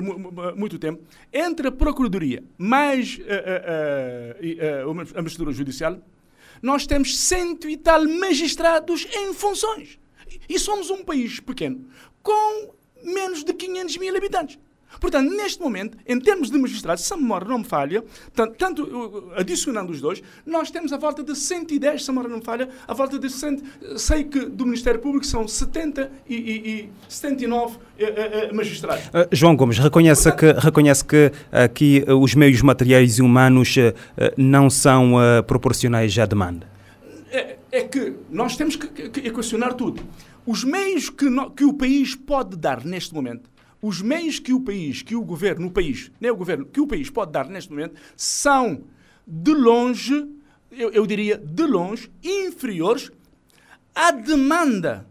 muito 0.56 0.80
tempo, 0.80 1.04
entre 1.34 1.68
a 1.68 1.72
Procuradoria 1.74 2.42
mais 2.58 3.18
uh, 3.18 4.86
uh, 4.86 4.88
uh, 4.88 4.90
a 5.14 5.22
Magistratura 5.22 5.52
Judicial, 5.52 6.00
nós 6.62 6.88
temos 6.88 7.18
cento 7.18 7.68
e 7.68 7.76
tal 7.76 8.08
magistrados 8.08 9.06
em 9.14 9.34
funções. 9.34 10.00
E 10.48 10.58
somos 10.58 10.90
um 10.90 11.04
país 11.04 11.42
pequeno, 11.42 11.86
com 12.24 12.74
menos 13.04 13.44
de 13.44 13.54
500 13.54 13.98
mil 13.98 14.16
habitantes. 14.16 14.58
Portanto, 14.99 15.30
neste 15.32 15.62
momento, 15.62 15.97
em 16.08 16.19
termos 16.19 16.49
de 16.49 16.58
magistrados, 16.58 17.04
se 17.04 17.13
a 17.13 17.17
memória 17.17 17.47
não 17.47 17.60
me 17.60 17.63
falha, 17.63 18.04
tanto, 18.34 18.56
tanto 18.56 19.32
adicionando 19.36 19.91
os 19.91 20.01
dois, 20.01 20.21
nós 20.45 20.69
temos 20.69 20.91
a 20.93 20.97
volta 20.97 21.23
de 21.23 21.36
110, 21.36 22.04
se 22.04 22.10
a 22.10 22.13
memória 22.13 22.30
não 22.30 22.38
me 22.38 22.43
falha, 22.43 22.69
a 22.88 22.93
volta 22.93 23.17
de 23.17 23.30
100, 23.30 23.63
sei 23.97 24.23
que 24.23 24.45
do 24.45 24.65
Ministério 24.65 24.99
Público 24.99 25.25
são 25.25 25.47
70 25.47 26.12
e, 26.27 26.36
e, 26.36 26.69
e 26.69 26.89
79 27.08 27.77
eh, 27.97 28.04
eh, 28.04 28.49
eh, 28.49 28.54
magistrados. 28.54 29.06
Uh, 29.08 29.27
João 29.32 29.56
Gomes, 29.56 29.77
reconhece, 29.77 30.32
Portanto, 30.32 30.56
que, 30.56 30.65
reconhece 30.65 31.06
que 31.06 31.32
aqui 31.51 32.04
uh, 32.08 32.15
os 32.15 32.36
meios 32.36 32.62
materiais 32.62 33.17
e 33.17 33.21
humanos 33.21 33.75
uh, 33.77 33.93
não 34.38 34.69
são 34.69 35.13
proporcionais 35.45 36.17
à 36.17 36.25
demanda? 36.25 36.67
É, 37.32 37.58
é, 37.71 37.82
que 37.84 38.13
nós 38.30 38.58
temos 38.58 38.75
que, 38.75 38.88
que, 38.88 39.10
que 39.10 39.27
equacionar 39.27 39.73
tudo. 39.73 40.04
Os 40.45 40.63
meios 40.63 41.10
que, 41.10 41.30
no, 41.30 41.51
que 41.51 41.63
o 41.63 41.73
país 41.73 42.15
pode 42.15 42.58
dar 42.58 42.84
neste 42.84 43.13
momento 43.13 43.49
os 43.82 44.02
meios 44.02 44.39
que 44.39 44.54
o 44.54 44.60
país, 44.60 45.02
que 45.02 45.15
o 45.15 45.24
governo, 45.24 45.67
o 45.67 45.72
país, 45.72 46.12
nem 46.20 46.30
o 46.30 46.36
governo, 46.36 46.65
que 46.65 46.80
o 46.80 46.88
país 46.88 47.10
pode 47.10 47.32
dar 47.32 47.48
neste 47.48 47.72
momento, 47.72 47.96
são 48.15 48.84
de 49.26 49.54
longe, 49.54 50.28
eu, 50.72 50.91
eu 50.91 51.06
diria 51.08 51.38
de 51.38 51.65
longe, 51.65 52.12
inferiores 52.24 53.12
à 53.96 54.12
demanda 54.12 55.08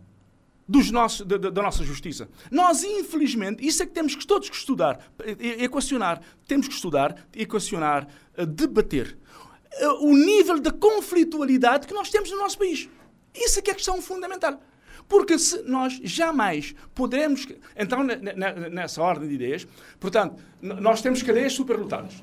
dos 0.70 0.90
nossos, 0.92 1.26
da, 1.26 1.36
da, 1.36 1.62
nossa 1.62 1.82
justiça. 1.82 2.28
Nós, 2.48 2.84
infelizmente, 2.84 3.66
isso 3.66 3.82
é 3.82 3.86
que 3.86 3.92
temos 3.92 4.14
que 4.14 4.24
todos 4.24 4.48
que 4.48 4.54
estudar, 4.54 5.00
equacionar, 5.58 6.20
temos 6.46 6.68
que 6.68 6.74
estudar, 6.74 7.26
equacionar, 7.34 8.06
eh, 8.36 8.46
debater 8.46 9.18
eh, 9.72 9.88
o 9.88 10.16
nível 10.16 10.60
de 10.60 10.70
conflitualidade 10.70 11.88
que 11.88 11.92
nós 11.92 12.08
temos 12.08 12.30
no 12.30 12.38
nosso 12.38 12.56
país. 12.56 12.88
Isso 13.34 13.58
é 13.58 13.62
que 13.62 13.70
é 13.70 13.72
a 13.72 13.76
questão 13.76 14.00
fundamental. 14.00 14.60
Porque 15.10 15.36
se 15.40 15.60
nós 15.64 16.00
jamais 16.04 16.72
poderemos. 16.94 17.48
Então, 17.76 18.04
nessa 18.70 19.02
ordem 19.02 19.28
de 19.28 19.34
ideias, 19.34 19.66
portanto, 19.98 20.36
nós 20.62 21.02
temos 21.02 21.20
cadeias 21.20 21.52
superlotadas. 21.52 22.22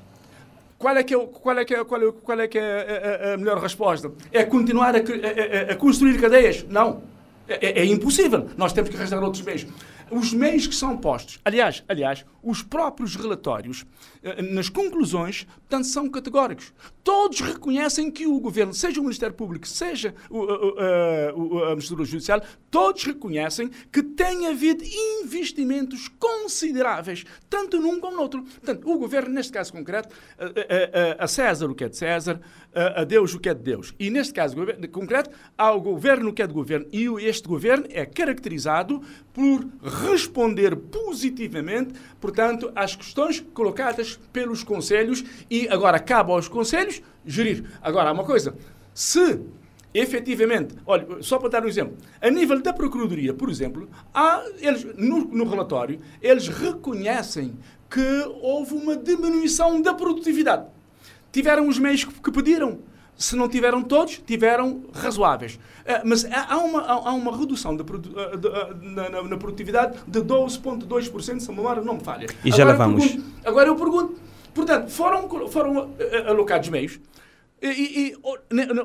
Qual 0.78 0.96
é 0.96 1.04
que 1.04 1.14
é, 1.14 1.18
qual 1.18 1.58
é, 1.58 1.64
que 1.66 1.74
é, 1.74 1.84
qual 1.84 2.02
é, 2.02 2.12
qual 2.12 2.40
é, 2.40 2.48
que 2.48 2.58
é 2.58 3.34
a, 3.34 3.36
melhor 3.36 3.58
resposta? 3.58 4.10
É 4.32 4.42
continuar 4.42 4.94
a, 4.96 5.00
a, 5.00 5.72
a 5.72 5.76
construir 5.76 6.18
cadeias? 6.18 6.64
Não. 6.66 7.02
É, 7.46 7.82
é, 7.82 7.84
impossível. 7.84 8.48
Nós 8.56 8.72
temos 8.72 8.88
que 8.88 8.96
arranjar 8.96 9.22
outros 9.22 9.42
meios. 9.42 9.66
Os 10.10 10.32
meios 10.32 10.66
que 10.66 10.74
são 10.74 10.96
postos, 10.96 11.38
aliás, 11.44 11.84
aliás, 11.88 12.24
os 12.42 12.62
próprios 12.62 13.14
relatórios, 13.16 13.84
eh, 14.22 14.42
nas 14.42 14.68
conclusões, 14.68 15.44
portanto, 15.44 15.86
são 15.86 16.08
categóricos. 16.08 16.72
Todos 17.04 17.40
reconhecem 17.40 18.10
que 18.10 18.26
o 18.26 18.38
governo, 18.40 18.72
seja 18.72 19.00
o 19.00 19.02
Ministério 19.02 19.34
Público, 19.34 19.66
seja 19.66 20.14
o, 20.30 20.38
o, 20.38 21.64
a 21.64 21.70
Ministério 21.70 22.04
Judicial, 22.04 22.42
todos 22.70 23.04
reconhecem 23.04 23.70
que 23.92 24.02
tem 24.02 24.46
havido 24.46 24.84
investimentos 25.22 26.08
consideráveis, 26.18 27.24
tanto 27.48 27.80
num 27.80 28.00
como 28.00 28.16
no 28.16 28.22
outro. 28.22 28.42
Portanto, 28.42 28.88
o 28.88 28.98
governo, 28.98 29.30
neste 29.34 29.52
caso 29.52 29.72
concreto, 29.72 30.14
a, 30.38 31.24
a 31.24 31.26
César 31.26 31.70
o 31.70 31.74
que 31.74 31.84
é 31.84 31.88
de 31.88 31.96
César, 31.96 32.40
a, 33.00 33.04
Deus 33.04 33.34
o 33.34 33.38
que 33.38 33.48
é 33.48 33.54
de 33.54 33.62
Deus. 33.62 33.94
E 33.98 34.10
neste 34.10 34.32
caso 34.32 34.56
concreto, 34.92 35.30
ao 35.56 35.80
governo 35.80 36.30
o 36.30 36.32
que 36.32 36.42
é 36.42 36.46
de 36.46 36.52
governo. 36.52 36.86
E 36.92 37.06
este 37.26 37.48
governo 37.48 37.86
é 37.90 38.06
caracterizado 38.06 39.02
por 39.32 39.66
responder 39.82 40.76
positivamente, 40.76 41.94
portanto, 42.20 42.70
às 42.74 42.94
questões 42.94 43.40
colocadas 43.52 44.18
pelos 44.32 44.62
conselhos 44.62 45.24
e 45.50 45.68
agora 45.68 45.98
cabe 45.98 46.32
aos 46.32 46.48
conselhos 46.48 47.02
gerir. 47.24 47.64
Agora, 47.82 48.10
há 48.10 48.12
uma 48.12 48.24
coisa, 48.24 48.54
se 48.94 49.40
efetivamente, 49.92 50.74
olha, 50.86 51.06
só 51.20 51.38
para 51.38 51.48
dar 51.48 51.64
um 51.64 51.68
exemplo, 51.68 51.96
a 52.20 52.30
nível 52.30 52.60
da 52.60 52.72
Procuradoria, 52.72 53.34
por 53.34 53.48
exemplo, 53.50 53.88
há, 54.14 54.44
eles, 54.60 54.84
no, 54.96 55.24
no 55.24 55.44
relatório, 55.48 56.00
eles 56.20 56.48
reconhecem 56.48 57.56
que 57.90 58.24
houve 58.42 58.74
uma 58.74 58.96
diminuição 58.96 59.80
da 59.80 59.94
produtividade. 59.94 60.66
Tiveram 61.32 61.68
os 61.68 61.78
meios 61.78 62.04
que, 62.04 62.12
que 62.20 62.30
pediram, 62.32 62.80
se 63.16 63.34
não 63.34 63.48
tiveram 63.48 63.82
todos, 63.82 64.22
tiveram 64.24 64.84
razoáveis. 64.92 65.54
Uh, 65.54 66.02
mas 66.04 66.24
há 66.24 66.56
uma, 66.58 66.82
há 66.82 67.12
uma 67.12 67.36
redução 67.36 67.76
de, 67.76 67.82
uh, 67.82 67.98
de, 67.98 68.48
uh, 68.48 68.76
na, 68.80 69.08
na, 69.08 69.22
na, 69.22 69.36
produtividade 69.36 69.98
de 70.06 70.20
12,2%, 70.20 71.40
se 71.40 71.50
a 71.50 71.54
memória 71.54 71.82
não 71.82 71.94
me 71.94 72.04
falha. 72.04 72.28
E 72.44 72.50
já 72.50 72.62
agora 72.62 72.78
lá 72.78 72.84
vamos. 72.86 73.04
Eu 73.04 73.10
pergunto, 73.10 73.32
agora 73.44 73.68
eu 73.68 73.76
pergunto, 73.76 74.20
portanto, 74.54 74.90
foram, 74.90 75.48
foram 75.48 75.90
alocados 76.26 76.68
meios, 76.68 77.00
e, 77.60 78.12
e, 78.12 78.16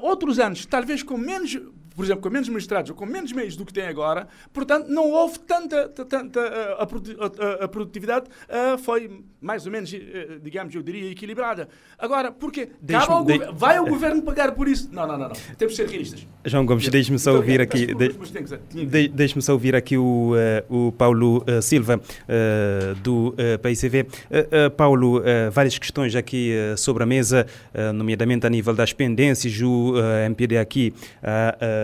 outros 0.01 0.39
anos, 0.39 0.65
talvez 0.65 1.03
com 1.03 1.15
menos 1.15 1.59
por 1.95 2.05
exemplo, 2.05 2.21
com 2.21 2.29
menos 2.29 2.49
magistrados 2.49 2.89
ou 2.89 2.95
com 2.95 3.05
menos 3.05 3.31
meios 3.31 3.55
do 3.55 3.65
que 3.65 3.73
tem 3.73 3.85
agora, 3.85 4.27
portanto, 4.51 4.87
não 4.87 5.09
houve 5.11 5.39
tanta, 5.39 5.87
tanta 5.89 6.39
eh, 6.39 6.77
a, 6.79 6.83
a, 6.83 7.65
a 7.65 7.67
produtividade 7.67 8.27
uh, 8.27 8.77
foi 8.77 9.23
mais 9.41 9.65
ou 9.65 9.71
menos, 9.71 9.91
uh, 9.91 10.39
digamos, 10.41 10.73
eu 10.73 10.81
diria, 10.81 11.11
equilibrada. 11.11 11.67
Agora, 11.97 12.31
porquê? 12.31 12.69
Ao 13.07 13.23
de... 13.23 13.37
Vai 13.53 13.79
o 13.79 13.85
governo 13.85 14.21
pagar 14.21 14.53
por 14.53 14.67
isso? 14.67 14.89
Não, 14.91 15.05
não, 15.05 15.17
não, 15.17 15.29
não. 15.29 15.35
Temos 15.57 15.75
de 15.75 15.77
ser 15.77 15.89
realistas. 15.89 16.27
João 16.45 16.65
Gomes, 16.65 16.87
deixe-me 16.87 17.19
só 17.19 17.35
ouvir 17.35 17.61
aqui, 17.61 17.87
de, 17.93 19.07
deixe-me 19.09 19.41
só 19.41 19.53
ouvir 19.53 19.75
aqui 19.75 19.97
o, 19.97 20.33
uh, 20.69 20.87
o 20.87 20.91
Paulo 20.91 21.43
Silva, 21.61 21.99
do 23.01 23.35
PICV. 23.61 24.07
Paulo, 24.75 25.21
várias 25.51 25.77
questões 25.77 26.15
aqui 26.15 26.51
sobre 26.77 27.03
a 27.03 27.05
mesa, 27.05 27.45
nomeadamente 27.93 28.45
a 28.45 28.49
nível 28.49 28.73
das 28.73 28.93
pendências, 28.93 29.59
o 29.61 29.95
MPD 30.25 30.57
aqui 30.57 30.93
uh, 31.21 31.82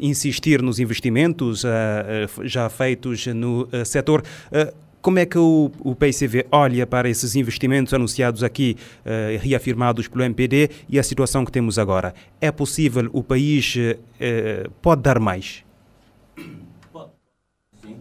insistir 0.00 0.62
nos 0.62 0.78
investimentos 0.78 1.64
uh, 1.64 1.68
já 2.42 2.68
feitos 2.68 3.26
no 3.26 3.68
setor. 3.84 4.22
Como 5.00 5.18
é 5.18 5.26
que 5.26 5.36
o, 5.36 5.70
o 5.80 5.94
PICV 5.94 6.46
olha 6.50 6.86
para 6.86 7.10
esses 7.10 7.36
investimentos 7.36 7.92
anunciados 7.92 8.42
aqui, 8.42 8.74
reafirmados 9.38 10.08
pelo 10.08 10.24
MPD 10.24 10.70
e 10.88 10.98
a 10.98 11.02
situação 11.02 11.44
que 11.44 11.52
temos 11.52 11.78
agora? 11.78 12.14
É 12.40 12.50
possível, 12.50 13.10
o 13.12 13.22
país 13.22 13.74
pode 14.80 15.02
dar 15.02 15.20
mais? 15.20 15.62
Pode. 16.90 17.10
Sim. 17.82 17.96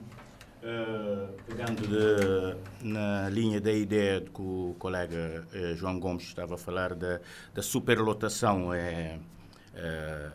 Uh, 0.64 1.28
pegando 1.46 1.86
de, 1.86 2.88
na 2.88 3.30
linha 3.30 3.60
da 3.60 3.74
ideia 3.74 4.22
que 4.22 4.42
o 4.42 4.74
colega 4.80 5.46
João 5.76 6.00
Gomes 6.00 6.24
estava 6.24 6.56
a 6.56 6.58
falar 6.58 6.96
da, 6.96 7.20
superlotação 7.62 8.74
é, 8.74 10.30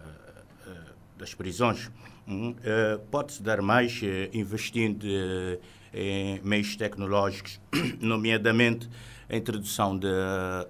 das 1.18 1.34
prisões, 1.34 1.86
uh, 1.86 2.98
pode-se 3.10 3.42
dar 3.42 3.60
mais 3.60 4.00
uh, 4.02 4.06
investindo 4.32 5.04
uh, 5.04 5.60
em 5.92 6.40
meios 6.42 6.76
tecnológicos, 6.76 7.60
nomeadamente 8.00 8.88
a 9.28 9.36
introdução 9.36 9.98
de, 9.98 10.08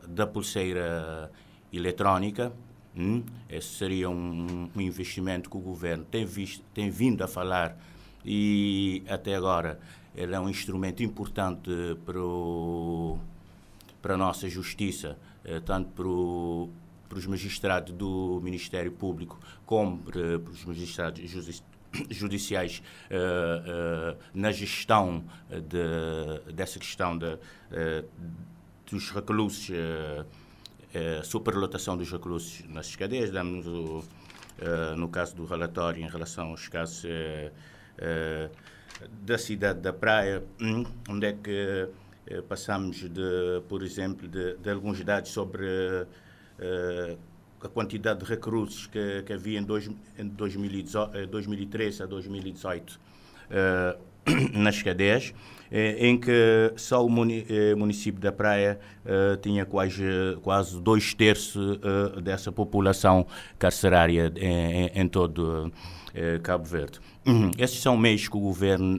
da 0.08 0.26
pulseira 0.26 1.30
eletrónica. 1.72 2.52
Hum? 2.96 3.22
Esse 3.48 3.68
seria 3.68 4.10
um, 4.10 4.68
um, 4.74 4.80
investimento 4.80 5.48
que 5.48 5.56
o 5.56 5.60
governo 5.60 6.04
tem, 6.04 6.24
visto, 6.24 6.64
tem 6.74 6.90
vindo 6.90 7.22
a 7.22 7.28
falar 7.28 7.76
e 8.24 9.02
até 9.08 9.36
agora 9.36 9.78
ele 10.16 10.34
é 10.34 10.40
um 10.40 10.48
instrumento 10.48 11.02
importante 11.02 11.70
para, 12.04 12.20
o, 12.20 13.16
para 14.02 14.14
a 14.14 14.16
nossa 14.16 14.48
justiça, 14.48 15.16
tanto 15.64 15.90
para 15.90 16.08
o 16.08 16.68
para 17.08 17.18
os 17.18 17.26
magistrados 17.26 17.92
do 17.92 18.40
Ministério 18.42 18.92
Público 18.92 19.38
como 19.64 19.98
para, 19.98 20.38
para 20.38 20.52
os 20.52 20.64
magistrados 20.64 21.20
judiciais 22.10 22.82
uh, 23.10 24.14
uh, 24.14 24.18
na 24.34 24.52
gestão 24.52 25.24
de, 25.50 26.52
dessa 26.52 26.78
questão 26.78 27.16
de, 27.16 27.26
uh, 27.26 28.08
dos 28.90 29.10
reclusos, 29.10 29.70
superlotação 31.22 31.96
dos 31.96 32.10
reclusos 32.10 32.64
nas 32.68 32.96
cadeias. 32.96 33.30
Damos 33.30 33.66
o, 33.66 34.02
no 34.96 35.08
caso 35.10 35.36
do 35.36 35.44
relatório 35.44 36.02
em 36.02 36.08
relação 36.08 36.48
aos 36.48 36.68
casos 36.68 37.04
da 39.20 39.36
cidade 39.36 39.80
da 39.80 39.92
Praia, 39.92 40.42
hum, 40.58 40.86
onde 41.06 41.26
é 41.26 41.32
que 41.34 41.90
passamos, 42.48 42.96
de, 42.96 43.60
por 43.68 43.82
exemplo, 43.82 44.26
de, 44.26 44.56
de 44.56 44.70
alguns 44.70 45.04
dados 45.04 45.30
sobre 45.30 46.06
a 47.60 47.68
quantidade 47.68 48.20
de 48.20 48.24
recrutos 48.24 48.86
que, 48.86 49.22
que 49.22 49.32
havia 49.32 49.58
em, 49.58 49.62
dois, 49.62 49.90
em 50.18 50.26
2018, 50.26 51.26
2013 51.26 52.00
eh, 52.00 52.04
a 52.04 52.06
2018 52.06 52.90
uh, 52.90 52.98
eh, 53.50 53.98
nas 54.52 54.82
cadeias, 54.82 55.32
em 55.70 56.18
que 56.18 56.72
só 56.76 57.04
o 57.04 57.08
município 57.08 58.20
da 58.20 58.30
Praia 58.30 58.78
tinha 59.40 59.64
quase, 59.64 60.02
quase 60.42 60.80
dois 60.80 61.14
terços 61.14 61.78
dessa 62.22 62.52
população 62.52 63.26
carcerária 63.58 64.30
em, 64.36 64.90
em 64.94 65.08
todo 65.08 65.72
uh, 66.18 66.40
Cabo 66.42 66.64
Verde. 66.64 67.00
Esses 67.58 67.80
são 67.80 67.96
meios 67.96 68.26
que 68.26 68.36
o 68.36 68.40
governo 68.40 68.98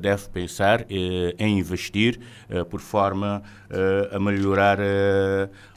deve 0.00 0.28
pensar 0.30 0.84
em 0.90 1.60
investir 1.60 2.18
por 2.68 2.80
forma 2.80 3.40
a 4.10 4.18
melhorar 4.18 4.78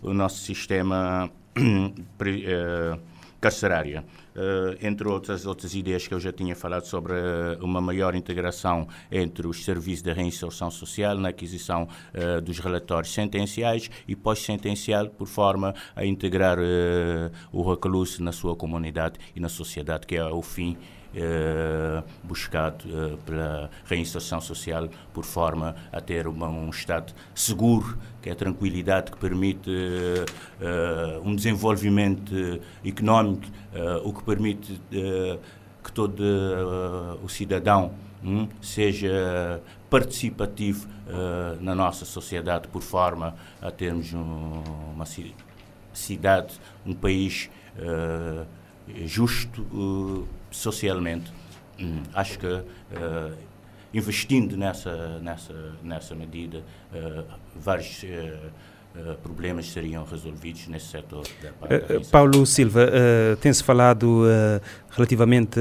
o 0.02 0.12
nosso 0.12 0.40
sistema 0.40 1.30
carcerária. 3.40 4.04
Uh, 4.36 4.76
entre 4.86 5.08
outras, 5.08 5.45
outras 5.45 5.74
ideias 5.74 6.06
que 6.08 6.13
eu 6.13 6.19
já 6.19 6.30
tinha 6.30 6.56
falado 6.58 6.86
sobre 6.86 7.13
uh, 7.13 7.63
uma 7.63 7.80
maior 7.80 8.15
integração 8.15 8.86
entre 9.10 9.48
os 9.48 9.63
serviços 9.63 10.04
de 10.04 10.12
reinserção 10.12 10.69
social 10.69 11.17
na 11.17 11.30
aquisição 11.30 11.88
uh, 12.13 12.41
dos 12.41 12.60
relatórios 12.60 13.13
sentenciais 13.13 13.89
e 14.06 14.13
pós-sentencial, 14.13 15.08
por 15.08 15.28
forma 15.28 15.74
a 15.95 16.06
integrar 16.06 16.58
o 17.52 17.69
recluso 17.69 18.21
na 18.21 18.34
sua 18.34 18.58
comunidade 18.58 19.17
e 19.34 19.39
na 19.39 19.48
sociedade, 19.48 20.06
que 20.06 20.17
é 20.17 20.26
o 20.26 20.41
fim 20.41 20.78
eh, 21.17 22.04
buscado 22.25 22.84
eh, 22.86 23.17
pela 23.25 23.69
reinserção 23.86 24.41
social 24.41 24.89
por 25.13 25.23
forma 25.23 25.73
a 25.89 26.01
ter 26.01 26.28
uma, 26.28 26.49
um 26.49 26.69
Estado 26.69 27.13
seguro, 27.34 27.97
que 28.21 28.28
é 28.28 28.34
a 28.34 28.36
tranquilidade 28.36 29.13
que 29.13 29.17
permite 29.17 29.71
eh, 30.60 31.21
um 31.23 31.34
desenvolvimento 31.34 32.60
económico, 32.84 33.45
o 34.04 34.12
que 34.12 34.23
permite 34.23 34.82
que 35.84 35.91
todo 35.93 36.21
o 37.23 37.30
cidadão 37.30 37.93
hum, 38.21 38.49
seja 38.62 39.62
participativo 39.89 40.88
na 41.62 41.73
nossa 41.75 42.04
sociedade 42.04 42.67
por 42.67 42.82
forma 42.82 43.36
a 43.62 43.71
termos 43.71 44.13
um, 44.13 44.63
uma 44.93 45.06
cidade, 45.93 46.60
um 46.86 46.93
país 46.93 47.49
justo 49.06 49.65
socialmente. 50.56 51.32
Hum, 51.80 52.04
acho 52.13 52.39
que 52.39 52.48
uh, 52.48 53.34
investindo 53.94 54.58
nessa, 54.58 55.20
nessa, 55.20 55.54
nessa 55.84 56.15
medida, 56.15 56.63
uh, 56.94 57.24
vários 57.56 58.04
uh, 58.04 59.15
problemas 59.22 59.70
seriam 59.70 60.06
resolvidos 60.06 60.68
nesse 60.68 60.86
setor. 60.86 61.24
Da 61.41 62.00
Paulo 62.10 62.46
Silva, 62.46 62.89
tem-se 63.41 63.62
falado 63.62 64.24
relativamente, 64.89 65.60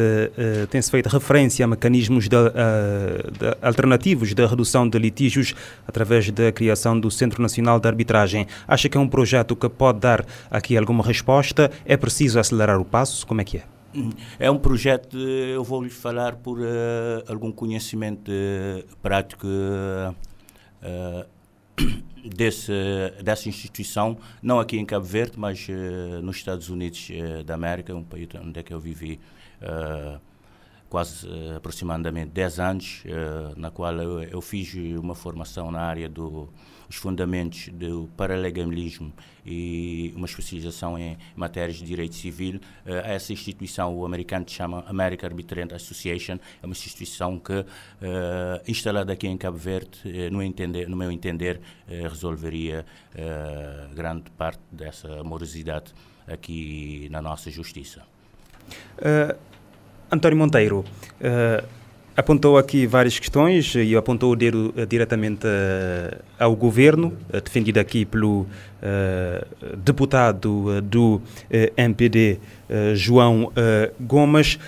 tem-se 0.70 0.88
feito 0.88 1.08
referência 1.08 1.64
a 1.64 1.66
mecanismos 1.66 2.28
de, 2.28 2.36
de 2.36 3.56
alternativos 3.60 4.32
da 4.34 4.46
redução 4.46 4.88
de 4.88 4.96
litígios 5.00 5.52
através 5.84 6.30
da 6.30 6.52
criação 6.52 7.00
do 7.00 7.10
Centro 7.10 7.42
Nacional 7.42 7.80
de 7.80 7.88
Arbitragem. 7.88 8.46
Acha 8.68 8.88
que 8.88 8.96
é 8.96 9.00
um 9.00 9.08
projeto 9.08 9.56
que 9.56 9.68
pode 9.68 9.98
dar 9.98 10.24
aqui 10.48 10.76
alguma 10.76 11.02
resposta? 11.02 11.72
É 11.84 11.96
preciso 11.96 12.38
acelerar 12.38 12.80
o 12.80 12.84
passo? 12.84 13.26
Como 13.26 13.40
é 13.40 13.44
que 13.44 13.56
é? 13.56 13.73
É 14.38 14.50
um 14.50 14.58
projeto, 14.58 15.16
eu 15.18 15.62
vou 15.62 15.82
lhe 15.82 15.90
falar 15.90 16.36
por 16.36 16.58
uh, 16.58 16.64
algum 17.28 17.52
conhecimento 17.52 18.30
uh, 18.30 18.96
prático 18.96 19.46
uh, 19.46 20.14
desse, 22.24 22.72
dessa 23.22 23.48
instituição, 23.48 24.16
não 24.42 24.58
aqui 24.58 24.78
em 24.78 24.84
Cabo 24.84 25.04
Verde, 25.04 25.38
mas 25.38 25.66
nos 26.22 26.36
Estados 26.36 26.68
Unidos 26.68 27.08
da 27.44 27.54
América, 27.54 27.94
um 27.94 28.04
país 28.04 28.28
onde 28.40 28.60
é 28.60 28.62
que 28.62 28.72
eu 28.72 28.80
vivi 28.80 29.20
quase 30.88 31.28
aproximadamente 31.56 32.30
10 32.30 32.60
anos, 32.60 33.02
na 33.56 33.70
qual 33.70 33.92
eu, 33.96 34.22
eu 34.22 34.40
fiz 34.40 34.72
uma 34.96 35.14
formação 35.14 35.70
na 35.70 35.80
área 35.80 36.08
do 36.08 36.48
os 36.88 36.96
fundamentos 36.96 37.68
do 37.68 38.08
paralegalismo 38.16 39.12
e 39.44 40.12
uma 40.16 40.26
especialização 40.26 40.98
em 40.98 41.16
matérias 41.36 41.76
de 41.76 41.84
direito 41.84 42.14
civil. 42.14 42.56
Uh, 42.86 42.92
essa 43.04 43.32
instituição, 43.32 43.94
o 43.94 44.04
americano 44.04 44.44
chama 44.48 44.84
American 44.86 45.28
Arbitrament 45.28 45.72
Association, 45.72 46.38
é 46.62 46.66
uma 46.66 46.72
instituição 46.72 47.38
que, 47.38 47.52
uh, 47.52 47.64
instalada 48.66 49.12
aqui 49.12 49.26
em 49.26 49.36
Cabo 49.36 49.58
Verde, 49.58 50.00
uh, 50.04 50.32
no, 50.32 50.42
entender, 50.42 50.88
no 50.88 50.96
meu 50.96 51.10
entender, 51.10 51.60
resolveria 51.86 52.84
grande 53.94 54.30
parte 54.32 54.60
dessa 54.70 55.22
morosidade 55.22 55.92
aqui 56.26 57.08
na 57.10 57.20
nossa 57.20 57.50
justiça. 57.50 58.02
António 60.10 60.38
Monteiro, 60.38 60.84
Apontou 62.16 62.56
aqui 62.56 62.86
várias 62.86 63.18
questões 63.18 63.74
e 63.74 63.96
apontou 63.96 64.30
o 64.32 64.36
dedo 64.36 64.72
uh, 64.76 64.86
diretamente 64.86 65.44
uh, 65.46 66.22
ao 66.38 66.54
governo, 66.54 67.12
uh, 67.32 67.40
defendido 67.40 67.78
aqui 67.78 68.04
pelo 68.04 68.46
deputado 69.78 70.82
do 70.82 71.18
MPD, 71.74 72.38
João 72.94 73.50
Gomes. 73.98 74.58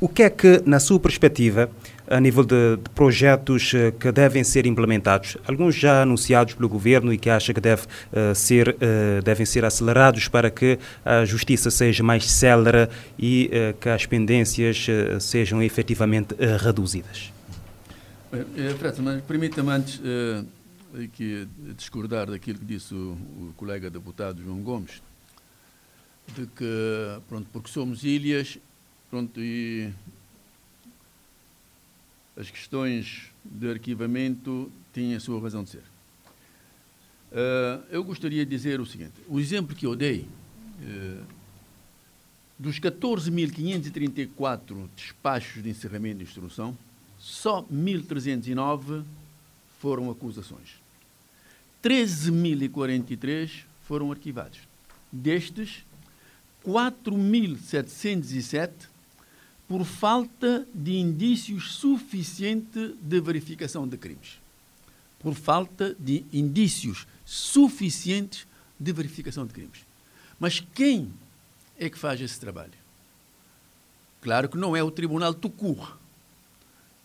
o 0.00 0.08
que 0.08 0.22
é 0.22 0.30
que, 0.30 0.62
na 0.64 0.80
sua 0.80 0.98
perspectiva, 0.98 1.68
a 2.12 2.20
nível 2.20 2.44
de, 2.44 2.76
de, 2.76 2.90
projetos 2.90 3.72
eh, 3.74 3.90
que 3.90 4.12
devem 4.12 4.44
ser 4.44 4.66
implementados, 4.66 5.38
alguns 5.46 5.74
já 5.74 6.02
anunciados 6.02 6.52
pelo 6.52 6.68
governo 6.68 7.10
e 7.12 7.16
que 7.16 7.30
acha 7.30 7.54
que 7.54 7.60
deve, 7.60 7.84
uh, 7.86 8.34
ser, 8.34 8.68
uh, 8.68 9.22
devem 9.24 9.46
ser 9.46 9.64
acelerados 9.64 10.28
para 10.28 10.50
que 10.50 10.78
a 11.04 11.24
justiça 11.24 11.70
seja 11.70 12.02
mais 12.02 12.30
célere 12.30 12.88
e 13.18 13.50
uh, 13.50 13.78
que 13.78 13.88
as 13.88 14.04
pendências 14.04 14.86
sejam 15.20 15.62
efetivamente 15.62 16.34
reduzidas. 16.60 17.32
Mas 18.30 19.22
permita-me 19.22 19.70
antes 19.70 20.00
aqui 21.02 21.48
discordar 21.76 22.30
daquilo 22.30 22.58
que 22.58 22.64
disse 22.64 22.94
o, 22.94 23.12
o 23.12 23.52
colega 23.56 23.88
deputado 23.88 24.42
João 24.42 24.58
Gomes, 24.60 25.02
de 26.34 26.46
que, 26.46 27.20
pronto, 27.28 27.48
porque 27.52 27.70
somos 27.70 28.04
ilhas, 28.04 28.58
pronto, 29.10 29.40
e 29.40 29.90
as 32.36 32.50
questões 32.50 33.30
de 33.44 33.70
arquivamento 33.70 34.72
têm 34.92 35.14
a 35.14 35.20
sua 35.20 35.40
razão 35.40 35.64
de 35.64 35.70
ser. 35.70 35.84
Uh, 37.30 37.82
eu 37.90 38.04
gostaria 38.04 38.44
de 38.44 38.50
dizer 38.50 38.78
o 38.80 38.86
seguinte: 38.86 39.14
o 39.28 39.40
exemplo 39.40 39.74
que 39.74 39.86
eu 39.86 39.96
dei, 39.96 40.28
uh, 40.80 41.24
dos 42.58 42.78
14.534 42.78 44.88
despachos 44.94 45.62
de 45.62 45.70
encerramento 45.70 46.18
de 46.18 46.24
instrução, 46.24 46.76
só 47.18 47.62
1.309 47.64 49.02
foram 49.80 50.10
acusações. 50.10 50.82
13.043 51.82 53.64
foram 53.82 54.12
arquivados. 54.12 54.60
Destes, 55.10 55.84
4.707 56.64 58.91
por 59.72 59.86
falta 59.86 60.68
de 60.74 60.98
indícios 60.98 61.76
suficientes 61.76 62.92
de 63.00 63.20
verificação 63.22 63.88
de 63.88 63.96
crimes. 63.96 64.38
Por 65.18 65.32
falta 65.32 65.96
de 65.98 66.26
indícios 66.30 67.06
suficientes 67.24 68.46
de 68.78 68.92
verificação 68.92 69.46
de 69.46 69.54
crimes. 69.54 69.86
Mas 70.38 70.60
quem 70.60 71.10
é 71.78 71.88
que 71.88 71.98
faz 71.98 72.20
esse 72.20 72.38
trabalho? 72.38 72.74
Claro 74.20 74.50
que 74.50 74.58
não 74.58 74.76
é 74.76 74.82
o 74.82 74.90
Tribunal 74.90 75.32
Tucur. 75.32 75.96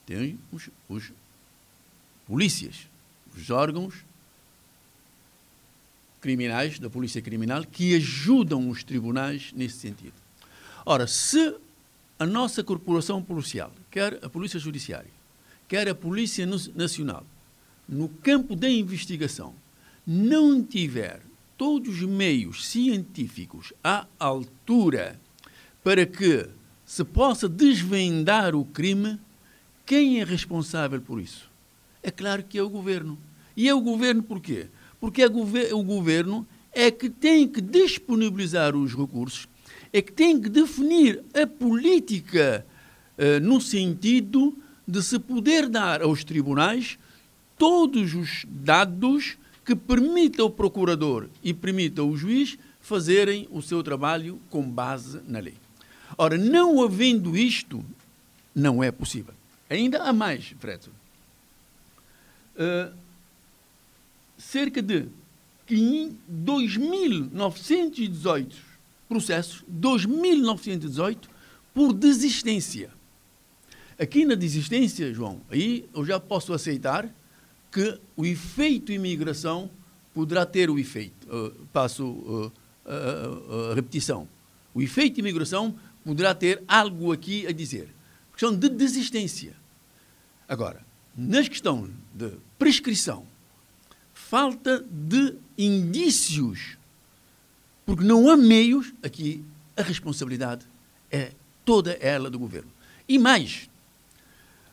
Tem 0.05 0.37
os, 0.51 0.69
os 0.89 1.13
polícias, 2.25 2.89
os 3.33 3.49
órgãos 3.49 3.95
criminais 6.19 6.79
da 6.79 6.89
Polícia 6.89 7.21
Criminal 7.21 7.63
que 7.63 7.95
ajudam 7.95 8.69
os 8.69 8.83
tribunais 8.83 9.53
nesse 9.55 9.77
sentido. 9.77 10.15
Ora, 10.85 11.07
se 11.07 11.55
a 12.19 12.25
nossa 12.25 12.63
corporação 12.63 13.21
policial, 13.21 13.71
quer 13.91 14.19
a 14.23 14.29
Polícia 14.29 14.59
Judiciária, 14.59 15.11
quer 15.67 15.87
a 15.87 15.95
Polícia 15.95 16.47
Nacional, 16.75 17.25
no 17.87 18.09
campo 18.09 18.55
da 18.55 18.69
investigação, 18.69 19.53
não 20.05 20.63
tiver 20.63 21.21
todos 21.57 22.01
os 22.01 22.09
meios 22.09 22.67
científicos 22.67 23.73
à 23.83 24.05
altura 24.19 25.19
para 25.83 26.05
que 26.05 26.47
se 26.85 27.03
possa 27.03 27.47
desvendar 27.47 28.55
o 28.55 28.65
crime, 28.65 29.19
quem 29.85 30.19
é 30.19 30.23
responsável 30.23 31.01
por 31.01 31.19
isso? 31.19 31.49
É 32.01 32.09
claro 32.09 32.43
que 32.43 32.57
é 32.57 32.63
o 32.63 32.69
governo. 32.69 33.17
E 33.55 33.67
é 33.67 33.73
o 33.73 33.81
governo 33.81 34.23
por 34.23 34.39
quê? 34.39 34.67
Porque 34.99 35.21
é 35.21 35.27
o 35.27 35.83
governo 35.83 36.47
é 36.73 36.91
que 36.91 37.09
tem 37.09 37.47
que 37.47 37.59
disponibilizar 37.59 38.75
os 38.75 38.95
recursos 38.95 39.47
é 39.91 40.01
que 40.01 40.11
tem 40.11 40.39
que 40.39 40.49
definir 40.49 41.23
a 41.33 41.47
política 41.47 42.65
uh, 43.17 43.39
no 43.41 43.61
sentido 43.61 44.55
de 44.87 45.03
se 45.03 45.19
poder 45.19 45.67
dar 45.67 46.01
aos 46.01 46.23
tribunais 46.23 46.97
todos 47.57 48.13
os 48.13 48.45
dados 48.47 49.37
que 49.65 49.75
permitam 49.75 50.45
ao 50.45 50.51
procurador 50.51 51.27
e 51.43 51.53
permitam 51.53 52.07
ao 52.07 52.15
juiz 52.15 52.57
fazerem 52.79 53.45
o 53.51 53.61
seu 53.61 53.83
trabalho 53.83 54.39
com 54.49 54.63
base 54.63 55.19
na 55.27 55.39
lei. 55.39 55.55
Ora, 56.17 56.37
não 56.37 56.81
havendo 56.81 57.35
isto, 57.35 57.83
não 58.55 58.81
é 58.81 58.89
possível. 58.91 59.33
Ainda 59.69 60.03
há 60.03 60.13
mais, 60.13 60.55
Fred. 60.59 60.89
Uh, 62.55 62.93
cerca 64.37 64.81
de 64.81 65.07
2.918 65.69 68.66
processos 69.07 69.63
2.918 69.71 71.17
por 71.73 71.93
desistência. 71.93 72.89
Aqui 73.99 74.25
na 74.25 74.35
desistência, 74.35 75.13
João, 75.13 75.41
aí 75.49 75.85
eu 75.93 76.05
já 76.05 76.19
posso 76.19 76.53
aceitar 76.53 77.09
que 77.71 77.99
o 78.15 78.25
efeito 78.25 78.91
imigração 78.91 79.69
poderá 80.13 80.45
ter 80.45 80.69
o 80.69 80.79
efeito. 80.79 81.27
Uh, 81.27 81.51
passo 81.73 82.05
uh, 82.05 82.51
a 83.71 83.75
repetição. 83.75 84.27
O 84.73 84.81
efeito 84.81 85.19
imigração 85.19 85.75
poderá 86.03 86.33
ter 86.33 86.63
algo 86.67 87.11
aqui 87.11 87.45
a 87.45 87.51
dizer. 87.51 87.89
Questão 88.31 88.55
de 88.55 88.69
desistência. 88.69 89.53
Agora, 90.47 90.85
nas 91.15 91.49
questões 91.49 91.89
de 92.13 92.31
prescrição, 92.57 93.25
falta 94.13 94.85
de 94.89 95.35
indícios, 95.57 96.76
porque 97.87 98.03
não 98.03 98.29
há 98.29 98.35
meios, 98.35 98.93
aqui 99.01 99.41
a 99.77 99.81
responsabilidade 99.81 100.65
é 101.09 101.31
toda 101.63 101.93
ela 101.93 102.29
do 102.29 102.37
governo. 102.37 102.69
E 103.07 103.17
mais, 103.17 103.69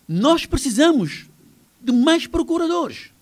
nós 0.08 0.44
precisamos 0.44 1.26
de 1.80 1.92
mais 1.92 2.26
procuradores. 2.26 3.12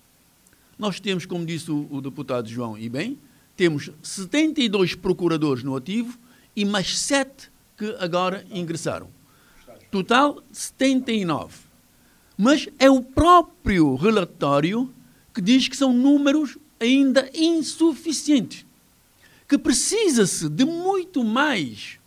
Nós 0.79 0.99
temos, 0.99 1.27
como 1.27 1.45
disse 1.45 1.69
o, 1.69 1.87
o 1.91 2.01
deputado 2.01 2.49
João, 2.49 2.75
e 2.75 2.89
bem, 2.89 3.19
temos 3.55 3.91
72 4.01 4.95
procuradores 4.95 5.63
no 5.63 5.75
ativo 5.75 6.17
e 6.55 6.65
mais 6.65 6.97
7 6.97 7.51
que 7.77 7.95
agora 7.99 8.43
ingressaram. 8.49 9.07
Total 9.91 10.41
79. 10.51 11.55
Mas 12.35 12.67
é 12.79 12.89
o 12.89 13.03
próprio 13.03 13.93
relatório 13.93 14.91
que 15.31 15.39
diz 15.39 15.67
que 15.67 15.77
são 15.77 15.93
números 15.93 16.57
ainda 16.79 17.29
insuficientes, 17.31 18.65
que 19.53 19.57
precisa-se 19.59 20.49
de 20.49 20.65
muito 20.65 21.23
mais 21.23 21.99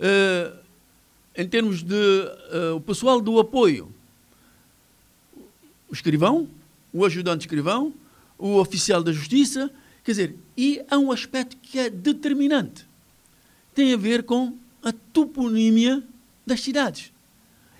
uh, 0.00 0.58
em 1.36 1.46
termos 1.46 1.82
de 1.82 1.94
uh, 1.94 2.76
o 2.76 2.80
pessoal 2.80 3.20
do 3.20 3.38
apoio, 3.38 3.92
o 5.86 5.92
escrivão, 5.92 6.48
o 6.94 7.04
ajudante 7.04 7.44
escrivão, 7.44 7.92
o 8.38 8.56
oficial 8.56 9.02
da 9.02 9.12
justiça, 9.12 9.70
quer 10.02 10.12
dizer, 10.12 10.36
e 10.56 10.82
há 10.90 10.96
um 10.96 11.12
aspecto 11.12 11.58
que 11.58 11.78
é 11.78 11.90
determinante. 11.90 12.88
Tem 13.74 13.92
a 13.92 13.98
ver 13.98 14.22
com 14.22 14.56
a 14.82 14.92
toponímia 15.12 16.02
das 16.46 16.62
cidades. 16.62 17.12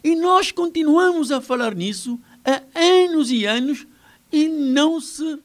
E 0.05 0.15
nós 0.15 0.53
continuamos 0.53 1.33
a 1.33 1.41
falar 1.41 1.75
nisso 1.75 2.21
há 2.45 2.61
anos 2.79 3.31
e 3.31 3.47
anos 3.47 3.87
e 4.31 4.49
não 4.49 5.01
se 5.01 5.39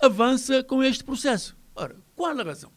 avança 0.00 0.64
com 0.64 0.82
este 0.82 1.04
processo. 1.04 1.57
Qual 2.18 2.36
a 2.36 2.42
razão? 2.42 2.72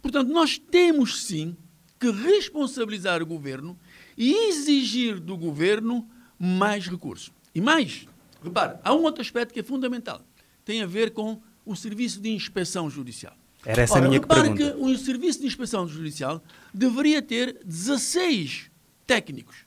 Portanto, 0.00 0.32
nós 0.32 0.58
temos 0.58 1.24
sim 1.24 1.54
que 1.98 2.10
responsabilizar 2.10 3.22
o 3.22 3.26
governo 3.26 3.78
e 4.16 4.48
exigir 4.48 5.20
do 5.20 5.36
governo 5.36 6.08
mais 6.38 6.88
recursos. 6.88 7.30
E 7.54 7.60
mais, 7.60 8.08
repare, 8.42 8.78
há 8.82 8.94
um 8.94 9.02
outro 9.02 9.20
aspecto 9.20 9.52
que 9.52 9.60
é 9.60 9.62
fundamental. 9.62 10.22
Tem 10.64 10.80
a 10.80 10.86
ver 10.86 11.10
com 11.10 11.42
o 11.66 11.76
serviço 11.76 12.22
de 12.22 12.30
inspeção 12.30 12.88
judicial. 12.88 13.36
Era 13.66 13.82
essa 13.82 13.96
Ora, 13.96 14.06
a 14.06 14.08
minha 14.08 14.18
repare 14.18 14.54
pergunta. 14.54 14.72
que 14.72 14.82
o 14.82 14.96
serviço 14.96 15.40
de 15.40 15.46
inspeção 15.46 15.86
judicial 15.86 16.42
deveria 16.72 17.20
ter 17.20 17.60
16 17.62 18.70
técnicos. 19.06 19.66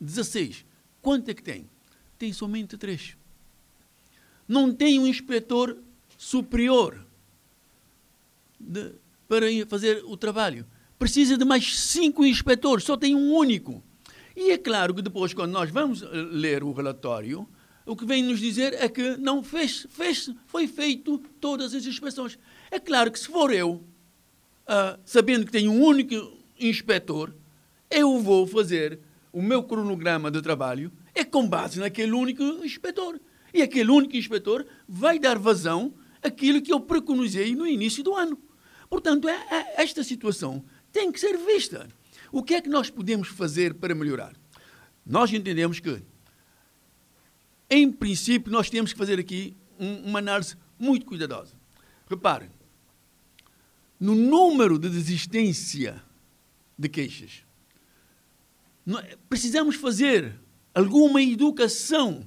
16. 0.00 0.64
Quanto 1.02 1.28
é 1.28 1.34
que 1.34 1.42
tem? 1.42 1.68
Tem 2.16 2.32
somente 2.32 2.76
3. 2.76 3.16
Não 4.46 4.72
tem 4.72 5.00
um 5.00 5.08
inspetor 5.08 5.76
superior 6.16 7.04
de, 8.66 8.92
para 9.28 9.46
fazer 9.68 10.02
o 10.04 10.16
trabalho. 10.16 10.66
Precisa 10.98 11.36
de 11.36 11.44
mais 11.44 11.78
cinco 11.78 12.24
inspetores, 12.24 12.84
só 12.84 12.96
tem 12.96 13.14
um 13.14 13.32
único. 13.32 13.82
E 14.36 14.50
é 14.50 14.58
claro 14.58 14.94
que 14.94 15.02
depois, 15.02 15.32
quando 15.32 15.52
nós 15.52 15.70
vamos 15.70 16.02
eh, 16.02 16.06
ler 16.12 16.64
o 16.64 16.72
relatório, 16.72 17.48
o 17.86 17.94
que 17.94 18.04
vem 18.04 18.22
nos 18.22 18.40
dizer 18.40 18.74
é 18.74 18.88
que 18.88 19.16
não 19.16 19.42
fez, 19.42 19.86
fez, 19.90 20.30
foi 20.46 20.66
feito 20.66 21.18
todas 21.40 21.74
as 21.74 21.84
inspeções. 21.86 22.38
É 22.70 22.80
claro 22.80 23.10
que 23.12 23.18
se 23.18 23.28
for 23.28 23.52
eu, 23.52 23.84
uh, 24.66 24.98
sabendo 25.04 25.46
que 25.46 25.52
tenho 25.52 25.70
um 25.70 25.82
único 25.82 26.14
inspetor, 26.58 27.32
eu 27.90 28.18
vou 28.20 28.46
fazer 28.46 28.98
o 29.32 29.42
meu 29.42 29.62
cronograma 29.62 30.30
de 30.30 30.40
trabalho 30.40 30.90
é 31.14 31.24
com 31.24 31.46
base 31.46 31.78
naquele 31.78 32.12
único 32.12 32.42
inspetor. 32.64 33.20
E 33.52 33.62
aquele 33.62 33.90
único 33.90 34.16
inspetor 34.16 34.66
vai 34.88 35.18
dar 35.18 35.38
vazão 35.38 35.94
àquilo 36.22 36.60
que 36.60 36.72
eu 36.72 36.80
preconizei 36.80 37.54
no 37.54 37.66
início 37.66 38.02
do 38.02 38.14
ano. 38.14 38.38
Portanto, 38.88 39.28
é, 39.28 39.34
é, 39.50 39.82
esta 39.82 40.02
situação 40.04 40.64
tem 40.92 41.10
que 41.10 41.20
ser 41.20 41.36
vista. 41.38 41.88
O 42.30 42.42
que 42.42 42.54
é 42.54 42.60
que 42.60 42.68
nós 42.68 42.90
podemos 42.90 43.28
fazer 43.28 43.74
para 43.74 43.94
melhorar? 43.94 44.34
Nós 45.04 45.32
entendemos 45.32 45.80
que 45.80 46.02
em 47.70 47.90
princípio, 47.90 48.52
nós 48.52 48.68
temos 48.68 48.92
que 48.92 48.98
fazer 48.98 49.18
aqui 49.18 49.56
um, 49.78 50.10
uma 50.10 50.18
análise 50.18 50.56
muito 50.78 51.06
cuidadosa. 51.06 51.54
Reparem, 52.08 52.50
no 53.98 54.14
número 54.14 54.78
de 54.78 54.90
desistência 54.90 56.02
de 56.78 56.88
queixas, 56.88 57.42
precisamos 59.28 59.76
fazer 59.76 60.38
alguma 60.74 61.22
educação 61.22 62.26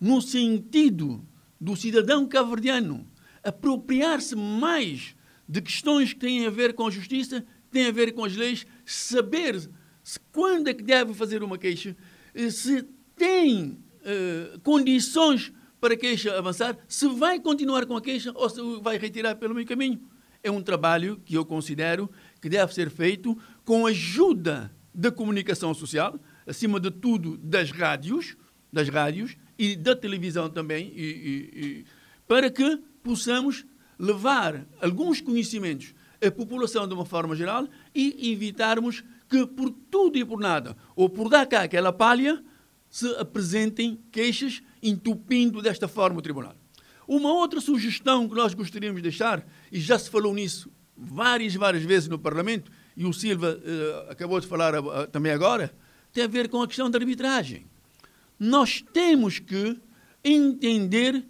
no 0.00 0.20
sentido 0.20 1.26
do 1.60 1.74
cidadão 1.74 2.28
cabo-verdiano 2.28 3.06
apropriar-se 3.42 4.36
mais 4.36 5.15
de 5.48 5.60
questões 5.60 6.12
que 6.12 6.20
têm 6.20 6.46
a 6.46 6.50
ver 6.50 6.74
com 6.74 6.86
a 6.86 6.90
justiça, 6.90 7.44
têm 7.70 7.86
a 7.86 7.92
ver 7.92 8.12
com 8.12 8.24
as 8.24 8.34
leis, 8.34 8.66
saber 8.84 9.60
se, 10.02 10.20
quando 10.32 10.68
é 10.68 10.74
que 10.74 10.82
deve 10.82 11.14
fazer 11.14 11.42
uma 11.42 11.58
queixa, 11.58 11.96
eh, 12.34 12.50
se 12.50 12.82
tem 13.16 13.78
eh, 14.04 14.58
condições 14.62 15.52
para 15.80 15.94
a 15.94 15.96
queixa 15.96 16.36
avançar, 16.36 16.76
se 16.88 17.08
vai 17.08 17.40
continuar 17.40 17.86
com 17.86 17.96
a 17.96 18.00
queixa 18.00 18.32
ou 18.34 18.48
se 18.48 18.60
vai 18.80 18.98
retirar 18.98 19.36
pelo 19.36 19.54
meio 19.54 19.66
caminho. 19.66 20.00
É 20.42 20.50
um 20.50 20.62
trabalho 20.62 21.20
que 21.24 21.34
eu 21.34 21.44
considero 21.44 22.10
que 22.40 22.48
deve 22.48 22.72
ser 22.72 22.90
feito 22.90 23.36
com 23.64 23.86
ajuda 23.86 24.72
da 24.94 25.10
comunicação 25.10 25.74
social, 25.74 26.18
acima 26.46 26.80
de 26.80 26.90
tudo 26.90 27.36
das 27.36 27.70
rádios, 27.70 28.36
das 28.72 28.88
rádios 28.88 29.36
e 29.58 29.76
da 29.76 29.94
televisão 29.94 30.48
também, 30.48 30.92
e, 30.94 31.02
e, 31.02 31.60
e, 31.60 31.84
para 32.26 32.50
que 32.50 32.80
possamos 33.02 33.66
levar 33.98 34.66
alguns 34.80 35.20
conhecimentos 35.20 35.94
à 36.24 36.30
população 36.30 36.86
de 36.86 36.94
uma 36.94 37.04
forma 37.04 37.34
geral 37.34 37.68
e 37.94 38.32
evitarmos 38.32 39.02
que 39.28 39.46
por 39.46 39.70
tudo 39.90 40.18
e 40.18 40.24
por 40.24 40.40
nada, 40.40 40.76
ou 40.94 41.08
por 41.08 41.28
dar 41.28 41.46
cá 41.46 41.62
aquela 41.62 41.92
palha, 41.92 42.42
se 42.88 43.08
apresentem 43.16 43.98
queixas 44.10 44.62
entupindo 44.82 45.60
desta 45.60 45.88
forma 45.88 46.18
o 46.18 46.22
tribunal. 46.22 46.54
Uma 47.06 47.32
outra 47.32 47.60
sugestão 47.60 48.28
que 48.28 48.34
nós 48.34 48.54
gostaríamos 48.54 48.96
de 48.96 49.02
deixar, 49.02 49.46
e 49.70 49.80
já 49.80 49.98
se 49.98 50.10
falou 50.10 50.34
nisso 50.34 50.70
várias, 50.96 51.54
várias 51.54 51.82
vezes 51.82 52.08
no 52.08 52.18
Parlamento, 52.18 52.70
e 52.96 53.04
o 53.04 53.12
Silva 53.12 53.58
uh, 53.58 54.10
acabou 54.10 54.40
de 54.40 54.46
falar 54.46 54.74
uh, 54.78 55.06
também 55.08 55.32
agora, 55.32 55.74
tem 56.12 56.24
a 56.24 56.28
ver 56.28 56.48
com 56.48 56.62
a 56.62 56.66
questão 56.66 56.90
da 56.90 56.98
arbitragem. 56.98 57.66
Nós 58.38 58.82
temos 58.92 59.38
que 59.38 59.78
entender 60.24 61.24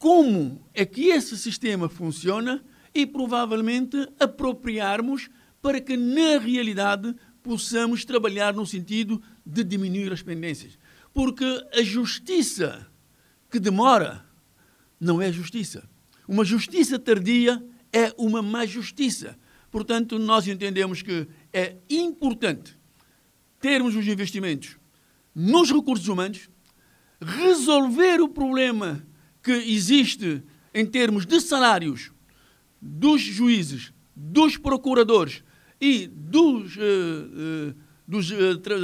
como 0.00 0.64
é 0.72 0.86
que 0.86 1.08
esse 1.08 1.36
sistema 1.36 1.86
funciona 1.86 2.64
e 2.94 3.06
provavelmente 3.06 4.08
apropriarmos 4.18 5.28
para 5.60 5.78
que, 5.78 5.94
na 5.94 6.38
realidade, 6.38 7.14
possamos 7.42 8.02
trabalhar 8.02 8.54
no 8.54 8.64
sentido 8.64 9.22
de 9.44 9.62
diminuir 9.62 10.10
as 10.10 10.22
pendências. 10.22 10.78
Porque 11.12 11.44
a 11.74 11.82
justiça 11.82 12.90
que 13.50 13.60
demora 13.60 14.24
não 14.98 15.20
é 15.20 15.30
justiça. 15.30 15.86
Uma 16.26 16.46
justiça 16.46 16.98
tardia 16.98 17.62
é 17.92 18.10
uma 18.16 18.40
má 18.40 18.64
justiça. 18.64 19.38
Portanto, 19.70 20.18
nós 20.18 20.48
entendemos 20.48 21.02
que 21.02 21.28
é 21.52 21.76
importante 21.90 22.74
termos 23.60 23.94
os 23.94 24.08
investimentos 24.08 24.78
nos 25.34 25.70
recursos 25.70 26.08
humanos, 26.08 26.48
resolver 27.20 28.22
o 28.22 28.30
problema 28.30 29.06
que 29.42 29.52
existe 29.52 30.42
em 30.74 30.86
termos 30.86 31.26
de 31.26 31.40
salários 31.40 32.12
dos 32.80 33.20
juízes, 33.20 33.92
dos 34.14 34.56
procuradores 34.56 35.42
e 35.80 36.06
dos, 36.06 36.76
uh, 36.76 36.80
uh, 36.80 37.74
dos 38.06 38.30
uh, 38.30 38.58
tra 38.58 38.76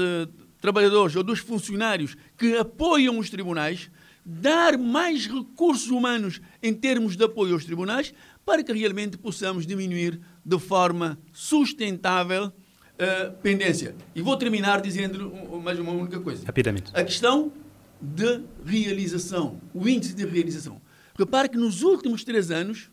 trabalhadores 0.61 1.14
ou 1.14 1.22
dos 1.22 1.38
funcionários 1.38 2.16
que 2.36 2.57
apoiam 2.57 3.18
os 3.18 3.30
tribunais, 3.30 3.90
dar 4.24 4.76
mais 4.76 5.26
recursos 5.26 5.90
humanos 5.90 6.40
em 6.62 6.74
termos 6.74 7.16
de 7.16 7.22
apoio 7.22 7.54
aos 7.54 7.64
tribunais, 7.64 8.12
para 8.44 8.64
que 8.64 8.72
realmente 8.72 9.16
possamos 9.16 9.66
diminuir 9.66 10.20
de 10.44 10.59
forma 10.59 11.18
sustentável 11.32 12.52
a 12.98 13.30
pendência. 13.30 13.94
E 14.14 14.22
vou 14.22 14.36
terminar 14.36 14.80
dizendo 14.80 15.30
mais 15.62 15.78
uma 15.78 15.92
única 15.92 16.18
coisa. 16.18 16.44
Rapidamente. 16.46 16.90
A 16.94 17.04
questão 17.04 17.52
de 18.01 18.42
realização, 18.64 19.61
o 19.72 19.88
índice 19.88 20.14
de 20.14 20.24
realização. 20.24 20.80
Repare 21.18 21.49
que 21.49 21.57
nos 21.57 21.82
últimos 21.82 22.24
três 22.24 22.51
anos 22.51 22.90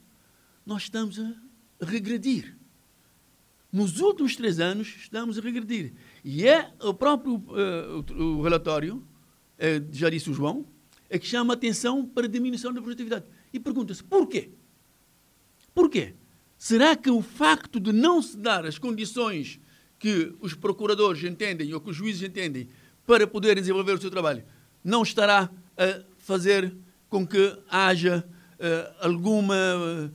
nós 0.66 0.84
estamos 0.84 1.20
a 1.20 1.34
regredir. 1.82 2.58
Nos 3.72 4.00
últimos 4.00 4.36
três 4.36 4.60
anos 4.60 4.96
estamos 4.98 5.38
a 5.38 5.42
regredir. 5.42 5.94
E 6.24 6.48
é 6.48 6.72
o 6.80 6.94
próprio 6.94 7.36
uh, 7.36 8.06
o, 8.18 8.40
o, 8.40 8.42
relatório, 8.42 8.98
uh, 8.98 9.88
já 9.92 10.10
disse 10.10 10.30
o 10.30 10.34
João, 10.34 10.66
é 11.10 11.20
que 11.20 11.28
chama 11.28 11.54
a 11.54 11.56
atenção 11.56 12.06
para 12.06 12.26
a 12.26 12.30
diminuição 12.30 12.74
da 12.74 12.82
produtividade. 12.82 13.26
E 13.52 13.60
pergunta-se, 13.60 14.04
porquê? 14.04 14.52
Porquê? 15.74 16.14
será 16.64 16.96
que 16.96 17.10
o 17.10 17.22
facto 17.22 17.78
de 17.78 17.92
não 17.92 18.22
se 18.22 18.38
dar 18.38 18.66
as 18.66 18.78
condições 18.78 19.60
que 20.00 20.34
os 20.40 20.54
procuradores 20.54 21.22
entendem 21.22 21.74
ou 21.74 21.82
que 21.82 21.90
os 21.90 21.96
juízes 21.98 22.22
entendem 22.22 22.70
para 23.06 23.28
poderem 23.28 23.62
desenvolver 23.62 23.92
o 23.92 24.00
seu 24.00 24.10
trabalho 24.10 24.46
não 24.84 25.04
estará 25.04 25.50
a 25.78 26.02
fazer 26.18 26.74
com 27.10 27.26
que 27.26 27.58
haja 27.70 28.24
uh, 28.60 29.06
alguma 29.06 29.56
uh, 29.56 30.10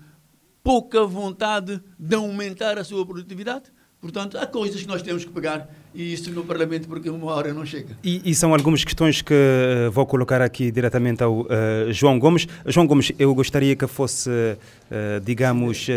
pouca 0.62 1.04
vontade 1.04 1.80
de 1.98 2.14
aumentar 2.14 2.78
a 2.78 2.84
sua 2.84 3.06
produtividade? 3.06 3.64
Portanto, 4.00 4.38
há 4.38 4.46
coisas 4.46 4.80
que 4.80 4.86
nós 4.86 5.02
temos 5.02 5.24
que 5.24 5.30
pegar 5.30 5.68
e 5.92 6.12
isso 6.12 6.30
no 6.30 6.44
Parlamento, 6.44 6.86
porque 6.86 7.10
uma 7.10 7.32
hora 7.32 7.52
não 7.52 7.66
chega. 7.66 7.96
E, 8.04 8.30
e 8.30 8.34
são 8.34 8.52
algumas 8.52 8.84
questões 8.84 9.22
que 9.22 9.34
uh, 9.34 9.90
vou 9.90 10.06
colocar 10.06 10.40
aqui 10.40 10.70
diretamente 10.70 11.22
ao 11.22 11.40
uh, 11.40 11.46
João 11.90 12.18
Gomes. 12.18 12.46
João 12.66 12.86
Gomes, 12.86 13.10
eu 13.18 13.34
gostaria 13.34 13.74
que 13.74 13.86
fosse, 13.86 14.30
digamos, 15.24 15.88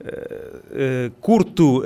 Uh, 0.00 1.08
curto 1.20 1.78
uh, 1.78 1.84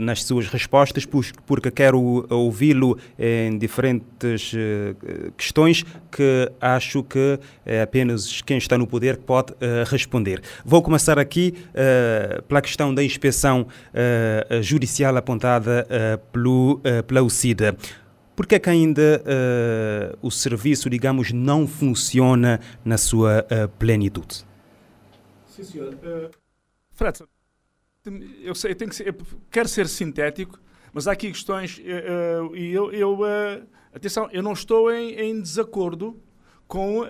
nas 0.00 0.24
suas 0.24 0.48
respostas, 0.48 1.06
porque 1.46 1.70
quero 1.70 2.26
ouvi-lo 2.28 2.98
em 3.16 3.56
diferentes 3.56 4.52
uh, 4.52 5.32
questões 5.36 5.84
que 6.10 6.50
acho 6.60 7.04
que 7.04 7.38
é 7.64 7.82
apenas 7.82 8.42
quem 8.42 8.58
está 8.58 8.76
no 8.76 8.88
poder 8.88 9.18
pode 9.18 9.54
responder. 9.86 10.42
Vou 10.64 10.82
começar 10.82 11.18
aqui 11.18 11.54
pela 12.46 12.60
questão 12.60 12.94
da 12.94 13.02
inspeção 13.02 13.66
judicial 14.60 15.16
apontada 15.16 15.86
pelo, 16.32 16.80
pela 17.06 17.22
UCIDA. 17.22 17.76
Por 18.36 18.46
que 18.46 18.54
é 18.54 18.58
que 18.60 18.70
ainda 18.70 19.22
o 20.22 20.30
serviço, 20.30 20.88
digamos, 20.88 21.32
não 21.32 21.66
funciona 21.66 22.60
na 22.84 22.96
sua 22.96 23.44
plenitude? 23.78 24.44
Sim, 25.48 25.64
senhor. 25.64 25.96
Fred, 26.92 27.24
eu 28.42 28.54
sei, 28.54 28.72
eu 28.72 28.74
tenho 28.74 28.90
que 28.90 28.96
ser, 28.96 29.16
quero 29.50 29.68
ser 29.68 29.88
sintético, 29.88 30.60
mas 30.92 31.08
há 31.08 31.12
aqui 31.12 31.30
questões 31.30 31.78
uh, 31.78 32.54
e 32.54 32.72
eu, 32.72 32.92
eu 32.92 33.20
uh, 33.20 33.66
atenção, 33.94 34.28
eu 34.30 34.42
não 34.42 34.52
estou 34.52 34.92
em, 34.92 35.14
em 35.14 35.40
desacordo 35.40 36.20
com 36.68 37.00
uh, 37.00 37.06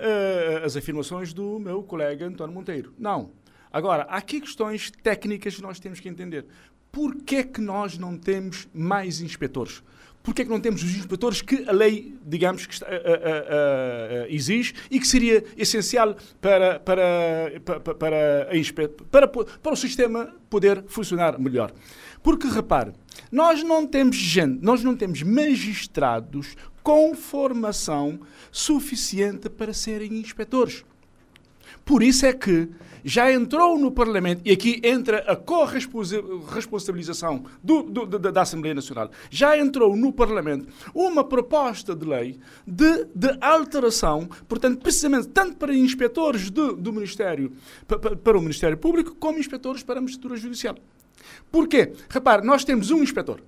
as 0.65 0.77
afirmações 0.77 1.33
do 1.33 1.59
meu 1.59 1.83
colega 1.83 2.27
António 2.27 2.55
Monteiro. 2.55 2.95
Não. 2.97 3.33
Agora, 3.73 4.05
há 4.05 4.17
aqui 4.17 4.41
questões 4.41 4.91
técnicas 5.03 5.57
que 5.57 5.63
nós 5.63 5.81
temos 5.81 5.99
que 5.99 6.09
entender. 6.09 6.47
Por 6.93 7.17
que 7.17 7.37
é 7.37 7.43
que 7.43 7.61
nós 7.61 7.99
não 7.99 8.17
temos 8.17 8.69
mais 8.73 9.21
inspectores? 9.21 9.83
Porque 10.25 10.41
é 10.41 10.45
que 10.47 10.51
não 10.51 10.59
temos 10.59 10.83
os 10.83 10.97
inspectores 10.97 11.43
que 11.43 11.69
a 11.69 11.73
lei, 11.73 12.15
digamos, 12.25 12.65
que 12.65 12.73
está, 12.73 12.87
exige 14.31 14.73
e 14.91 14.99
que 14.99 15.07
seria 15.07 15.45
essencial 15.55 16.17
para, 16.41 16.81
para, 16.81 17.61
para, 17.63 17.95
para, 17.95 18.49
a 18.51 19.05
para, 19.11 19.29
para 19.29 19.73
o 19.73 19.77
sistema 19.77 20.35
poder 20.49 20.83
funcionar 20.89 21.39
melhor. 21.39 21.73
Porque, 22.23 22.49
repare, 22.49 22.93
nós 23.31 23.63
não 23.63 23.87
temos 23.87 24.17
gente, 24.17 24.65
nós 24.65 24.83
não 24.83 24.97
temos 24.97 25.23
magistrados 25.23 26.57
com 26.83 27.15
formação 27.15 28.19
suficiente 28.51 29.51
para 29.51 29.75
serem 29.75 30.17
inspectores. 30.17 30.87
Por 31.85 32.03
isso 32.03 32.25
é 32.25 32.33
que 32.33 32.71
já 33.05 33.31
entrou 33.31 33.79
no 33.79 33.93
Parlamento, 33.93 34.41
e 34.45 34.51
aqui 34.51 34.81
entra 34.83 35.19
a 35.19 35.37
corresponsabilização 35.37 37.45
da, 37.63 38.41
Assembleia 38.41 38.75
Nacional, 38.75 39.11
já 39.31 39.57
entrou 39.59 39.95
no 39.95 40.13
Parlamento 40.13 40.67
uma 40.95 41.23
proposta 41.23 41.95
de 41.95 42.07
lei 42.07 42.41
de, 42.67 43.05
de 43.15 43.37
alteração, 43.41 44.29
portanto, 44.49 44.81
precisamente 44.81 45.29
tanto 45.29 45.57
para 45.57 45.75
inspectores 45.75 46.51
do, 46.51 46.75
do 46.75 46.93
Ministério, 46.93 47.53
para, 47.87 48.17
para 48.17 48.39
o 48.39 48.41
Ministério 48.41 48.79
Público, 48.79 49.15
como 49.15 49.39
inspectores 49.39 49.83
para 49.83 49.99
a 49.99 50.01
Magistratura 50.01 50.37
Judicial. 50.37 50.77
Porquê? 51.51 51.93
Repare, 52.09 52.47
nós 52.47 52.65
temos 52.65 52.91
um 52.91 53.03
inspetor, 53.03 53.41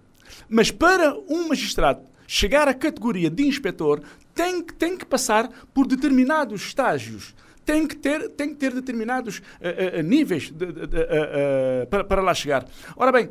mas 0.49 0.71
para 0.71 1.15
um 1.29 1.49
magistrado 1.49 2.03
chegar 2.27 2.69
à 2.69 2.75
categoria 2.75 3.31
de 3.31 3.47
inspetor, 3.47 4.03
tem, 4.35 4.63
tem 4.63 4.97
que 4.97 5.07
passar 5.07 5.49
por 5.73 5.87
determinados 5.87 6.63
estágios 6.63 7.35
tem 7.67 7.87
que 7.87 7.97
ter, 7.97 8.31
tem 8.31 8.49
que 8.51 8.55
ter 8.55 8.73
determinados 8.73 9.39
uh, 9.39 9.99
uh, 9.99 10.03
níveis 10.03 10.51
de, 10.51 10.67
de, 10.67 10.87
de, 10.87 11.87
para, 11.91 12.05
para 12.05 12.23
lá 12.23 12.33
chegar. 12.33 12.65
Ora 12.97 13.13
bem, 13.13 13.29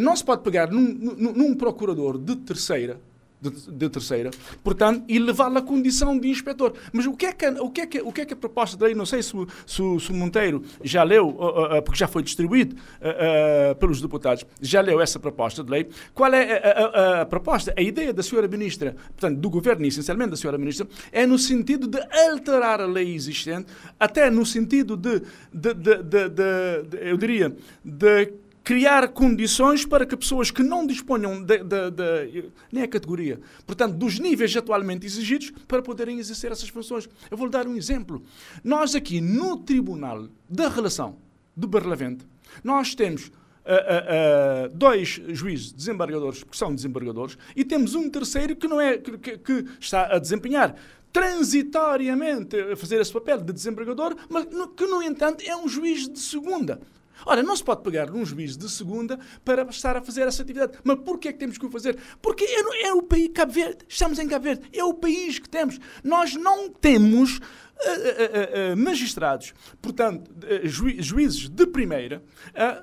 não 0.00 0.14
se 0.14 0.24
pode 0.24 0.42
pegar 0.42 0.70
num, 0.70 0.82
num, 0.82 1.32
num 1.32 1.54
procurador 1.54 2.18
de 2.18 2.36
terceira 2.36 3.00
de, 3.40 3.50
de 3.50 3.88
terceira, 3.88 4.30
portanto, 4.62 5.04
e 5.08 5.18
levá-lo 5.18 5.58
à 5.58 5.62
condição 5.62 6.18
de 6.18 6.28
inspetor. 6.28 6.74
Mas 6.92 7.06
o 7.06 7.14
que 7.14 7.26
é 7.26 7.32
que, 7.32 7.46
o 7.46 7.70
que, 7.70 7.80
é 7.80 7.86
que, 7.86 8.00
o 8.00 8.12
que, 8.12 8.20
é 8.20 8.24
que 8.26 8.34
a 8.34 8.36
proposta 8.36 8.76
de 8.76 8.84
lei, 8.84 8.94
não 8.94 9.06
sei 9.06 9.22
se, 9.22 9.32
se, 9.66 9.76
se 9.76 10.10
o 10.10 10.14
Monteiro 10.14 10.62
já 10.82 11.02
leu, 11.02 11.28
uh, 11.28 11.78
uh, 11.78 11.82
porque 11.82 11.98
já 11.98 12.06
foi 12.06 12.22
distribuído 12.22 12.76
uh, 12.76 13.74
pelos 13.76 14.00
deputados, 14.00 14.44
já 14.60 14.80
leu 14.80 15.00
essa 15.00 15.18
proposta 15.18 15.64
de 15.64 15.70
lei. 15.70 15.88
Qual 16.12 16.32
é 16.32 16.58
a, 16.58 16.70
a, 16.70 17.20
a, 17.22 17.26
proposta? 17.26 17.72
A 17.76 17.80
ideia 17.80 18.12
da 18.12 18.22
senhora 18.22 18.46
ministra, 18.46 18.94
portanto, 19.08 19.38
do 19.38 19.48
governo, 19.48 19.86
essencialmente 19.86 20.30
da 20.30 20.36
senhora 20.36 20.58
ministra, 20.58 20.86
é 21.10 21.26
no 21.26 21.38
sentido 21.38 21.86
de 21.86 21.98
alterar 22.28 22.80
a 22.80 22.86
lei 22.86 23.14
existente, 23.14 23.72
até 23.98 24.30
no 24.30 24.44
sentido 24.44 24.96
de, 24.96 25.22
de, 25.52 25.74
de, 25.74 26.28
de 26.28 27.08
eu 27.08 27.16
diria, 27.16 27.54
de 27.84 28.32
criar 28.62 29.08
condições 29.08 29.84
para 29.84 30.06
que 30.06 30.16
pessoas 30.16 30.50
que 30.50 30.62
não 30.62 30.86
disponham 30.86 31.42
de, 31.42 31.58
de, 31.58 31.90
de, 31.90 32.44
nem 32.70 32.84
a 32.84 32.88
categoria, 32.88 33.40
portanto, 33.66 33.94
dos 33.94 34.18
níveis 34.18 34.56
atualmente 34.56 35.06
exigidos, 35.06 35.52
para 35.66 35.82
poderem 35.82 36.18
exercer 36.18 36.52
essas 36.52 36.68
funções. 36.68 37.08
Eu 37.30 37.36
vou 37.36 37.46
lhe 37.46 37.52
dar 37.52 37.66
um 37.66 37.76
exemplo. 37.76 38.22
Nós 38.62 38.94
aqui 38.94 39.20
no 39.20 39.56
Tribunal 39.56 40.28
da 40.48 40.68
Relação 40.68 41.16
de 41.56 41.66
Barlavente, 41.66 42.26
nós 42.62 42.94
temos 42.94 43.26
uh, 43.26 43.30
uh, 43.30 44.66
uh, 44.66 44.76
dois 44.76 45.20
juízes 45.28 45.72
desembargadores, 45.72 46.42
que 46.42 46.56
são 46.56 46.74
desembargadores, 46.74 47.38
e 47.56 47.64
temos 47.64 47.94
um 47.94 48.08
terceiro 48.10 48.56
que 48.56 48.68
não 48.68 48.80
é 48.80 48.98
que, 48.98 49.38
que 49.38 49.64
está 49.80 50.14
a 50.14 50.18
desempenhar 50.18 50.74
transitoriamente 51.12 52.56
a 52.56 52.76
fazer 52.76 53.00
esse 53.00 53.12
papel 53.12 53.38
de 53.38 53.52
desembargador, 53.52 54.14
mas 54.28 54.46
que, 54.76 54.86
no 54.86 55.02
entanto, 55.02 55.42
é 55.44 55.56
um 55.56 55.68
juiz 55.68 56.08
de 56.08 56.18
segunda. 56.18 56.80
Ora, 57.26 57.42
não 57.42 57.56
se 57.56 57.64
pode 57.64 57.82
pegar 57.82 58.10
num 58.10 58.24
juiz 58.24 58.56
de 58.56 58.68
segunda 58.68 59.18
para 59.44 59.62
estar 59.62 59.96
a 59.96 60.02
fazer 60.02 60.22
essa 60.22 60.42
atividade. 60.42 60.78
Mas 60.84 60.98
porquê 61.00 61.28
é 61.28 61.32
que 61.32 61.38
temos 61.38 61.58
que 61.58 61.66
o 61.66 61.70
fazer? 61.70 61.98
Porque 62.20 62.44
é, 62.44 62.88
é 62.88 62.92
o 62.92 63.02
país, 63.02 63.30
Cabo 63.34 63.52
Verde, 63.52 63.84
estamos 63.88 64.18
em 64.18 64.28
Cabo 64.28 64.44
Verde, 64.44 64.68
é 64.72 64.84
o 64.84 64.94
país 64.94 65.38
que 65.38 65.48
temos. 65.48 65.78
Nós 66.02 66.34
não 66.34 66.70
temos 66.70 67.38
uh, 67.38 67.40
uh, 67.40 68.72
uh, 68.72 68.76
magistrados, 68.76 69.52
portanto, 69.80 70.30
ju 70.64 70.90
juízes 71.02 71.48
de 71.48 71.66
primeira, 71.66 72.22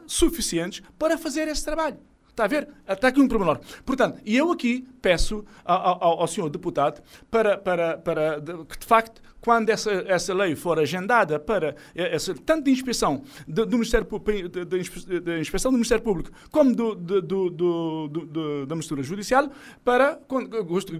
suficientes 0.06 0.82
para 0.98 1.18
fazer 1.18 1.48
esse 1.48 1.64
trabalho. 1.64 1.98
Está 2.38 2.46
a 2.46 2.48
ver? 2.48 2.70
Está 2.88 3.08
aqui 3.08 3.20
um 3.20 3.28
pormenor. 3.28 3.60
Portanto, 3.84 4.22
e 4.24 4.38
eu 4.38 4.52
aqui 4.52 4.88
peço 5.02 5.44
ao, 5.66 6.04
ao, 6.04 6.22
ao 6.22 6.28
senhor 6.28 6.48
deputado 6.52 7.02
para, 7.32 7.58
para, 7.58 7.98
para 7.98 8.40
que, 8.40 8.78
de 8.78 8.86
facto, 8.86 9.20
quando 9.42 9.70
essa, 9.70 9.92
essa 10.08 10.34
lei 10.34 10.56
for 10.56 10.80
agendada 10.80 11.40
para 11.40 11.76
essa, 11.96 12.34
tanto 12.34 12.66
de 12.66 12.72
inspeção 12.72 13.24
do, 13.48 13.66
do 13.66 13.78
Ministério 13.78 14.08
de, 14.50 14.66
de, 14.66 15.20
de, 15.20 15.40
inspeção 15.40 15.72
do 15.72 15.76
Ministério 15.76 16.04
Público 16.04 16.32
como 16.52 16.76
do, 16.76 16.96
do, 16.96 17.50
do, 17.50 18.66
da 18.66 18.76
mistura 18.76 19.04
judicial, 19.04 19.50
para 19.84 20.20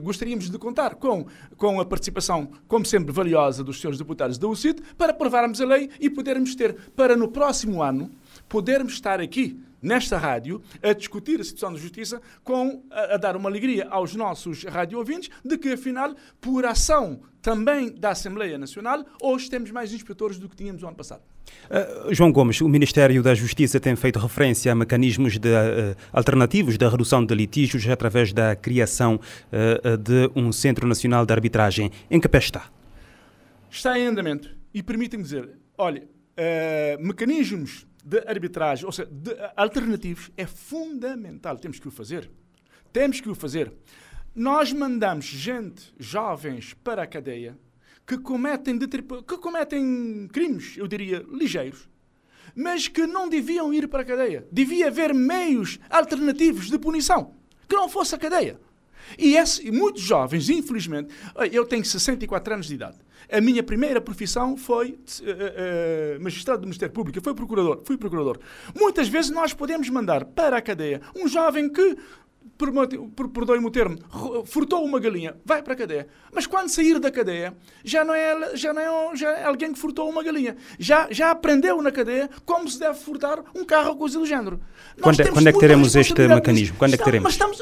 gostaríamos 0.02 0.50
de 0.50 0.58
contar 0.58 0.96
com, 0.96 1.26
com 1.56 1.80
a 1.80 1.86
participação, 1.86 2.50
como 2.68 2.86
sempre 2.86 3.12
valiosa, 3.12 3.64
dos 3.64 3.80
senhores 3.80 3.98
deputados 3.98 4.38
da 4.38 4.48
UCIT, 4.48 4.82
para 4.98 5.12
aprovarmos 5.12 5.60
a 5.62 5.66
lei 5.66 5.90
e 6.00 6.10
podermos 6.10 6.56
ter, 6.56 6.76
para 6.96 7.16
no 7.16 7.28
próximo 7.28 7.82
ano, 7.82 8.10
podermos 8.48 8.94
estar 8.94 9.20
aqui 9.20 9.60
nesta 9.82 10.18
rádio 10.18 10.62
a 10.82 10.94
discutir 10.94 11.40
a 11.40 11.44
situação 11.44 11.74
da 11.74 11.80
justiça 11.80 12.22
com 12.44 12.84
a, 12.90 13.16
a 13.16 13.18
dar 13.18 13.36
uma 13.36 13.50
alegria 13.50 13.88
aos 13.90 14.16
nossos 14.16 14.64
rádio 14.64 14.98
ouvintes 14.98 15.30
de 15.44 15.58
que 15.58 15.70
afinal 15.70 16.16
por 16.42 16.66
ação 16.66 17.20
também 17.48 17.90
da 17.90 18.10
Assembleia 18.10 18.58
Nacional 18.58 19.06
hoje 19.22 19.50
temos 19.50 19.72
mais 19.72 19.94
inspectores 19.94 20.38
do 20.38 20.50
que 20.50 20.56
tínhamos 20.58 20.82
no 20.82 20.90
ano 20.90 20.98
passado. 20.98 21.22
Uh, 21.72 22.14
João 22.14 22.30
Gomes, 22.30 22.60
o 22.60 22.68
Ministério 22.68 23.24
da 23.24 23.34
Justiça 23.34 23.80
tem 23.80 23.96
feito 23.96 24.20
referência 24.20 24.70
a 24.70 24.76
mecanismos 24.76 25.40
de, 25.40 25.48
uh, 25.48 25.96
alternativos 26.12 26.78
da 26.78 26.90
redução 26.90 27.26
de 27.26 27.34
litígios 27.34 27.88
através 27.88 28.34
da 28.34 28.54
criação 28.54 29.16
uh, 29.16 29.96
de 29.96 30.30
um 30.36 30.52
Centro 30.52 30.86
Nacional 30.86 31.26
de 31.26 31.32
Arbitragem. 31.32 31.90
Em 32.12 32.20
que 32.20 32.28
pé 32.28 32.40
está? 32.40 32.70
Está 33.72 33.98
em 33.98 34.08
andamento. 34.08 34.54
E 34.74 34.84
permitem-me 34.84 35.24
dizer, 35.24 35.50
olha, 35.78 36.06
mecanismos 37.00 37.88
de 38.04 38.20
arbitragem, 38.28 38.86
ou 38.86 38.92
seja, 38.92 39.10
de 39.10 39.34
alternativos, 39.56 40.30
é 40.36 40.46
fundamental. 40.46 41.58
Temos 41.58 41.80
que 41.80 41.88
o 41.88 41.92
fazer. 41.92 42.30
Temos 42.92 43.22
que 43.22 43.30
o 43.30 43.36
fazer. 43.36 43.72
Nós 44.38 44.72
mandamos 44.72 45.26
gente, 45.26 45.92
jovens, 45.98 46.76
para 46.84 47.02
a 47.02 47.08
cadeia 47.08 47.58
que 48.06 48.20
cometem, 48.20 48.78
que 48.78 49.38
cometem 49.40 50.30
crimes, 50.32 50.78
eu 50.78 50.88
diria, 50.88 51.26
ligeiros, 51.28 51.90
mas 52.56 52.88
que 52.88 53.08
não 53.08 53.28
deviam 53.28 53.74
ir 53.74 53.88
para 53.88 54.04
a 54.04 54.06
cadeia. 54.06 54.48
Devia 54.52 54.90
haver 54.90 55.12
meios 55.12 55.80
alternativos 55.90 56.70
de 56.70 56.78
punição 56.78 57.34
que 57.68 57.76
não 57.76 57.90
fosse 57.90 58.14
a 58.14 58.18
cadeia. 58.20 58.60
E, 59.18 59.36
esse, 59.36 59.72
muitos 59.72 60.04
jovens, 60.04 60.50
infelizmente, 60.50 61.12
eu 61.52 61.66
tenho 61.66 61.84
64 61.84 62.54
anos 62.54 62.68
de 62.68 62.76
idade. 62.76 62.98
A 63.32 63.42
minha 63.42 63.64
primeira 63.64 64.00
profissão 64.00 64.56
foi 64.56 64.92
uh, 64.92 66.18
uh, 66.18 66.24
magistrado 66.24 66.62
do 66.62 66.66
Ministério 66.66 66.94
Público, 66.94 67.20
foi 67.24 67.34
procurador, 67.34 67.82
fui 67.84 67.98
procurador. 67.98 68.40
Muitas 68.76 69.08
vezes 69.08 69.32
nós 69.32 69.52
podemos 69.52 69.90
mandar 69.90 70.26
para 70.26 70.58
a 70.58 70.62
cadeia 70.62 71.02
um 71.16 71.28
jovem 71.28 71.68
que 71.70 71.98
perdoe-me 72.58 73.66
o 73.66 73.72
termo, 73.72 73.98
furtou 74.46 74.84
uma 74.84 75.00
galinha, 75.00 75.36
vai 75.46 75.62
para 75.62 75.74
a 75.74 75.76
cadeia. 75.76 76.08
Mas 76.34 76.46
quando 76.46 76.70
sair 76.70 77.00
da 77.00 77.12
cadeia, 77.12 77.56
já 77.84 78.04
não 78.04 78.14
é, 78.14 78.56
já 78.56 78.74
não 78.74 78.82
é, 78.82 79.16
já 79.16 79.32
é 79.32 79.46
alguém 79.46 79.74
que 79.74 79.80
furtou 79.80 80.10
uma 80.10 80.24
galinha. 80.24 80.56
Já, 80.80 81.08
já 81.12 81.32
aprendeu 81.32 81.82
na 81.82 81.92
cadeia 81.92 82.30
como 82.46 82.70
se 82.70 82.80
deve 82.80 82.98
furtar 83.00 83.44
um 83.56 83.66
carro 83.66 83.90
ou 83.90 83.96
coisa 83.98 84.20
do 84.20 84.26
género. 84.26 84.60
Quando, 85.02 85.20
é, 85.20 85.32
quando 85.32 85.48
é 85.48 85.52
que 85.52 85.60
teremos 85.60 85.96
este 85.96 86.28
mecanismo? 86.28 86.78
Quando 86.78 86.94
é 86.94 86.98
que 86.98 87.04
teremos? 87.04 87.32
Estamos, 87.32 87.60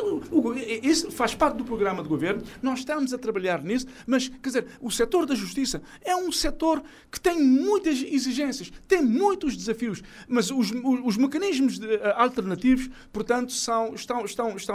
isso 0.84 1.12
faz 1.12 1.34
parte 1.34 1.58
do 1.58 1.66
programa 1.66 2.04
de 2.04 2.10
governo, 2.10 2.44
nós 2.62 2.80
estamos 2.80 3.14
a 3.14 3.18
trabalhar 3.18 3.64
nisso, 3.64 3.88
mas, 4.06 4.28
quer 4.28 4.50
dizer, 4.50 4.66
o 4.82 4.92
setor 4.92 5.26
da 5.26 5.36
justiça 5.36 5.82
é 6.02 6.16
um 6.16 6.32
setor 6.32 6.84
que 7.12 7.20
tem 7.20 7.42
muitas 7.42 8.02
exigências, 8.02 8.72
tem 8.88 9.02
muitos 9.02 9.56
desafios, 9.56 10.02
mas 10.28 10.52
os, 10.52 10.72
os, 10.72 11.00
os 11.06 11.18
mecanismos 11.18 11.80
de, 11.80 11.88
uh, 11.88 12.14
alternativos, 12.16 12.90
portanto, 13.12 13.52
são, 13.52 13.94
estão, 13.94 14.26
estão, 14.26 14.56
estão 14.56 14.75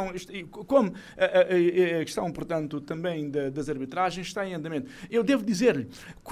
como 0.66 0.92
a, 1.16 1.24
a, 1.24 2.00
a 2.00 2.04
questão, 2.04 2.30
portanto, 2.32 2.80
também 2.80 3.30
das 3.30 3.68
arbitragens 3.68 4.26
está 4.26 4.46
em 4.46 4.54
andamento. 4.54 4.90
Eu 5.10 5.22
devo 5.22 5.44
dizer-lhe, 5.44 5.88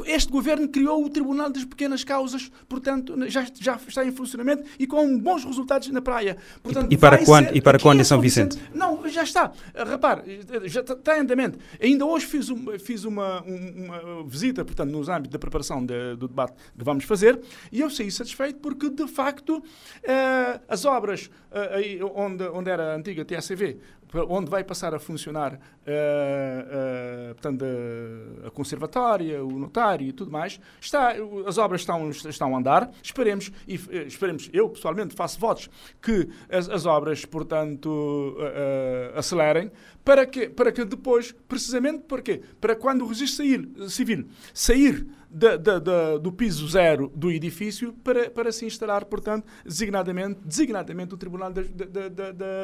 este 0.06 0.30
governo 0.30 0.68
criou 0.68 1.04
o 1.04 1.10
Tribunal 1.10 1.50
das 1.50 1.64
Pequenas 1.64 2.04
Causas, 2.04 2.50
portanto, 2.68 3.14
já, 3.28 3.46
já 3.58 3.78
está 3.86 4.04
em 4.04 4.12
funcionamento 4.12 4.64
e 4.78 4.86
com 4.86 5.18
bons 5.18 5.44
resultados 5.44 5.88
na 5.88 6.00
praia. 6.00 6.36
Portanto, 6.62 6.92
e, 6.92 6.96
para 6.96 7.24
quando, 7.24 7.56
e 7.56 7.60
para 7.60 7.78
quando 7.78 8.00
em 8.00 8.04
São 8.04 8.20
Vicente? 8.20 8.56
Vicente? 8.56 8.58
Não, 8.74 9.08
já 9.08 9.22
está. 9.22 9.52
Repare, 9.74 10.40
já 10.64 10.80
está 10.80 11.16
em 11.16 11.20
andamento. 11.20 11.58
Ainda 11.80 12.04
hoje 12.04 12.26
fiz, 12.26 12.50
um, 12.50 12.78
fiz 12.78 13.04
uma, 13.04 13.42
uma, 13.42 14.24
visita, 14.24 14.64
portanto, 14.64 14.90
nos 14.90 15.08
âmbitos 15.08 15.32
da 15.32 15.38
preparação 15.38 15.84
de, 15.84 16.16
do 16.16 16.28
debate 16.28 16.54
que 16.76 16.84
vamos 16.84 17.04
fazer 17.04 17.40
e 17.72 17.80
eu 17.80 17.90
saí 17.90 18.10
satisfeito 18.10 18.58
porque, 18.60 18.90
de 18.90 19.06
facto, 19.06 19.58
uh, 19.58 20.60
as 20.68 20.84
obras 20.84 21.30
uh, 21.50 22.12
onde, 22.14 22.44
onde 22.48 22.70
era 22.70 22.92
a 22.92 22.96
antiga 22.96 23.24
TSV 23.58 23.98
onde 24.28 24.50
vai 24.50 24.64
passar 24.64 24.94
a 24.94 24.98
funcionar 24.98 25.54
uh, 25.54 25.56
uh, 25.56 27.34
portanto, 27.34 27.64
a, 27.64 28.48
a, 28.48 28.50
conservatória, 28.50 29.44
o 29.44 29.58
notário 29.58 30.06
e 30.06 30.12
tudo 30.12 30.30
mais, 30.30 30.58
está, 30.80 31.14
as 31.46 31.58
obras 31.58 31.82
estão, 31.82 32.08
estão 32.10 32.54
a 32.54 32.58
andar. 32.58 32.90
Esperemos, 33.02 33.52
e 33.66 33.76
uh, 33.76 34.06
esperemos, 34.06 34.48
eu 34.52 34.68
pessoalmente 34.70 35.14
faço 35.14 35.38
votos 35.38 35.68
que 36.00 36.28
as, 36.50 36.68
as 36.68 36.86
obras, 36.86 37.24
portanto, 37.24 38.36
acelerem 39.14 39.70
para 40.04 40.24
que, 40.24 40.48
para 40.48 40.72
que 40.72 40.84
depois, 40.84 41.32
precisamente 41.46 42.04
para 42.04 42.22
quê? 42.22 42.40
Para 42.60 42.74
quando 42.74 43.02
o 43.02 43.08
registro 43.08 43.90
civil 43.90 44.26
sair 44.54 45.06
da, 45.30 45.56
da, 45.56 45.78
da, 45.78 46.18
do 46.18 46.32
piso 46.32 46.66
zero 46.68 47.12
do 47.14 47.30
edifício 47.30 47.92
para, 48.04 48.30
para 48.30 48.50
se 48.50 48.64
instalar, 48.64 49.04
portanto, 49.04 49.46
designadamente, 49.64 50.40
designadamente 50.44 51.14
o 51.14 51.16
Tribunal 51.16 51.52
das, 51.52 51.66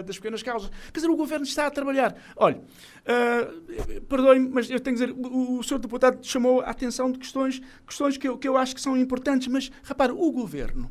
das 0.05 0.17
Pequenas 0.17 0.43
Causas. 0.43 0.71
Quer 0.93 1.01
dizer, 1.01 1.11
o 1.11 1.17
Governo 1.17 1.45
está 1.45 1.67
a 1.67 1.71
trabalhar. 1.71 2.17
Olha, 2.37 2.59
uh, 2.59 4.01
perdoe-me, 4.03 4.49
mas 4.49 4.71
eu 4.71 4.81
tenho 4.81 4.97
que 4.97 5.07
dizer, 5.07 5.17
o, 5.17 5.59
o 5.59 5.62
Sr. 5.62 5.79
Deputado 5.79 6.25
chamou 6.25 6.61
a 6.61 6.71
atenção 6.71 7.12
de 7.12 7.19
questões, 7.19 7.61
questões 7.87 8.17
que, 8.17 8.29
eu, 8.29 8.39
que 8.39 8.49
eu 8.49 8.57
acho 8.57 8.75
que 8.75 8.81
são 8.81 8.97
importantes, 8.97 9.49
mas, 9.49 9.71
repare, 9.83 10.12
o 10.12 10.33
Governo 10.33 10.91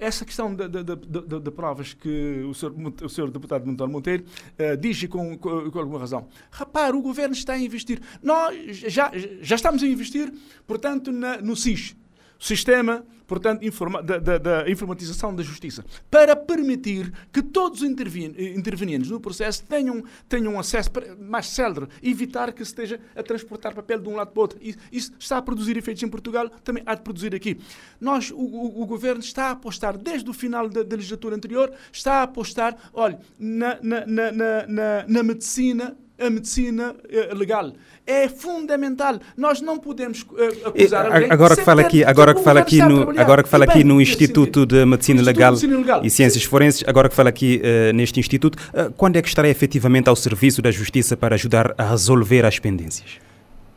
essa 0.00 0.24
questão 0.24 0.54
de, 0.54 0.68
de, 0.68 0.82
de, 0.82 1.40
de, 1.40 1.50
provas 1.50 1.92
que 1.92 2.42
o 2.48 2.54
senhor, 2.54 2.74
o 3.02 3.08
senhor 3.08 3.30
deputado 3.30 3.66
Monteiro 3.66 3.92
Monteiro 3.92 4.24
uh, 4.58 4.76
diz 4.76 5.04
com, 5.06 5.36
com, 5.36 5.70
com, 5.70 5.78
alguma 5.78 5.98
razão. 5.98 6.26
Repare, 6.50 6.96
o 6.96 7.02
governo 7.02 7.34
está 7.34 7.52
a 7.52 7.58
investir. 7.58 8.00
Nós 8.22 8.76
já, 8.76 9.12
já 9.40 9.56
estamos 9.56 9.82
a 9.82 9.86
investir, 9.86 10.32
portanto, 10.66 11.12
na, 11.12 11.38
no 11.38 11.54
SIS, 11.54 11.94
sistema, 12.38 13.04
portanto, 13.26 13.64
informa, 13.64 14.02
da, 14.02 14.18
da, 14.18 14.38
da, 14.38 14.70
informatização 14.70 15.34
da 15.34 15.42
justiça, 15.42 15.84
para 16.10 16.34
permitir 16.34 17.12
que 17.32 17.42
todos 17.42 17.82
os 17.82 17.88
intervenientes 17.88 19.10
no 19.10 19.20
processo 19.20 19.64
tenham, 19.64 20.02
tenham 20.28 20.58
acesso 20.58 20.90
mais 21.20 21.46
célere, 21.46 21.88
evitar 22.02 22.52
que 22.52 22.64
se 22.64 22.70
esteja 22.70 23.00
a 23.14 23.22
transportar 23.22 23.74
papel 23.74 24.00
de 24.00 24.08
um 24.08 24.16
lado 24.16 24.30
para 24.30 24.38
o 24.38 24.42
outro. 24.42 24.58
Isso 24.90 25.12
está 25.18 25.38
a 25.38 25.42
produzir 25.42 25.76
efeitos 25.76 26.02
em 26.02 26.08
Portugal, 26.08 26.48
também 26.64 26.82
há 26.86 26.94
de 26.94 27.02
produzir 27.02 27.34
aqui. 27.34 27.58
Nós, 28.00 28.30
o, 28.30 28.36
o, 28.36 28.82
o 28.82 28.86
governo 28.86 29.20
está 29.20 29.48
a 29.48 29.50
apostar, 29.50 29.98
desde 29.98 30.30
o 30.30 30.32
final 30.32 30.68
da, 30.68 30.82
da, 30.82 30.96
legislatura 30.96 31.36
anterior, 31.36 31.72
está 31.92 32.20
a 32.20 32.22
apostar, 32.22 32.76
olha, 32.94 33.20
na, 33.38 33.78
na, 33.82 34.06
na, 34.06 34.32
na, 34.32 35.04
na 35.06 35.22
medicina 35.22 35.96
a 36.18 36.30
medicina 36.30 36.94
uh, 36.94 37.34
legal. 37.36 37.72
É 38.06 38.28
fundamental. 38.28 39.18
Nós 39.36 39.60
não 39.60 39.78
podemos 39.78 40.22
uh, 40.22 40.68
acusar 40.68 41.06
e, 41.06 41.14
alguém 41.14 41.30
agora 41.30 41.56
que 41.56 41.62
fala 41.62 41.80
aqui, 41.82 42.04
agora 42.04 42.34
que 42.34 42.42
fala 42.42 42.60
aqui 42.60 42.78
no, 42.78 43.20
agora 43.20 43.42
que 43.42 43.48
fala 43.48 43.64
aqui 43.64 43.84
no 43.84 44.00
Instituto 44.00 44.66
de 44.66 44.84
Medicina 44.84 45.22
Legal, 45.22 45.54
Legal, 45.54 46.04
e 46.04 46.10
Ciências 46.10 46.44
Forenses, 46.44 46.84
agora 46.86 47.08
que 47.08 47.14
fala 47.14 47.28
aqui 47.28 47.60
uh, 47.62 47.92
neste 47.94 48.18
instituto, 48.18 48.58
quando 48.96 49.16
é 49.16 49.22
que 49.22 49.28
estará 49.28 49.48
efetivamente 49.48 50.08
ao 50.08 50.16
serviço 50.16 50.60
da 50.60 50.70
Justiça 50.70 51.16
para 51.16 51.34
ajudar 51.34 51.74
a 51.78 51.90
resolver 51.90 52.44
as 52.44 52.58
pendências? 52.58 53.18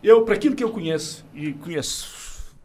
Eu, 0.04 0.24
para 0.24 0.36
aquilo 0.36 0.56
que 0.56 0.64
eu 0.64 0.70
conheço 0.70 1.26
e 1.36 1.54
conheço 1.54 2.22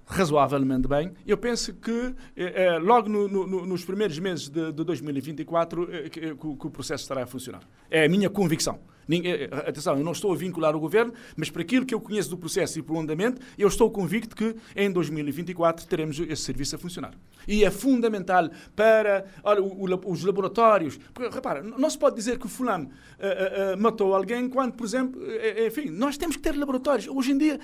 razoavelmente 0.07 0.87
bem. 0.87 1.13
Eu 1.27 1.37
penso 1.37 1.75
que 1.75 2.15
eh, 2.37 2.79
logo 2.79 3.09
no, 3.09 3.27
no, 3.29 3.67
nos 3.67 3.85
primeiros 3.85 4.19
meses 4.19 4.49
de, 4.49 4.73
de 4.73 4.85
2024 4.85 5.89
eh, 5.93 6.09
que, 6.09 6.21
que, 6.21 6.35
que, 6.35 6.67
o 6.67 6.71
processo 6.71 7.03
estará 7.03 7.25
a 7.25 7.27
funcionar. 7.27 7.63
É 7.91 8.05
a 8.05 8.09
minha 8.09 8.31
convicção. 8.31 8.79
Ninguém, 9.09 9.33
eh, 9.33 9.49
atenção, 9.53 9.97
eu 9.97 10.05
não 10.05 10.13
estou 10.13 10.33
a 10.33 10.37
vincular 10.37 10.75
o 10.75 10.81
governo, 10.81 11.13
mas 11.37 11.51
para 11.51 11.63
aquilo 11.63 11.87
que 11.87 11.95
eu 11.95 12.01
conheço 12.01 12.31
do 12.31 12.37
processo 12.37 12.79
e 12.79 12.83
para 12.83 12.95
o 12.95 13.01
andamento, 13.01 13.41
eu 13.59 13.69
estou 13.69 13.91
convicto 13.91 14.35
que 14.35 14.57
em 14.75 14.91
2024 14.91 15.87
teremos 15.87 16.19
esse 16.19 16.43
serviço 16.43 16.77
a 16.77 16.79
funcionar. 16.79 17.15
E 17.47 17.65
é 17.65 17.71
fundamental 17.71 18.51
para 18.75 19.27
olha, 19.45 19.63
o, 19.63 19.85
o, 19.85 20.13
os 20.13 20.25
laboratórios. 20.25 20.99
Porque, 21.15 21.33
repara, 21.33 21.63
não 21.63 21.89
se 21.89 21.99
pode 21.99 22.17
dizer 22.17 22.39
que 22.39 22.47
o 22.47 22.49
fulano 22.49 22.87
uh, 22.87 23.75
uh, 23.75 23.81
matou 23.81 24.15
alguém 24.15 24.49
quando, 24.49 24.73
por 24.73 24.85
exemplo, 24.85 25.21
enfim, 25.67 25.91
nós 25.91 26.17
temos 26.17 26.37
que 26.37 26.43
ter 26.43 26.57
laboratórios. 26.57 27.07
Hoje 27.09 27.33
em 27.33 27.39
dia, 27.39 27.61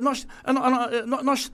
nós, 0.00 0.26
nós 1.22 1.52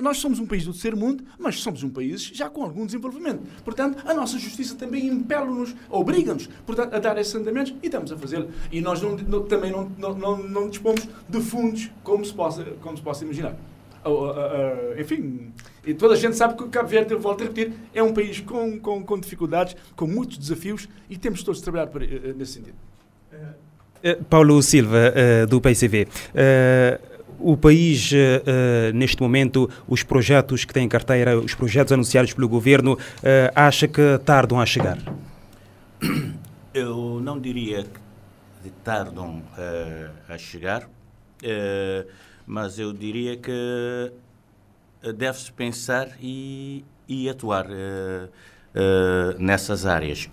nós 0.00 0.18
somos 0.18 0.38
um 0.38 0.46
país 0.46 0.64
do 0.64 0.72
terceiro 0.72 0.96
mundo, 0.96 1.24
mas 1.38 1.60
somos 1.60 1.82
um 1.82 1.90
país 1.90 2.22
já 2.22 2.48
com 2.48 2.62
algum 2.62 2.86
desenvolvimento. 2.86 3.42
Portanto, 3.64 4.02
a 4.06 4.14
nossa 4.14 4.38
justiça 4.38 4.74
também 4.74 5.06
impele-nos, 5.06 5.74
obriga-nos, 5.88 6.48
a 6.92 6.98
dar 6.98 7.18
esses 7.18 7.34
andamentos 7.34 7.74
e 7.82 7.86
estamos 7.86 8.12
a 8.12 8.16
fazê-lo. 8.16 8.48
E 8.70 8.80
nós 8.80 9.00
não, 9.00 9.16
não, 9.16 9.42
também 9.44 9.70
não, 9.70 9.88
não, 9.98 10.38
não, 10.38 10.68
dispomos 10.68 11.06
de 11.28 11.40
fundos 11.40 11.90
como 12.02 12.24
se 12.24 12.32
possa, 12.32 12.64
como 12.80 12.96
se 12.96 13.02
possa 13.02 13.24
imaginar. 13.24 13.56
Uh, 14.04 14.08
uh, 14.08 14.30
uh, 14.30 15.00
enfim, 15.00 15.52
e 15.84 15.94
toda 15.94 16.14
a 16.14 16.16
gente 16.16 16.36
sabe 16.36 16.56
que 16.56 16.62
o 16.62 16.68
Cabo 16.68 16.88
Verde, 16.88 17.14
volto 17.14 17.42
a 17.42 17.44
repetir, 17.44 17.72
é 17.94 18.02
um 18.02 18.12
país 18.12 18.40
com, 18.40 18.78
com, 18.78 19.02
com 19.02 19.18
dificuldades, 19.18 19.76
com 19.94 20.06
muitos 20.06 20.38
desafios 20.38 20.88
e 21.08 21.16
temos 21.16 21.42
todos 21.42 21.58
de 21.58 21.64
trabalhar 21.64 21.86
para, 21.86 22.04
eh, 22.04 22.34
nesse 22.36 22.52
sentido. 22.52 22.76
Eh, 24.02 24.18
Paulo 24.28 24.62
Silva, 24.62 25.12
eh, 25.14 25.46
do 25.46 25.60
PCV. 25.60 26.08
O 27.40 27.56
país, 27.56 28.12
neste 28.94 29.20
momento, 29.20 29.68
os 29.88 30.02
projetos 30.02 30.64
que 30.64 30.72
tem 30.72 30.84
em 30.84 30.88
carteira, 30.88 31.38
os 31.38 31.54
projetos 31.54 31.92
anunciados 31.92 32.32
pelo 32.32 32.48
governo, 32.48 32.98
acha 33.54 33.88
que 33.88 34.18
tardam 34.24 34.60
a 34.60 34.66
chegar? 34.66 34.98
Eu 36.74 37.20
não 37.22 37.40
diria 37.40 37.82
que 37.82 38.70
tardam 38.84 39.42
a 40.28 40.38
chegar 40.38 40.88
mas 42.50 42.80
eu 42.80 42.92
diria 42.92 43.36
que 43.36 44.12
deve-se 45.14 45.52
pensar 45.52 46.08
e, 46.20 46.84
e 47.08 47.28
atuar 47.28 47.66
uh, 47.66 48.28
uh, 48.74 49.38
nessas 49.38 49.86
áreas. 49.86 50.28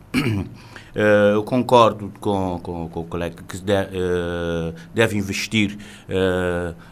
Uh, 0.97 1.35
eu 1.35 1.43
concordo 1.43 2.11
com, 2.19 2.59
com, 2.59 2.89
com, 2.89 2.99
o 3.01 3.03
colega 3.03 3.43
que 3.47 3.57
de, 3.59 3.73
deve 4.95 5.15
investir 5.15 5.77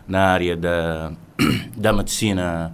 na 0.07 0.25
área 0.27 0.55
da, 0.55 1.11
da 1.75 1.91
medicina 1.91 2.71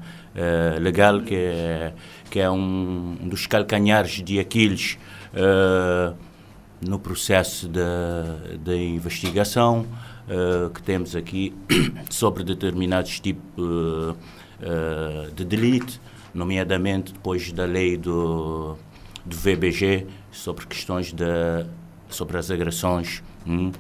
legal, 0.82 1.22
que 1.22 1.36
é, 1.36 1.94
que 2.30 2.40
é 2.40 2.52
um 2.52 3.18
dos 3.24 3.48
calcanhares 3.48 4.22
de 4.22 4.40
Aquiles 4.40 4.98
no 6.82 7.00
processo 7.00 7.70
de 7.70 8.76
investigação 8.76 9.88
uh, 10.28 10.70
que 10.70 10.82
temos 10.82 11.16
aqui 11.16 11.54
sobre 12.10 12.44
determinados 12.44 13.20
tipos 13.20 13.44
uh, 13.58 14.16
uh, 14.62 15.32
de 15.34 15.46
delito, 15.46 16.00
nomeadamente 16.34 17.14
depois 17.14 17.52
da 17.52 17.66
lei 17.66 17.98
do, 17.98 18.78
do 19.26 19.36
VBG 19.36 20.08
sobre 20.32 20.66
questões 20.66 21.12
de, 21.12 21.26
sobre 22.10 22.38
as 22.38 22.50
agressões, 22.50 23.22
hum, 23.46 23.72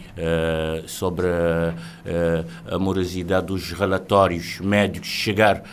sobre 0.85 1.27
a 2.69 2.77
morosidade 2.77 3.47
dos 3.47 3.71
relatórios 3.71 4.59
médicos 4.59 5.07
chegar 5.07 5.63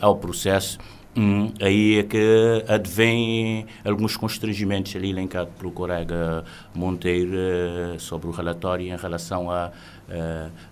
ao 0.00 0.16
processo 0.16 0.78
Hum, 1.18 1.50
aí 1.62 1.98
é 1.98 2.02
que 2.02 2.62
advém 2.68 3.64
alguns 3.82 4.18
constrangimentos 4.18 4.94
ali 4.94 5.08
elencados 5.08 5.54
pelo 5.58 5.72
colega 5.72 6.44
Monteiro 6.74 7.32
uh, 7.32 7.98
sobre 7.98 8.26
o 8.26 8.30
relatório 8.30 8.86
em 8.86 8.96
relação 8.98 9.50
à 9.50 9.72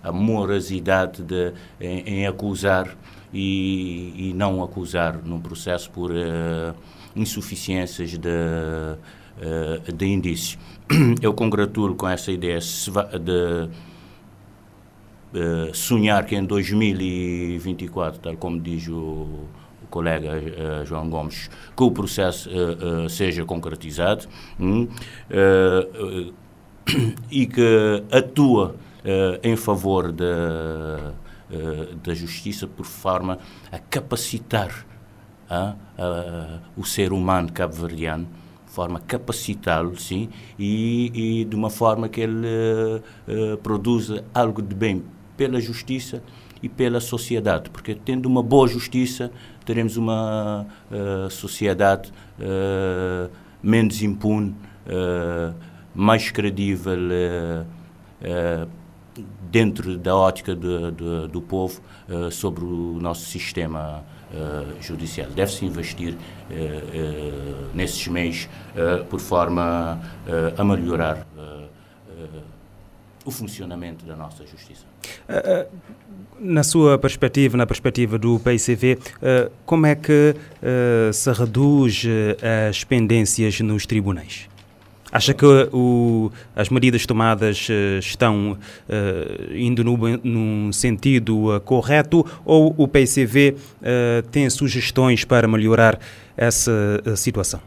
uh, 0.05 0.13
morosidade 0.13 1.23
de, 1.23 1.55
em, 1.81 2.01
em 2.01 2.27
acusar 2.27 2.95
e, 3.33 4.29
e, 4.29 4.35
não 4.35 4.63
acusar 4.63 5.17
num 5.25 5.41
processo 5.41 5.91
por 5.91 6.11
uh, 6.11 6.75
insuficiências 7.17 8.11
de, 8.11 8.19
de 9.95 10.07
indícios. 10.07 10.59
Eu 11.21 11.35
congratulo 11.35 11.95
com 11.95 12.09
essa 12.09 12.31
ideia 12.31 12.59
de 12.59 13.69
sonhar 15.73 16.25
que 16.25 16.37
em 16.37 16.45
2024, 16.45 18.21
tal 18.21 18.37
como 18.37 18.61
diz 18.61 18.87
o 18.89 19.47
colega 19.91 20.31
uh, 20.33 20.87
João 20.87 21.09
Gomes, 21.09 21.49
que 21.77 21.83
o 21.83 21.91
processo 21.91 22.51
seja 23.09 23.45
concretizado 23.45 24.27
um, 24.59 24.89
e 27.31 27.47
que 27.47 28.05
atua 28.11 28.77
em 29.43 29.57
favor 29.57 30.11
da, 30.11 31.13
da 32.03 32.15
justiça 32.15 32.67
por 32.67 32.87
forma 32.87 33.39
a 33.71 33.79
capacitar 33.79 34.87
o 36.77 36.85
ser 36.85 37.13
humano 37.13 37.53
cabo-verdiano 37.53 38.27
forma 38.75 38.99
capacitá-lo, 38.99 39.97
sim, 39.97 40.29
e, 40.59 41.13
e, 41.15 41.45
de 41.45 41.55
uma 41.55 41.71
forma 41.71 42.09
que 42.09 42.21
ele 42.21 42.47
uh, 42.47 43.57
produza 43.59 44.25
algo 44.35 44.61
de 44.61 44.75
bem 44.75 45.05
pela 45.37 45.61
justiça 45.61 46.23
e 46.61 46.69
pela 46.69 47.01
sociedade, 47.01 47.71
porque 47.71 47.95
tendo 47.95 48.27
uma 48.27 48.43
boa 48.43 48.67
justiça, 48.67 49.31
teremos 49.65 49.97
uma 49.97 50.67
uh, 50.91 51.31
sociedade 51.31 52.13
uh, 52.41 53.31
menos 53.63 54.03
impune, 54.03 54.55
mais 55.95 56.31
credível 56.31 56.99
dentro 59.51 59.97
da 59.97 60.15
ótica 60.15 60.55
de, 60.55 60.91
do 61.33 61.41
povo 61.41 61.81
sobre 62.31 62.63
o 62.63 62.99
nosso 63.01 63.25
sistema 63.25 64.05
judicial. 64.81 65.31
Deve-se 65.31 65.65
investir 65.65 66.17
nesses 67.73 68.07
meios 68.09 68.49
por 69.09 69.21
forma 69.21 70.01
a 70.57 70.65
melhorar 70.65 71.27
o 73.25 73.31
funcionamento 73.31 74.05
da 74.05 74.15
nossa 74.15 74.47
justiça. 74.47 74.85
Uh, 75.29 75.63
uh, 75.63 76.05
na 76.39 76.63
sua 76.63 76.99
perspectiva, 76.99 77.57
na 77.57 77.67
perspectiva 77.67 78.19
do 78.19 78.39
PICV, 78.39 78.99
uh, 78.99 79.51
como 79.65 79.87
é 79.87 79.95
que 79.95 80.35
se 81.13 81.33
reduz 81.33 82.05
as 82.69 82.85
pendências 82.85 83.61
nos 83.61 83.87
tribunais? 83.87 84.49
Acha 85.15 85.33
que 85.33 85.47
o, 85.73 86.33
as 86.57 86.69
medidas 86.69 87.07
tomadas 87.07 87.69
estão 88.01 88.59
indo 89.55 89.85
no, 89.85 89.97
num 90.25 90.73
sentido 90.73 91.63
correto 91.65 92.27
ou 92.45 92.75
o 92.77 92.89
PICV 92.89 93.55
tem 94.33 94.51
sugestões 94.51 95.25
para 95.25 95.47
melhorar 95.47 96.01
essa 96.37 97.01
situação? 97.17 97.61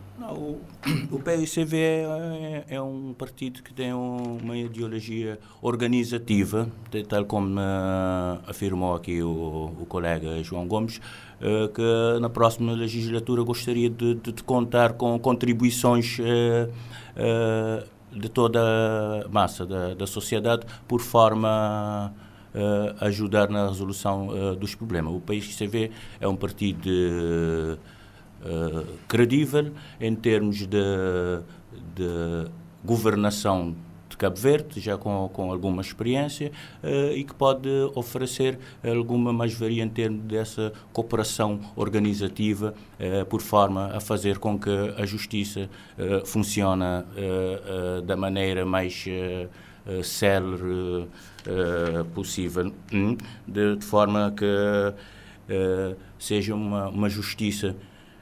O 1.12 1.20
PICV 1.20 1.78
é, 1.78 2.64
é, 2.70 2.82
um 2.82 3.14
partido 3.14 3.62
que 3.62 3.74
tem 3.74 3.94
uma 3.94 4.58
ideologia 4.58 5.40
organizativa, 5.62 6.70
tal 7.08 7.26
como 7.26 7.60
uh, 7.60 8.40
afirmou 8.48 8.96
aqui 8.96 9.22
o, 9.22 9.74
o, 9.82 9.86
colega 9.88 10.42
João 10.44 10.68
Gomes, 10.68 10.98
uh, 10.98 11.68
que 11.70 12.20
na 12.22 12.30
próxima 12.30 12.72
legislatura 12.74 13.44
gostaria 13.44 13.90
de, 13.90 14.16
de, 14.16 14.32
de 14.32 14.44
contar 14.44 14.94
com 14.94 15.18
contribuições 15.20 16.20
uh, 16.20 16.72
de 18.12 18.30
toda 18.30 18.60
a 19.26 19.30
massa 19.30 19.66
da, 19.66 19.94
da 19.94 20.08
sociedade, 20.08 20.66
por 20.88 21.02
forma 21.02 22.14
a 23.00 23.06
ajudar 23.06 23.50
na 23.50 23.68
resolução 23.68 24.30
dos 24.60 24.74
problemas. 24.76 25.14
O 25.14 25.20
PICV 25.20 25.92
é 26.20 26.28
um 26.28 26.36
partido 26.36 26.90
credível 29.08 29.72
em 30.00 30.16
termos 30.16 30.66
de, 30.66 30.68
de, 31.96 32.50
governação 32.84 33.76
de 34.18 34.20
Cabo 34.20 34.36
Verde, 34.36 34.80
já 34.80 34.98
com, 34.98 35.30
com 35.32 35.52
alguma 35.52 35.82
experiência, 35.82 36.52
uh, 36.84 37.14
e 37.16 37.24
que 37.24 37.34
pode 37.34 37.70
oferecer 37.94 38.58
alguma 38.84 39.32
mais-valia 39.32 39.84
em 39.84 39.90
termos 39.90 40.24
dessa 40.24 40.74
cooperação 40.92 41.60
organizativa, 41.76 42.74
uh, 43.00 43.26
por 43.28 43.42
forma 43.42 43.92
a 43.94 44.00
fazer 44.00 44.40
com 44.40 44.58
que 44.60 44.70
a 44.98 45.06
justiça 45.06 45.70
funcione 46.26 46.84
da 48.06 48.16
maneira 48.16 48.66
mais 48.66 49.06
célere 50.04 51.08
possível, 52.14 52.72
hum? 52.92 53.16
de, 53.48 53.76
de, 53.76 53.86
forma 53.86 54.34
que 54.36 54.46
seja 56.20 56.56
uma, 56.56 56.90
uma 56.90 57.10
justiça 57.10 57.76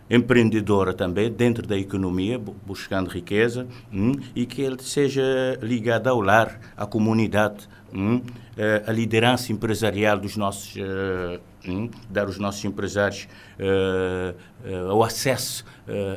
empreendedora 0.09 0.93
também 0.93 1.31
dentro 1.31 1.65
da 1.65 1.77
economia, 1.77 2.39
buscando 2.65 3.09
riqueza, 3.09 3.67
hum, 3.91 4.13
e 4.35 4.45
que 4.45 4.61
ele 4.61 4.81
seja 4.81 5.23
ligado 5.61 6.07
ao 6.07 6.21
lar, 6.21 6.59
à 6.77 6.85
comunidade, 6.85 7.67
hum, 7.93 8.21
eh, 8.57 8.83
a 8.85 8.91
liderança 8.91 9.51
empresarial 9.51 10.17
dos 10.17 10.37
nossos, 10.37 10.75
uh, 10.75 11.39
hum, 11.67 11.89
dar 12.09 12.25
aos 12.25 12.37
nossos 12.37 12.63
empresários 12.63 13.27
uh, 13.59 14.33
uh, 14.65 14.95
o 14.95 15.03
acesso 15.03 15.65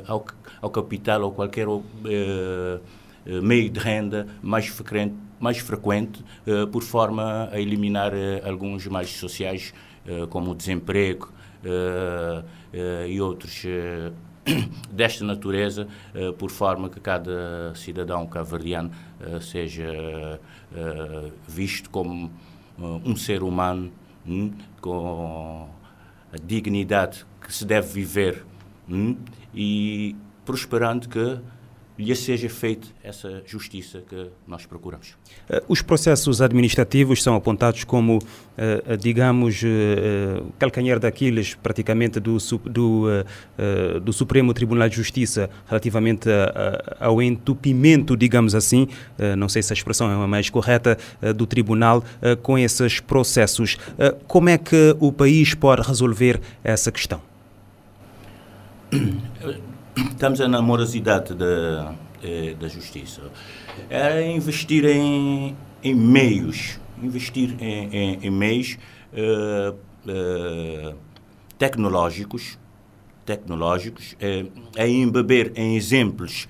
ao, 0.06 0.24
ao, 0.62 0.70
capital 0.70 1.22
ou 1.22 1.32
qualquer 1.32 1.66
meio 3.42 3.68
de 3.68 3.80
renda 3.80 4.26
mais 4.40 4.68
frequente, 4.68 5.14
mais 5.40 5.58
frequente 5.58 6.24
por 6.72 6.82
forma 6.82 7.48
a 7.52 7.60
eliminar 7.60 8.12
alguns 8.44 8.86
males 8.86 9.10
sociais, 9.10 9.74
como 10.30 10.52
o 10.52 10.54
desemprego, 10.54 11.30
uh, 11.64 12.44
e 12.72 13.20
outros 13.20 13.62
eh, 13.64 14.12
desta 14.90 15.24
natureza, 15.24 15.86
por 16.38 16.50
forma 16.50 16.88
que 16.88 16.98
cada 17.00 17.74
cidadão 17.74 18.26
cabo-verdiano 18.26 18.90
seja 19.42 20.40
visto 21.46 21.90
como 21.90 22.30
um 22.78 23.14
ser 23.14 23.42
humano 23.42 23.92
hum, 24.26 24.52
com 24.80 25.68
a 26.32 26.36
dignidade 26.36 27.26
que 27.40 27.52
se 27.52 27.64
deve 27.64 27.88
viver 27.88 28.44
hum, 28.88 29.16
e 29.54 30.16
prosperando 30.44 31.08
que 31.08 31.38
lhe 31.98 32.14
seja 32.14 32.48
feita 32.48 32.86
essa 33.02 33.42
justiça 33.44 34.02
que 34.08 34.28
nós 34.46 34.64
procuramos. 34.64 35.16
Eh, 35.50 35.62
os 35.68 35.82
processos 35.82 36.40
administrativos 36.40 37.22
são 37.22 37.34
apontados 37.34 37.82
como, 37.82 38.20
eh, 38.56 38.96
digamos, 38.96 39.60
eh, 39.64 40.40
calcanhar 40.58 41.00
daqueles 41.00 41.54
praticamente 41.54 42.20
do, 42.20 42.38
do, 42.64 43.06
do 44.02 44.12
Supremo 44.12 44.54
Tribunal 44.54 44.88
de 44.88 44.96
Justiça 44.96 45.50
relativamente 45.66 46.28
ao 47.00 47.20
entupimento, 47.20 48.16
digamos 48.16 48.54
assim, 48.54 48.88
não 49.36 49.48
sei 49.48 49.62
se 49.62 49.72
a 49.72 49.74
expressão 49.74 50.10
é 50.10 50.14
a 50.14 50.26
mais 50.26 50.50
correta, 50.50 50.96
do 51.34 51.46
Tribunal 51.46 52.04
com 52.42 52.58
esses 52.58 53.00
processos. 53.00 53.76
Como 54.26 54.48
é 54.48 54.58
que 54.58 54.96
o 55.00 55.12
país 55.12 55.54
pode 55.54 55.82
resolver 55.82 56.40
essa 56.62 56.92
questão? 56.92 57.20
Estamos 60.10 60.38
na 60.40 60.62
morosidade 60.62 61.34
da, 61.34 61.94
eh, 62.22 62.54
da 62.58 62.68
justiça. 62.68 63.22
Era 63.88 64.24
investir 64.24 64.84
em, 64.84 65.56
em 65.82 65.94
meios, 65.94 66.78
investir 67.02 67.56
em, 67.60 67.88
em, 67.94 68.18
em 68.22 68.30
meios 68.30 68.78
uh, 69.12 69.74
uh, 69.74 70.96
tecnológicos, 71.58 72.58
tecnológicos, 73.24 74.14
uh, 74.14 74.50
a 74.76 74.86
embeber 74.86 75.52
em 75.54 75.76
exemplos 75.76 76.48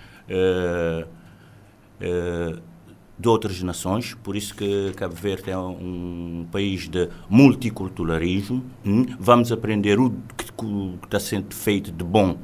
de 3.19 3.29
outras 3.29 3.63
nações, 3.63 4.15
por 4.23 4.37
isso 4.37 4.55
que 4.55 4.93
Cabo 4.95 5.15
Verde 5.15 5.51
é 5.51 5.59
um 5.59 6.47
país 6.53 6.87
de 6.87 7.09
multiculturalismo. 7.31 8.63
Hum? 8.85 9.07
Vamos 9.19 9.51
aprender 9.51 9.99
o 9.99 10.11
que 10.37 10.45
está 11.05 11.19
sendo 11.19 11.55
feito 11.55 11.91
de 11.91 12.05
bom 12.05 12.37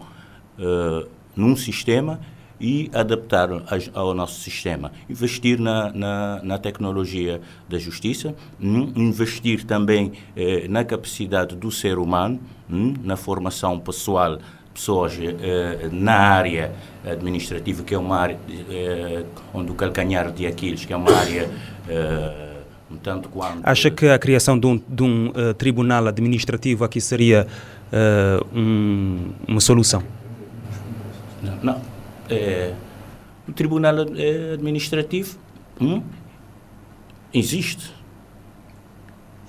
uh, 0.59 1.09
num 1.37 1.57
sistema 1.57 2.21
e 2.61 2.91
adaptar 2.95 3.49
ao 3.93 4.15
nosso 4.15 4.41
sistema. 4.41 4.93
Investir 5.11 5.61
na, 5.61 5.93
na, 5.93 6.41
na 6.43 6.59
tecnologia 6.59 7.41
da 7.69 7.79
justiça, 7.79 8.35
hum, 8.61 8.93
investir 8.95 9.65
também 9.65 10.13
eh, 10.37 10.67
na 10.69 10.85
capacidade 10.85 11.57
do 11.57 11.71
ser 11.71 11.99
humano, 11.99 12.41
hum, 12.71 12.95
na 13.03 13.17
formação 13.17 13.79
pessoal 13.81 14.39
pessoas 14.75 15.17
eh, 15.21 15.89
na 15.93 16.15
área 16.15 16.73
administrativa, 17.05 17.83
que 17.85 17.95
é 17.95 17.99
uma 17.99 18.19
área 18.19 18.39
eh, 18.69 19.25
onde 19.55 19.71
o 19.71 19.75
calcanhar 19.75 20.33
de 20.33 20.47
Aquiles, 20.47 20.85
que 20.85 20.93
é 20.93 20.97
uma 20.97 21.13
área 21.13 21.49
eh, 21.89 22.55
um 22.91 22.97
tanto 22.97 23.29
quanto... 23.29 23.61
Acha 23.63 23.91
que 23.91 24.09
a 24.09 24.19
criação 24.19 24.59
de 24.59 24.67
um, 24.67 24.81
de 24.87 25.03
um 25.03 25.29
uh, 25.29 25.55
tribunal 25.55 26.07
administrativo 26.07 26.85
aqui 26.85 27.01
seria 27.01 27.47
um, 28.55 29.31
uma 29.49 29.61
solução? 29.61 30.03
Não. 31.45 31.75
não. 31.75 31.83
É, 32.29 32.75
o 33.47 33.53
Tribunal 33.53 33.95
Administrativo 34.55 35.39
hum, 35.81 36.03
existe. 37.33 37.93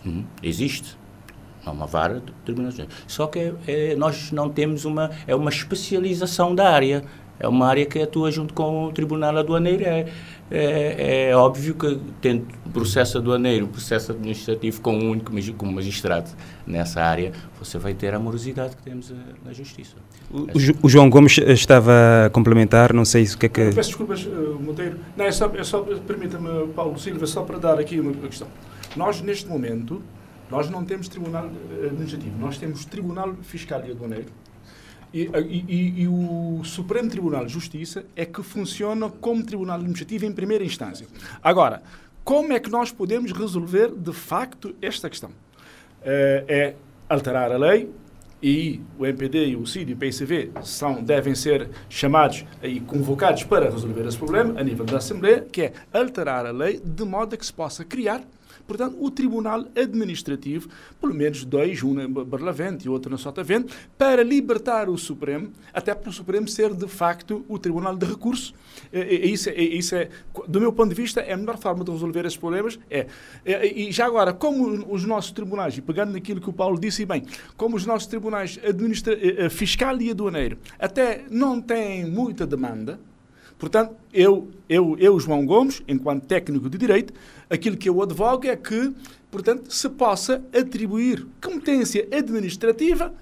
Hum, 0.05 0.23
existe. 0.43 0.97
É 1.65 1.69
uma 1.69 1.87
vara 1.87 2.19
de 2.19 2.31
Tribunal 2.45 2.71
Só 3.07 3.25
que 3.25 3.53
é, 3.65 3.95
nós 3.95 4.31
não 4.31 4.49
temos 4.49 4.85
uma. 4.85 5.09
É 5.25 5.35
uma 5.35 5.49
especialização 5.49 6.53
da 6.53 6.69
área. 6.69 7.03
É 7.39 7.47
uma 7.47 7.67
área 7.67 7.85
que 7.85 7.99
atua 7.99 8.31
junto 8.31 8.53
com 8.53 8.85
o 8.85 8.91
Tribunal 8.91 9.35
Aduaneiro. 9.37 9.83
É, 9.83 10.11
é, 10.49 11.29
é 11.29 11.35
óbvio 11.35 11.73
que, 11.73 11.99
tendo 12.21 12.45
processo 12.71 13.17
aduaneiro, 13.17 13.67
processo 13.67 14.11
administrativo 14.11 14.81
com 14.81 14.95
um 14.95 15.09
único 15.11 15.31
como 15.53 15.71
magistrado 15.71 16.29
nessa 16.67 17.01
área, 17.01 17.31
você 17.57 17.77
vai 17.77 17.93
ter 17.93 18.13
a 18.13 18.19
morosidade 18.19 18.75
que 18.75 18.83
temos 18.83 19.11
eh, 19.11 19.15
na 19.43 19.53
Justiça. 19.53 19.95
O, 20.29 20.47
o, 20.85 20.89
João 20.89 21.09
Gomes 21.09 21.37
estava 21.37 22.25
a 22.25 22.29
complementar, 22.29 22.93
não 22.93 23.05
sei 23.05 23.23
o 23.23 23.37
que 23.37 23.45
é 23.45 23.49
que... 23.49 23.65
Peço 23.71 23.89
desculpas, 23.89 24.25
uh, 24.25 24.59
Monteiro. 24.59 24.99
Não, 25.15 25.25
é 25.25 25.31
só, 25.31 25.47
é 25.55 25.63
só 25.63 25.81
permita-me, 25.81 26.67
Paulo 26.73 26.99
Silva, 26.99 27.25
só 27.25 27.41
para 27.43 27.57
dar 27.57 27.79
aqui 27.79 27.99
uma 27.99 28.13
questão. 28.13 28.47
Nós, 28.95 29.21
neste 29.21 29.47
momento, 29.47 30.01
nós 30.51 30.69
não 30.69 30.85
temos 30.85 31.07
Tribunal 31.07 31.49
eh, 31.81 31.87
Administrativo, 31.87 32.37
nós 32.37 32.57
temos 32.57 32.85
Tribunal 32.85 33.33
Fiscal 33.41 33.83
e 33.87 33.91
Aduaneiro, 33.91 34.27
e, 35.13 35.29
e, 35.67 36.01
e, 36.01 36.07
o 36.07 36.61
Supremo 36.63 37.09
Tribunal 37.09 37.45
de 37.45 37.53
Justiça 37.53 38.05
é 38.15 38.25
que 38.25 38.43
funciona 38.43 39.09
como 39.09 39.43
Tribunal 39.43 39.77
Administrativo 39.77 40.25
em 40.25 40.31
primeira 40.31 40.63
instância. 40.63 41.07
Agora, 41.41 41.81
como 42.23 42.53
é 42.53 42.59
que 42.59 42.69
nós 42.69 42.91
podemos 42.91 43.31
resolver 43.31 43.91
de 43.91 44.11
facto 44.11 44.75
esta 44.81 45.09
questão? 45.09 45.31
É, 46.01 46.43
é 46.47 46.75
alterar 47.07 47.51
a 47.51 47.57
lei 47.57 47.89
e 48.41 48.81
o 48.99 49.05
MPD 49.05 49.47
e 49.47 49.55
o 49.55 49.65
CID 49.65 49.91
e 49.91 49.93
o 49.93 49.97
PICV 49.97 50.51
são, 50.63 51.03
devem 51.03 51.33
ser 51.33 51.69
chamados 51.89 52.45
e 52.61 52.79
convocados 52.79 53.43
para 53.43 53.69
resolver 53.69 54.05
esse 54.05 54.17
problema 54.17 54.59
a 54.59 54.63
nível 54.63 54.85
da 54.85 54.97
Assembleia, 54.97 55.41
que 55.41 55.61
é 55.63 55.73
alterar 55.93 56.45
a 56.45 56.51
lei 56.51 56.79
de 56.83 57.03
modo 57.03 57.33
a 57.33 57.37
que 57.37 57.45
se 57.45 57.53
possa 57.53 57.83
criar 57.83 58.21
Portanto, 58.67 58.97
o 58.99 59.11
Tribunal 59.11 59.65
Administrativo, 59.75 60.69
pelo 60.99 61.13
menos 61.13 61.45
dois, 61.45 61.81
um 61.83 61.93
na 61.93 62.07
Barlavente 62.07 62.85
e 62.85 62.89
outro 62.89 63.11
na 63.11 63.17
Sotavente, 63.17 63.73
para 63.97 64.23
libertar 64.23 64.89
o 64.89 64.97
Supremo, 64.97 65.51
até 65.73 65.93
para 65.93 66.09
o 66.09 66.13
Supremo 66.13 66.47
ser 66.47 66.73
de 66.73 66.87
facto 66.87 67.45
o 67.47 67.59
Tribunal 67.59 67.95
de 67.95 68.05
Recurso. 68.05 68.53
E, 68.91 69.31
isso, 69.31 69.49
é, 69.49 69.61
isso 69.61 69.95
é, 69.95 70.09
do 70.47 70.59
meu 70.59 70.73
ponto 70.73 70.89
de 70.89 70.95
vista, 70.95 71.21
é 71.21 71.33
a 71.33 71.37
melhor 71.37 71.57
forma 71.57 71.83
de 71.83 71.91
resolver 71.91 72.25
esses 72.25 72.37
problemas. 72.37 72.79
É, 72.89 73.07
e 73.45 73.91
já 73.91 74.05
agora, 74.05 74.33
como 74.33 74.91
os 74.93 75.05
nossos 75.05 75.31
tribunais, 75.31 75.77
e 75.77 75.81
pegando 75.81 76.13
naquilo 76.13 76.41
que 76.41 76.49
o 76.49 76.53
Paulo 76.53 76.79
disse 76.79 77.05
bem, 77.05 77.23
como 77.55 77.75
os 77.75 77.85
nossos 77.85 78.07
tribunais 78.07 78.59
administra 78.63 79.15
fiscal 79.49 79.99
e 80.01 80.11
aduaneiro 80.11 80.57
até 80.79 81.25
não 81.29 81.61
têm 81.61 82.05
muita 82.05 82.45
demanda, 82.45 82.99
Portanto, 83.57 83.95
eu, 84.13 84.49
eu, 84.67 84.97
eu, 84.99 85.19
João 85.19 85.45
Gomes, 85.45 85.81
enquanto 85.87 86.25
técnico 86.25 86.69
de 86.69 86.77
direito, 86.77 87.13
aquilo 87.49 87.77
que 87.77 87.89
eu 87.89 88.01
advogo 88.01 88.47
é 88.47 88.55
que, 88.55 88.93
portanto, 89.31 89.71
se 89.73 89.89
possa 89.89 90.43
atribuir 90.53 91.25
competência 91.41 92.07
administrativa, 92.11 93.13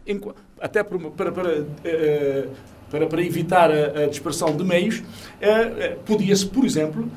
até 0.60 0.84
para, 0.84 0.98
para, 1.12 1.32
para, 1.32 1.66
eh, 1.84 2.48
para, 2.90 3.08
para 3.08 3.22
evitar 3.22 3.72
a, 3.72 4.04
a, 4.04 4.08
dispersão 4.08 4.56
de 4.56 4.64
meios, 4.64 5.04
eh, 5.42 5.50
eh, 5.50 5.98
podia-se, 6.06 6.46
por 6.46 6.66
exemplo, 6.66 7.10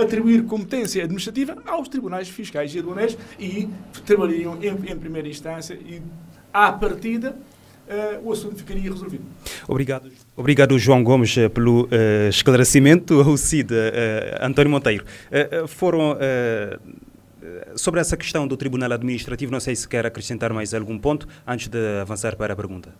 atribuir 0.00 0.44
competência 0.44 1.04
administrativa 1.04 1.56
aos 1.66 1.88
tribunais 1.88 2.28
fiscais 2.28 2.74
e 2.74 2.78
aduaneiros 2.78 3.18
e 3.38 3.68
trabalhariam 4.06 4.58
em, 4.62 4.90
em 4.90 4.98
primeira 4.98 5.28
instância 5.28 5.74
e, 5.74 6.00
à 6.52 6.72
partida, 6.72 7.36
o 8.22 8.32
assunto 8.32 8.56
ficaria 8.56 8.90
resolvido. 8.90 9.24
Obrigado. 9.66 10.10
Obrigado, 10.36 10.78
João 10.78 11.02
Gomes, 11.02 11.36
eh, 11.36 11.48
pelo 11.48 11.84
uh, 11.84 12.28
esclarecimento. 12.28 13.18
O 13.28 13.36
CID, 13.36 13.72
uh, 13.72 13.76
António 14.40 14.70
Monteiro, 14.70 15.04
uh, 15.04 15.68
foram 15.68 16.16
sobre 17.76 18.00
essa 18.00 18.16
questão 18.16 18.46
do 18.46 18.56
Tribunal 18.56 18.92
Administrativo. 18.92 19.50
Não 19.52 19.60
sei 19.60 19.74
se 19.74 19.88
quer 19.88 20.04
acrescentar 20.06 20.52
mais 20.52 20.74
algum 20.74 20.98
ponto 20.98 21.26
antes 21.46 21.68
de 21.68 21.78
avançar 22.00 22.36
para 22.36 22.52
a 22.52 22.56
pergunta. 22.56 22.94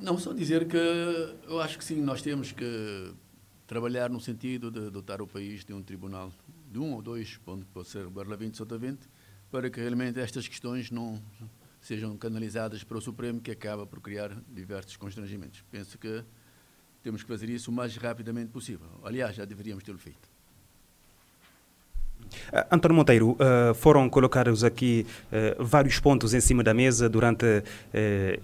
não, 0.00 0.18
só 0.18 0.32
dizer 0.32 0.66
que 0.66 0.76
eu 1.48 1.60
acho 1.60 1.78
que 1.78 1.84
sim, 1.84 2.00
nós 2.00 2.22
temos 2.22 2.52
que 2.52 3.12
trabalhar 3.66 4.08
no 4.10 4.20
sentido 4.20 4.70
de 4.70 4.90
dotar 4.90 5.20
o 5.20 5.26
país 5.26 5.64
de 5.64 5.72
um 5.72 5.82
tribunal 5.82 6.32
de 6.70 6.78
um 6.78 6.94
ou 6.94 7.02
dois, 7.02 7.38
pode 7.72 7.88
ser 7.88 8.06
Barlavinte, 8.08 8.56
Sotavente, 8.56 9.08
para 9.50 9.70
que 9.70 9.80
realmente 9.80 10.20
estas 10.20 10.46
questões 10.46 10.90
não 10.90 11.20
sejam 11.88 12.18
canalizadas 12.18 12.84
para 12.84 12.98
o 12.98 13.00
Supremo, 13.00 13.40
que 13.40 13.50
acaba 13.50 13.86
por 13.86 14.02
criar 14.02 14.30
diversos 14.46 14.94
constrangimentos. 14.98 15.64
Penso 15.70 15.98
que 15.98 16.22
temos 17.02 17.22
que 17.22 17.28
fazer 17.28 17.48
isso 17.48 17.70
o 17.70 17.74
mais 17.74 17.96
rapidamente 17.96 18.50
possível. 18.50 19.00
Aliás, 19.02 19.34
já 19.34 19.46
deveríamos 19.46 19.82
tê-lo 19.82 19.98
feito. 19.98 20.28
Uh, 22.52 22.64
António 22.70 22.96
Monteiro, 22.96 23.30
uh, 23.30 23.74
foram 23.74 24.08
colocados 24.08 24.64
aqui 24.64 25.06
uh, 25.32 25.64
vários 25.64 25.98
pontos 25.98 26.34
em 26.34 26.40
cima 26.40 26.62
da 26.62 26.72
mesa 26.72 27.08
durante 27.08 27.62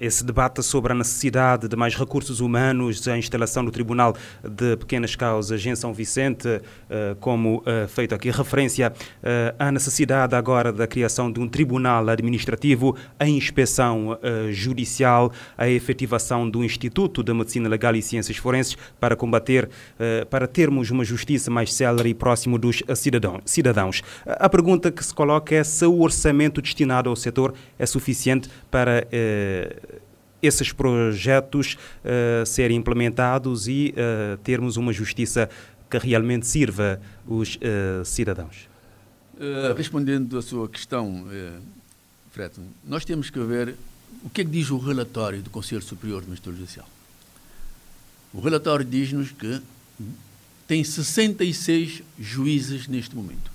esse 0.01 0.25
debate 0.25 0.63
sobre 0.63 0.93
a 0.93 0.95
necessidade 0.95 1.69
de 1.69 1.77
mais 1.77 1.95
recursos 1.95 2.41
humanos, 2.41 3.07
a 3.09 3.17
instalação 3.17 3.65
do 3.65 3.71
Tribunal 3.71 4.15
de 4.43 4.77
Pequenas 4.77 5.15
Causas 5.15 5.65
em 5.65 5.75
São 5.75 5.93
Vicente, 5.93 6.61
como 7.21 7.63
feito 7.89 8.15
aqui 8.15 8.31
referência 8.31 8.93
à 9.59 9.71
necessidade 9.71 10.35
agora 10.35 10.73
da 10.73 10.87
criação 10.87 11.31
de 11.31 11.41
um 11.41 11.49
Tribunal 11.49 12.09
Administrativo, 12.09 12.97
a 13.19 13.29
inspeção 13.29 14.19
judicial, 14.51 15.33
a 15.57 15.69
efetivação 15.69 16.49
do 16.49 16.65
Instituto 16.65 17.23
de 17.23 17.33
Medicina 17.33 17.69
Legal 17.69 17.95
e 17.95 18.03
Ciências 18.03 18.37
Forenses 18.37 18.77
para 18.99 19.17
combater, 19.17 19.69
para 20.31 20.47
termos 20.47 20.91
uma 20.91 21.05
justiça 21.05 21.51
mais 21.51 21.73
célere 21.73 22.11
e 22.11 22.15
próximo 22.15 22.59
dos 22.59 22.83
cidadãos 22.95 23.43
cidadãos. 23.75 24.03
A 24.25 24.49
pergunta 24.49 24.91
que 24.91 25.05
se 25.05 25.13
coloca 25.13 25.55
é 25.55 25.65
se 25.65 25.85
o 25.85 26.01
orçamento 26.01 26.63
destinado 26.63 27.11
ao 27.11 27.17
setor 27.17 27.55
é 27.79 27.85
suficiente 27.85 28.49
para 28.71 29.07
eh, 29.11 29.77
esses 30.41 30.73
projetos 30.73 31.77
eh, 32.05 32.45
serem 32.47 32.77
implementados 32.77 33.67
e 33.67 33.93
eh, 33.97 34.39
termos 34.45 34.77
uma 34.77 34.93
justiça 34.93 35.51
que 35.91 35.99
realmente 35.99 36.47
sirva 36.47 37.01
os 37.27 37.59
eh, 37.61 38.03
cidadãos. 38.05 38.69
Uh, 39.35 39.75
respondendo 39.77 40.39
à 40.39 40.43
sua 40.43 40.69
questão, 40.69 41.25
uh, 41.25 41.61
Fred, 42.31 42.55
nós 42.85 43.05
temos 43.05 43.31
que 43.31 43.41
ver 43.41 43.75
o 44.23 44.31
que 44.31 44.43
é 44.43 44.45
que 44.45 44.51
diz 44.51 44.71
o 44.71 44.79
relatório 44.79 45.43
do 45.43 45.51
Conselho 45.51 45.83
Superior 45.83 46.23
de 46.23 46.29
Magistratura 46.29 46.57
Judicial. 46.57 46.89
O 48.33 48.41
relatório 48.41 48.85
diz-nos 48.85 49.33
que 49.33 49.61
tem 50.69 50.85
66 50.85 52.03
juízes 52.17 52.87
neste 52.87 53.17
momento 53.17 53.54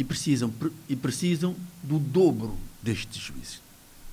e 0.00 0.04
precisam, 0.04 0.50
e 0.88 0.96
precisam 0.96 1.54
do 1.82 1.98
dobro 1.98 2.56
destes 2.82 3.20
juízes. 3.20 3.60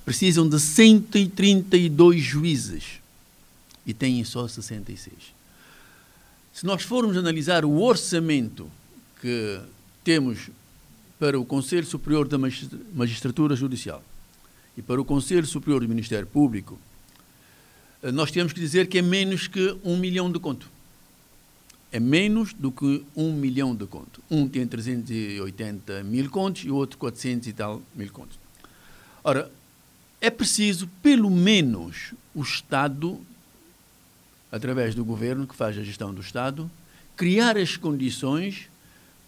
Precisam 0.04 0.46
de 0.46 0.60
132 0.60 2.22
juízes 2.22 3.00
e 3.86 3.94
têm 3.94 4.22
só 4.22 4.46
66. 4.46 5.14
Se 6.52 6.66
nós 6.66 6.82
formos 6.82 7.16
analisar 7.16 7.64
o 7.64 7.80
orçamento 7.80 8.70
que 9.18 9.58
temos 10.04 10.50
para 11.18 11.40
o 11.40 11.44
Conselho 11.44 11.86
Superior 11.86 12.28
da 12.28 12.36
Magistratura 12.92 13.56
Judicial 13.56 14.04
e 14.76 14.82
para 14.82 15.00
o 15.00 15.06
Conselho 15.06 15.46
Superior 15.46 15.80
do 15.80 15.88
Ministério 15.88 16.26
Público, 16.26 16.78
eh, 18.02 18.12
nós 18.12 18.30
temos 18.30 18.52
que 18.52 18.60
dizer 18.60 18.88
que 18.88 18.98
é 18.98 19.02
menos 19.02 19.48
que 19.48 19.74
um 19.82 19.96
milhão 19.96 20.30
de 20.30 20.38
conto 20.38 20.70
é 21.90 21.98
menos 21.98 22.52
do 22.52 22.70
que 22.70 23.04
um 23.16 23.32
milhão 23.32 23.74
de 23.74 23.86
contos. 23.86 24.22
Um 24.30 24.48
tem 24.48 24.66
380 24.66 26.02
mil 26.04 26.30
contos 26.30 26.64
e 26.64 26.70
o 26.70 26.74
outro 26.74 26.98
400 26.98 27.48
e 27.48 27.52
tal 27.52 27.82
mil 27.94 28.10
contos. 28.12 28.38
Ora, 29.24 29.50
é 30.20 30.30
preciso, 30.30 30.88
pelo 31.02 31.30
menos, 31.30 32.12
o 32.34 32.42
Estado, 32.42 33.20
através 34.50 34.94
do 34.94 35.04
governo 35.04 35.46
que 35.46 35.54
faz 35.54 35.78
a 35.78 35.82
gestão 35.82 36.12
do 36.12 36.20
Estado, 36.20 36.70
criar 37.16 37.56
as 37.56 37.76
condições 37.76 38.68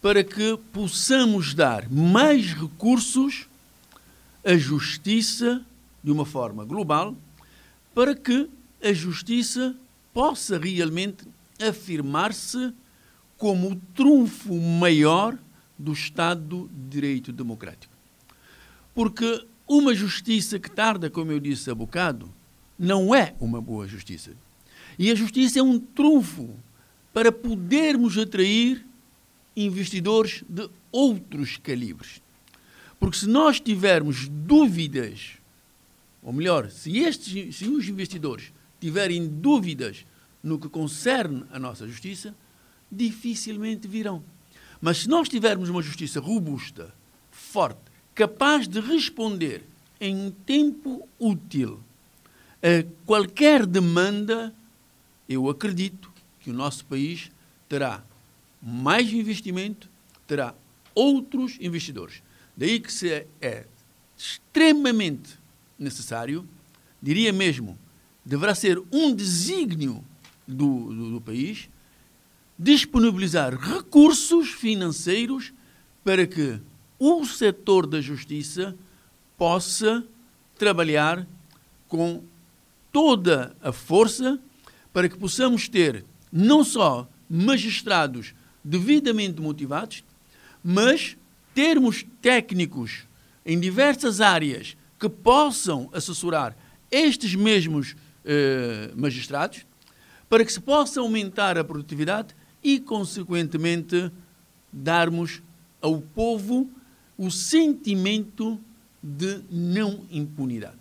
para 0.02 0.24
que 0.24 0.58
possamos 0.72 1.54
dar 1.54 1.90
mais 1.90 2.52
recursos 2.52 3.46
à 4.44 4.56
justiça 4.56 5.62
de 6.02 6.10
uma 6.10 6.24
forma 6.24 6.64
global, 6.64 7.14
para 7.94 8.14
que 8.14 8.48
a 8.82 8.92
justiça 8.92 9.76
possa 10.14 10.58
realmente 10.58 11.24
afirmar-se 11.60 12.72
como 13.36 13.72
o 13.72 13.76
trunfo 13.94 14.54
maior 14.54 15.38
do 15.78 15.92
Estado 15.92 16.68
de 16.72 16.90
Direito 16.90 17.32
Democrático. 17.32 17.92
Porque 18.94 19.46
uma 19.66 19.94
justiça 19.94 20.58
que 20.58 20.70
tarda, 20.70 21.08
como 21.08 21.32
eu 21.32 21.40
disse 21.40 21.70
há 21.70 21.74
bocado, 21.74 22.28
não 22.78 23.14
é 23.14 23.34
uma 23.40 23.60
boa 23.60 23.86
justiça. 23.86 24.32
E 24.98 25.10
a 25.10 25.14
justiça 25.14 25.58
é 25.58 25.62
um 25.62 25.78
trunfo 25.78 26.50
para 27.12 27.32
podermos 27.32 28.18
atrair 28.18 28.84
investidores 29.56 30.44
de 30.48 30.68
outros 30.92 31.56
calibres. 31.56 32.20
Porque 32.98 33.16
se 33.16 33.26
nós 33.26 33.60
tivermos 33.60 34.28
dúvidas 34.28 35.40
ou 36.22 36.32
melhor, 36.32 36.70
se, 36.70 36.98
estes, 36.98 37.56
se 37.56 37.68
os 37.68 37.88
investidores 37.88 38.52
tiverem 38.80 39.26
dúvidas 39.26 40.04
no 40.42 40.58
que 40.58 40.68
concerne 40.68 41.44
a 41.50 41.58
nossa 41.58 41.86
justiça, 41.86 42.34
dificilmente 42.90 43.86
virão. 43.86 44.22
Mas 44.80 44.98
se 44.98 45.08
nós 45.08 45.28
tivermos 45.28 45.68
uma 45.68 45.82
justiça 45.82 46.20
robusta, 46.20 46.94
forte, 47.30 47.80
capaz 48.14 48.66
de 48.66 48.80
responder 48.80 49.64
em 50.00 50.30
tempo 50.46 51.06
útil 51.18 51.80
a 52.62 52.84
qualquer 53.04 53.66
demanda, 53.66 54.54
eu 55.28 55.48
acredito 55.48 56.10
que 56.40 56.50
o 56.50 56.54
nosso 56.54 56.84
país 56.86 57.30
terá 57.68 58.02
mais 58.62 59.12
investimento, 59.12 59.88
terá 60.26 60.54
outros 60.94 61.56
investidores. 61.60 62.22
Daí 62.56 62.80
que 62.80 62.92
se 62.92 63.26
é 63.40 63.66
extremamente 64.16 65.38
necessário, 65.78 66.46
diria 67.00 67.32
mesmo, 67.32 67.78
deverá 68.24 68.54
ser 68.54 68.82
um 68.92 69.14
desígnio 69.14 70.04
do, 70.50 70.92
do, 70.92 71.10
do 71.12 71.20
país, 71.20 71.68
disponibilizar 72.58 73.56
recursos 73.56 74.50
financeiros 74.50 75.52
para 76.04 76.26
que 76.26 76.60
o 76.98 77.24
setor 77.24 77.86
da 77.86 78.00
justiça 78.00 78.76
possa 79.38 80.04
trabalhar 80.58 81.26
com 81.88 82.22
toda 82.92 83.56
a 83.62 83.72
força 83.72 84.38
para 84.92 85.08
que 85.08 85.16
possamos 85.16 85.68
ter 85.68 86.04
não 86.30 86.62
só 86.62 87.08
magistrados 87.28 88.34
devidamente 88.62 89.40
motivados, 89.40 90.04
mas 90.62 91.16
termos 91.54 92.04
técnicos 92.20 93.04
em 93.46 93.58
diversas 93.58 94.20
áreas 94.20 94.76
que 94.98 95.08
possam 95.08 95.88
assessorar 95.92 96.54
estes 96.90 97.34
mesmos 97.34 97.96
eh, 98.24 98.90
magistrados, 98.94 99.64
para 100.30 100.44
que 100.44 100.52
se 100.52 100.60
possa 100.60 101.00
aumentar 101.00 101.58
a 101.58 101.64
produtividade 101.64 102.34
e, 102.64 102.80
consequentemente, 102.80 104.10
darmos 104.72 105.42
ao 105.82 106.00
povo 106.00 106.70
o 107.18 107.30
sentimento 107.30 108.58
de 109.02 109.42
não 109.50 110.06
impunidade. 110.10 110.78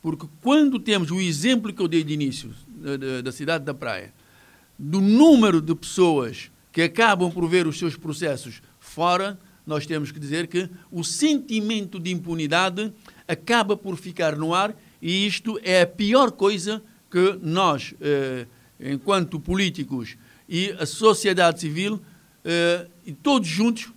Porque 0.00 0.26
quando 0.40 0.78
temos 0.78 1.10
o 1.10 1.20
exemplo 1.20 1.72
que 1.72 1.82
eu 1.82 1.88
dei 1.88 2.02
de 2.02 2.14
início 2.14 2.54
da, 2.66 3.20
da 3.22 3.32
cidade 3.32 3.64
da 3.64 3.74
Praia, 3.74 4.12
do 4.78 5.00
número 5.00 5.60
de 5.60 5.74
pessoas 5.74 6.50
que 6.72 6.82
acabam 6.82 7.30
por 7.30 7.46
ver 7.48 7.66
os 7.66 7.78
seus 7.78 7.96
processos 7.96 8.62
fora, 8.80 9.38
nós 9.66 9.86
temos 9.86 10.10
que 10.10 10.18
dizer 10.18 10.46
que 10.46 10.68
o 10.90 11.04
sentimento 11.04 12.00
de 12.00 12.10
impunidade 12.10 12.92
acaba 13.28 13.76
por 13.76 13.96
ficar 13.96 14.36
no 14.36 14.54
ar 14.54 14.74
e 15.00 15.26
isto 15.26 15.58
é 15.62 15.82
a 15.82 15.86
pior 15.86 16.32
coisa 16.32 16.82
que 17.10 17.38
nós, 17.42 17.94
eh, 18.00 18.46
enquanto 18.82 19.38
políticos 19.38 20.16
e 20.48 20.74
a 20.78 20.84
sociedade 20.84 21.60
civil, 21.60 22.00
eh, 22.44 22.88
e 23.06 23.12
todos 23.12 23.48
juntos, 23.48 23.92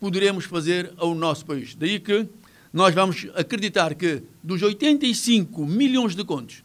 poderemos 0.00 0.46
fazer 0.46 0.92
ao 0.96 1.14
nosso 1.14 1.44
país. 1.44 1.74
Daí 1.74 2.00
que 2.00 2.26
nós 2.72 2.94
vamos 2.94 3.26
acreditar 3.34 3.94
que 3.94 4.22
dos 4.42 4.62
85 4.62 5.66
milhões 5.66 6.14
de 6.14 6.24
contos 6.24 6.64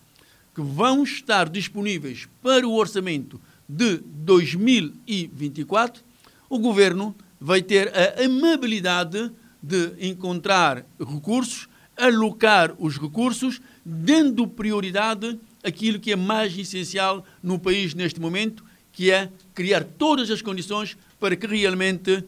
que 0.54 0.62
vão 0.62 1.04
estar 1.04 1.50
disponíveis 1.50 2.30
para 2.42 2.66
o 2.66 2.74
orçamento 2.74 3.42
de 3.68 3.98
2024, 3.98 6.02
o 6.50 6.58
governo 6.58 7.14
vai 7.42 7.62
ter 7.62 7.92
a 7.94 8.24
amabilidade 8.24 9.30
de 9.62 9.92
encontrar 10.00 10.86
recursos, 11.00 11.68
alocar 11.98 12.74
os 12.80 12.98
recursos, 12.98 13.60
dando 13.84 14.48
prioridade 14.48 15.38
àquilo 15.66 16.00
que 16.00 16.12
é 16.12 16.16
mais 16.16 16.58
essencial 16.58 17.26
no 17.42 17.58
país 17.58 17.94
neste 17.94 18.20
momento, 18.20 18.64
que 18.92 19.12
é 19.12 19.30
criar 19.54 19.84
todas 19.84 20.30
as 20.30 20.42
condições 20.42 20.98
para 21.20 21.36
que 21.36 21.48
realmente 21.48 22.24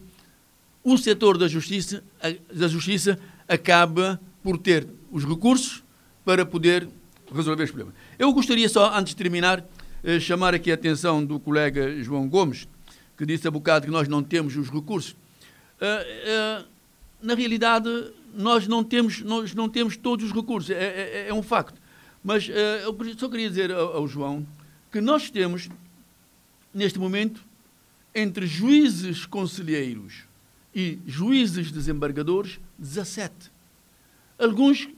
o 0.84 0.98
setor 0.98 1.38
da 1.38 1.48
justiça, 1.48 2.04
da 2.52 2.68
justiça 2.68 3.20
acabe 3.48 4.18
por 4.42 4.58
ter 4.58 4.88
os 5.12 5.24
recursos 5.24 5.84
para 6.26 6.46
poder 6.46 6.88
resolver 7.34 7.64
os 7.64 7.72
problemas. 7.72 7.94
Eu 8.18 8.32
gostaria 8.34 8.68
só, 8.68 8.94
antes 8.98 9.14
de 9.14 9.18
terminar, 9.18 9.64
eh, 10.04 10.20
chamar 10.20 10.54
aqui 10.54 10.72
a 10.72 10.74
atenção 10.74 11.24
do 11.24 11.40
colega 11.40 12.02
João 12.02 12.28
Gomes, 12.28 12.68
que 13.18 13.26
disse 13.26 13.48
há 13.48 13.52
bocado 13.52 13.86
que 13.86 13.92
nós 13.92 14.08
não 14.08 14.24
temos 14.24 14.56
os 14.56 14.70
recursos. 14.70 15.12
Uh, 15.12 16.62
uh, 16.62 16.66
na 17.22 17.34
realidade, 17.34 17.90
nós 18.34 18.68
não 18.68 18.84
temos, 18.84 19.22
nós 19.22 19.54
não 19.54 19.68
temos 19.68 19.98
todos 19.98 20.26
os 20.28 20.32
recursos, 20.32 20.70
é, 20.70 20.76
é, 20.76 21.26
é 21.30 21.34
um 21.34 21.44
facto. 21.44 21.80
Mas 22.28 22.46
uh, 22.50 22.52
eu 22.52 23.18
só 23.18 23.30
queria 23.30 23.48
dizer 23.48 23.72
ao, 23.72 23.96
ao, 23.96 24.06
João 24.06 24.46
que 24.92 25.00
nós 25.00 25.30
temos, 25.32 25.70
neste 26.74 27.00
momento, 27.00 27.42
entre 28.14 28.46
juízes 28.46 29.26
conselheiros 29.26 30.26
e 30.76 31.00
juízes 31.08 31.72
desembargadores, 31.72 32.60
17. 32.78 33.34
Alguns 34.38 34.90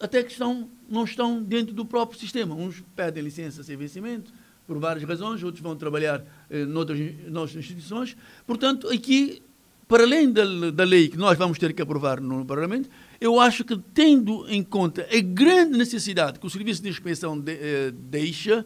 até 0.00 0.22
que 0.22 0.32
estão, 0.32 0.66
não 0.88 1.04
estão 1.04 1.42
dentro 1.42 1.74
do 1.74 1.84
próprio 1.84 2.18
sistema. 2.18 2.54
Uns 2.54 2.82
pedem 2.96 3.22
licença 3.22 3.62
sem 3.62 3.76
vencimento, 3.76 4.32
por 4.66 4.78
várias 4.78 5.06
razões, 5.06 5.42
outros 5.42 5.62
vão 5.62 5.76
trabalhar 5.76 6.24
eh, 6.48 6.64
noutras, 6.64 6.98
noutras 7.28 7.56
instituições. 7.56 8.16
Portanto, 8.46 8.88
aqui, 8.88 9.42
para 9.86 10.04
além 10.04 10.32
da, 10.32 10.70
da 10.70 10.84
lei 10.84 11.10
que 11.10 11.18
nós 11.18 11.36
vamos 11.36 11.58
ter 11.58 11.74
que 11.74 11.82
aprovar 11.82 12.22
no 12.22 12.42
Parlamento, 12.42 12.88
eu 13.20 13.40
acho 13.40 13.64
que, 13.64 13.78
tendo 13.92 14.46
em 14.48 14.62
conta 14.62 15.06
a 15.10 15.20
grande 15.20 15.76
necessidade 15.78 16.38
que 16.38 16.46
o 16.46 16.50
Serviço 16.50 16.82
de 16.82 16.88
Inspeção 16.88 17.38
de, 17.38 17.52
eh, 17.52 17.92
deixa, 17.92 18.64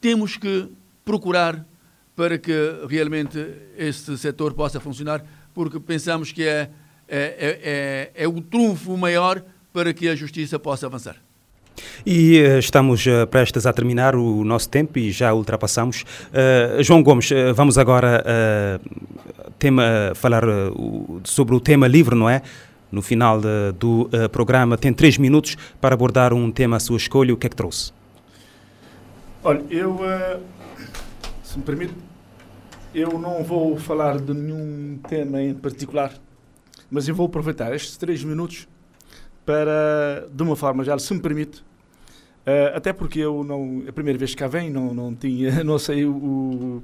temos 0.00 0.36
que 0.36 0.68
procurar 1.04 1.66
para 2.14 2.38
que 2.38 2.52
realmente 2.88 3.38
este 3.76 4.16
setor 4.16 4.54
possa 4.54 4.80
funcionar, 4.80 5.24
porque 5.52 5.78
pensamos 5.78 6.32
que 6.32 6.42
é, 6.42 6.70
é, 7.08 7.18
é, 7.18 8.12
é, 8.16 8.24
é 8.24 8.28
o 8.28 8.40
trunfo 8.40 8.96
maior 8.96 9.42
para 9.72 9.92
que 9.92 10.08
a 10.08 10.14
justiça 10.14 10.58
possa 10.58 10.86
avançar. 10.86 11.16
E 12.04 12.40
uh, 12.40 12.58
estamos 12.58 13.04
uh, 13.06 13.26
prestes 13.26 13.66
a 13.66 13.72
terminar 13.72 14.16
o 14.16 14.44
nosso 14.44 14.68
tempo 14.68 14.98
e 14.98 15.10
já 15.10 15.32
ultrapassamos. 15.34 16.04
Uh, 16.32 16.82
João 16.82 17.02
Gomes, 17.02 17.30
vamos 17.54 17.76
agora 17.78 18.24
tema, 19.58 20.12
falar 20.14 20.42
sobre 21.24 21.54
o 21.54 21.60
tema 21.60 21.86
livre, 21.86 22.14
não 22.14 22.28
é? 22.28 22.42
No 22.90 23.02
final 23.02 23.40
de, 23.40 23.72
do 23.78 24.08
programa, 24.30 24.78
tem 24.78 24.92
três 24.92 25.18
minutos 25.18 25.56
para 25.80 25.94
abordar 25.94 26.32
um 26.32 26.50
tema 26.50 26.76
à 26.76 26.80
sua 26.80 26.96
escolha. 26.96 27.34
O 27.34 27.36
que 27.36 27.46
é 27.46 27.50
que 27.50 27.56
trouxe? 27.56 27.92
Olha, 29.42 29.64
eu, 29.68 29.98
se 31.42 31.58
me 31.58 31.64
permite, 31.64 31.94
eu 32.94 33.18
não 33.18 33.44
vou 33.44 33.76
falar 33.76 34.18
de 34.18 34.32
nenhum 34.32 34.98
tema 35.08 35.42
em 35.42 35.52
particular, 35.52 36.12
mas 36.90 37.06
eu 37.06 37.14
vou 37.14 37.26
aproveitar 37.26 37.74
estes 37.74 37.96
três 37.96 38.24
minutos 38.24 38.66
para, 39.44 40.26
de 40.32 40.42
uma 40.42 40.56
forma 40.56 40.82
geral, 40.82 40.98
se 40.98 41.14
me 41.14 41.20
permite, 41.20 41.60
uh, 41.60 42.74
até 42.74 42.92
porque 42.92 43.20
eu 43.20 43.44
não, 43.44 43.84
a 43.88 43.92
primeira 43.92 44.18
vez 44.18 44.32
que 44.32 44.38
cá 44.38 44.48
vem, 44.48 44.70
não, 44.70 44.92
não 44.92 45.14
tinha, 45.14 45.62
não 45.64 45.78
sei 45.78 46.04
o 46.04 46.82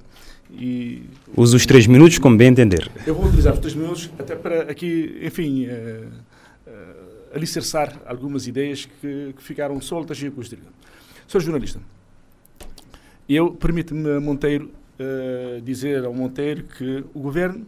e 0.52 1.02
Use 1.36 1.56
os 1.56 1.64
três 1.64 1.86
minutos 1.86 2.18
como 2.18 2.36
bem 2.36 2.48
entender. 2.48 2.90
Eu 3.06 3.14
vou 3.14 3.26
utilizar 3.26 3.54
os 3.54 3.58
três 3.58 3.74
minutos 3.74 4.10
até 4.18 4.36
para 4.36 4.62
aqui, 4.62 5.18
enfim, 5.22 5.66
uh, 5.66 6.08
uh, 6.66 6.70
alicerçar 7.34 8.00
algumas 8.06 8.46
ideias 8.46 8.84
que, 8.84 9.34
que 9.36 9.42
ficaram 9.42 9.80
soltas 9.80 10.20
e 10.22 10.28
gostaria. 10.28 10.64
Sou 11.26 11.40
jornalista. 11.40 11.80
Eu, 13.28 13.52
permite-me, 13.52 14.18
Monteiro, 14.20 14.70
uh, 15.00 15.60
dizer 15.62 16.04
ao 16.04 16.12
Monteiro 16.12 16.64
que 16.64 17.04
o 17.14 17.20
governo 17.20 17.66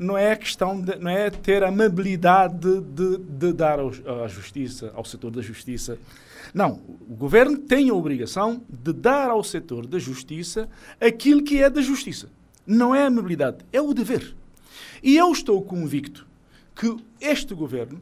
não 0.00 0.16
é 0.16 0.34
questão 0.34 0.80
de, 0.80 0.96
não 0.96 1.10
é 1.10 1.28
ter 1.28 1.62
amabilidade 1.62 2.80
de, 2.80 3.18
de 3.18 3.52
dar 3.52 3.78
à 3.78 4.26
justiça, 4.26 4.90
ao 4.94 5.04
setor 5.04 5.30
da 5.30 5.42
justiça. 5.42 5.98
Não, 6.54 6.80
o 7.06 7.14
governo 7.14 7.58
tem 7.58 7.90
a 7.90 7.94
obrigação 7.94 8.62
de 8.66 8.94
dar 8.94 9.28
ao 9.28 9.44
setor 9.44 9.86
da 9.86 9.98
justiça 9.98 10.70
aquilo 10.98 11.44
que 11.44 11.62
é 11.62 11.68
da 11.68 11.82
justiça. 11.82 12.30
Não 12.66 12.94
é 12.94 13.04
amabilidade, 13.04 13.58
é 13.70 13.80
o 13.80 13.92
dever. 13.92 14.34
E 15.02 15.18
eu 15.18 15.30
estou 15.30 15.60
convicto 15.60 16.26
que 16.74 16.96
este 17.20 17.54
governo, 17.54 18.00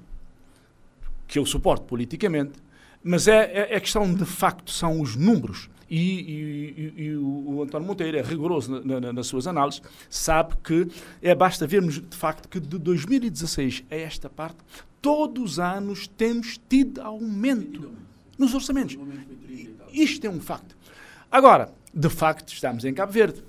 que 1.26 1.36
eu 1.36 1.44
suporto 1.44 1.84
politicamente, 1.84 2.60
mas 3.02 3.26
é, 3.26 3.50
é, 3.52 3.74
é 3.74 3.80
questão 3.80 4.14
de 4.14 4.24
facto, 4.24 4.70
são 4.70 5.00
os 5.00 5.16
números 5.16 5.68
e, 5.90 6.92
e, 6.96 7.02
e, 7.04 7.16
o 7.16 7.62
António 7.62 7.86
Monteiro 7.86 8.18
é 8.18 8.22
rigoroso 8.22 8.82
na, 8.84 9.00
na, 9.00 9.12
nas 9.12 9.26
suas 9.26 9.46
análises, 9.46 9.82
sabe 10.10 10.54
que 10.62 10.88
é 11.22 11.34
basta 11.34 11.66
vermos 11.66 11.94
de 11.94 12.16
facto 12.16 12.48
que 12.48 12.60
de 12.60 12.78
2016 12.78 13.84
a 13.90 13.96
esta 13.96 14.28
parte, 14.28 14.58
todos 15.00 15.52
os 15.52 15.58
anos 15.58 16.06
temos 16.06 16.60
tido 16.68 17.00
aumento 17.00 17.90
nos 18.36 18.54
orçamentos. 18.54 18.96
Isto 19.92 20.26
é 20.26 20.30
um 20.30 20.40
facto. 20.40 20.76
Agora, 21.30 21.72
de 21.92 22.08
facto, 22.08 22.52
estamos 22.52 22.84
em 22.84 22.94
Cabo 22.94 23.12
Verde. 23.12 23.42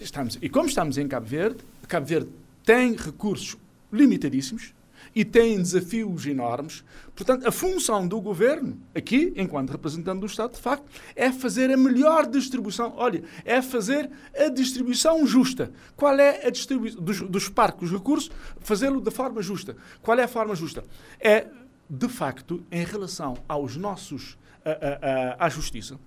Estamos, 0.00 0.38
e 0.40 0.48
como 0.48 0.68
estamos 0.68 0.98
em 0.98 1.06
Cabo 1.06 1.26
Verde, 1.26 1.58
Cabo 1.86 2.06
Verde 2.06 2.28
tem 2.64 2.94
recursos 2.94 3.56
limitadíssimos, 3.92 4.72
e 5.14 5.24
têm 5.24 5.56
desafios 5.56 6.26
enormes. 6.26 6.84
Portanto, 7.14 7.46
a 7.46 7.52
função 7.52 8.06
do 8.06 8.20
governo, 8.20 8.78
aqui, 8.94 9.32
enquanto 9.36 9.70
representante 9.70 10.20
do 10.20 10.26
Estado, 10.26 10.52
de 10.52 10.60
facto, 10.60 10.84
é 11.14 11.30
fazer 11.32 11.70
a 11.70 11.76
melhor 11.76 12.26
distribuição. 12.26 12.94
Olha, 12.96 13.22
é 13.44 13.60
fazer 13.60 14.10
a 14.36 14.48
distribuição 14.48 15.26
justa. 15.26 15.72
Qual 15.96 16.18
é 16.18 16.46
a 16.46 16.50
distribuição 16.50 17.02
dos, 17.02 17.20
dos 17.22 17.48
parques, 17.48 17.90
recursos? 17.90 18.30
Fazê-lo 18.60 19.00
de 19.00 19.10
forma 19.10 19.42
justa. 19.42 19.76
Qual 20.00 20.18
é 20.18 20.24
a 20.24 20.28
forma 20.28 20.54
justa? 20.54 20.84
É, 21.18 21.46
de 21.88 22.08
facto, 22.08 22.62
em 22.70 22.84
relação 22.84 23.36
aos 23.48 23.76
nossos. 23.76 24.38
a, 24.64 24.70
a, 24.70 25.42
a, 25.42 25.46
à 25.46 25.48
justiça. 25.48 25.98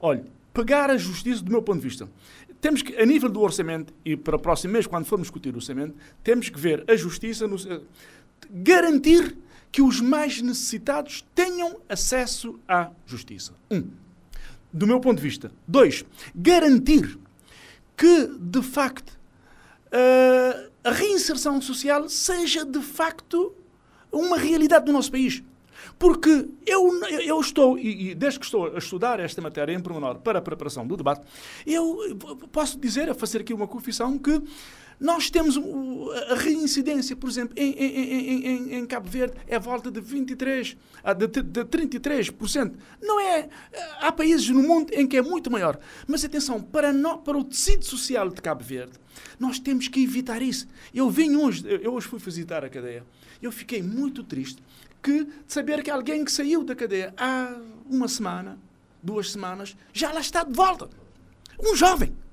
Olha, 0.00 0.24
pegar 0.52 0.90
a 0.90 0.96
justiça 0.96 1.42
do 1.42 1.50
meu 1.50 1.62
ponto 1.62 1.80
de 1.80 1.88
vista. 1.88 2.08
Temos 2.60 2.80
que, 2.80 2.96
a 2.96 3.04
nível 3.04 3.28
do 3.28 3.40
orçamento, 3.40 3.92
e 4.04 4.16
para 4.16 4.36
o 4.36 4.38
próximo 4.38 4.72
mês, 4.72 4.86
quando 4.86 5.04
formos 5.04 5.26
discutir 5.26 5.52
o 5.52 5.56
orçamento, 5.56 5.94
temos 6.22 6.48
que 6.48 6.58
ver 6.58 6.84
a 6.88 6.96
justiça, 6.96 7.46
no, 7.46 7.56
garantir 8.50 9.36
que 9.70 9.82
os 9.82 10.00
mais 10.00 10.40
necessitados 10.40 11.24
tenham 11.34 11.80
acesso 11.88 12.58
à 12.68 12.90
justiça. 13.06 13.52
Um, 13.70 13.88
do 14.72 14.86
meu 14.86 15.00
ponto 15.00 15.16
de 15.16 15.22
vista. 15.22 15.52
Dois, 15.66 16.04
garantir 16.34 17.18
que, 17.96 18.26
de 18.40 18.62
facto, 18.62 19.18
a 20.82 20.90
reinserção 20.90 21.60
social 21.60 22.08
seja, 22.08 22.64
de 22.64 22.80
facto, 22.80 23.54
uma 24.12 24.36
realidade 24.36 24.84
do 24.84 24.92
nosso 24.92 25.10
país. 25.10 25.42
Porque 25.98 26.48
eu, 26.66 27.04
eu 27.20 27.40
estou, 27.40 27.78
e, 27.78 28.14
desde 28.14 28.38
que 28.38 28.44
estou 28.46 28.74
a 28.74 28.78
estudar 28.78 29.20
esta 29.20 29.40
matéria 29.40 29.72
em 29.72 29.80
pormenor 29.80 30.18
para 30.18 30.38
a 30.38 30.42
preparação 30.42 30.86
do 30.86 30.96
debate, 30.96 31.26
eu 31.66 32.16
posso 32.50 32.78
dizer, 32.78 33.08
a 33.08 33.14
fazer 33.14 33.40
aqui 33.40 33.54
uma 33.54 33.68
confissão, 33.68 34.18
que 34.18 34.42
nós 34.98 35.30
temos 35.30 35.58
a 36.30 36.34
reincidência, 36.34 37.16
por 37.16 37.28
exemplo, 37.28 37.54
em, 37.56 37.72
em, 37.72 38.46
em, 38.46 38.74
em 38.76 38.86
Cabo 38.86 39.08
Verde 39.08 39.36
é 39.46 39.58
volta 39.58 39.90
de 39.90 40.00
23%, 40.00 40.76
de, 41.16 41.42
de 41.42 41.64
33%. 41.64 42.74
Não 43.02 43.20
é. 43.20 43.48
Há 44.00 44.12
países 44.12 44.48
no 44.48 44.62
mundo 44.62 44.92
em 44.92 45.06
que 45.06 45.16
é 45.16 45.22
muito 45.22 45.50
maior. 45.50 45.78
Mas 46.06 46.24
atenção, 46.24 46.60
para, 46.60 46.92
no, 46.92 47.18
para 47.18 47.36
o 47.36 47.44
tecido 47.44 47.84
social 47.84 48.28
de 48.28 48.40
Cabo 48.40 48.62
Verde, 48.62 48.92
nós 49.38 49.58
temos 49.58 49.88
que 49.88 50.02
evitar 50.02 50.42
isso. 50.42 50.66
Eu 50.92 51.10
vim 51.10 51.36
hoje, 51.36 51.64
eu 51.82 51.92
hoje 51.94 52.06
fui 52.06 52.18
visitar 52.18 52.64
a 52.64 52.68
cadeia, 52.68 53.04
eu 53.42 53.52
fiquei 53.52 53.82
muito 53.82 54.22
triste 54.22 54.62
que, 55.02 55.24
de 55.24 55.32
saber 55.46 55.82
que 55.82 55.90
alguém 55.90 56.24
que 56.24 56.32
saiu 56.32 56.64
da 56.64 56.74
cadeia 56.74 57.12
há 57.16 57.56
uma 57.88 58.08
semana, 58.08 58.58
duas 59.02 59.30
semanas, 59.30 59.76
já 59.92 60.12
lá 60.12 60.20
está 60.20 60.42
de 60.44 60.52
volta. 60.52 60.88
Um 61.60 61.76
jovem. 61.76 62.23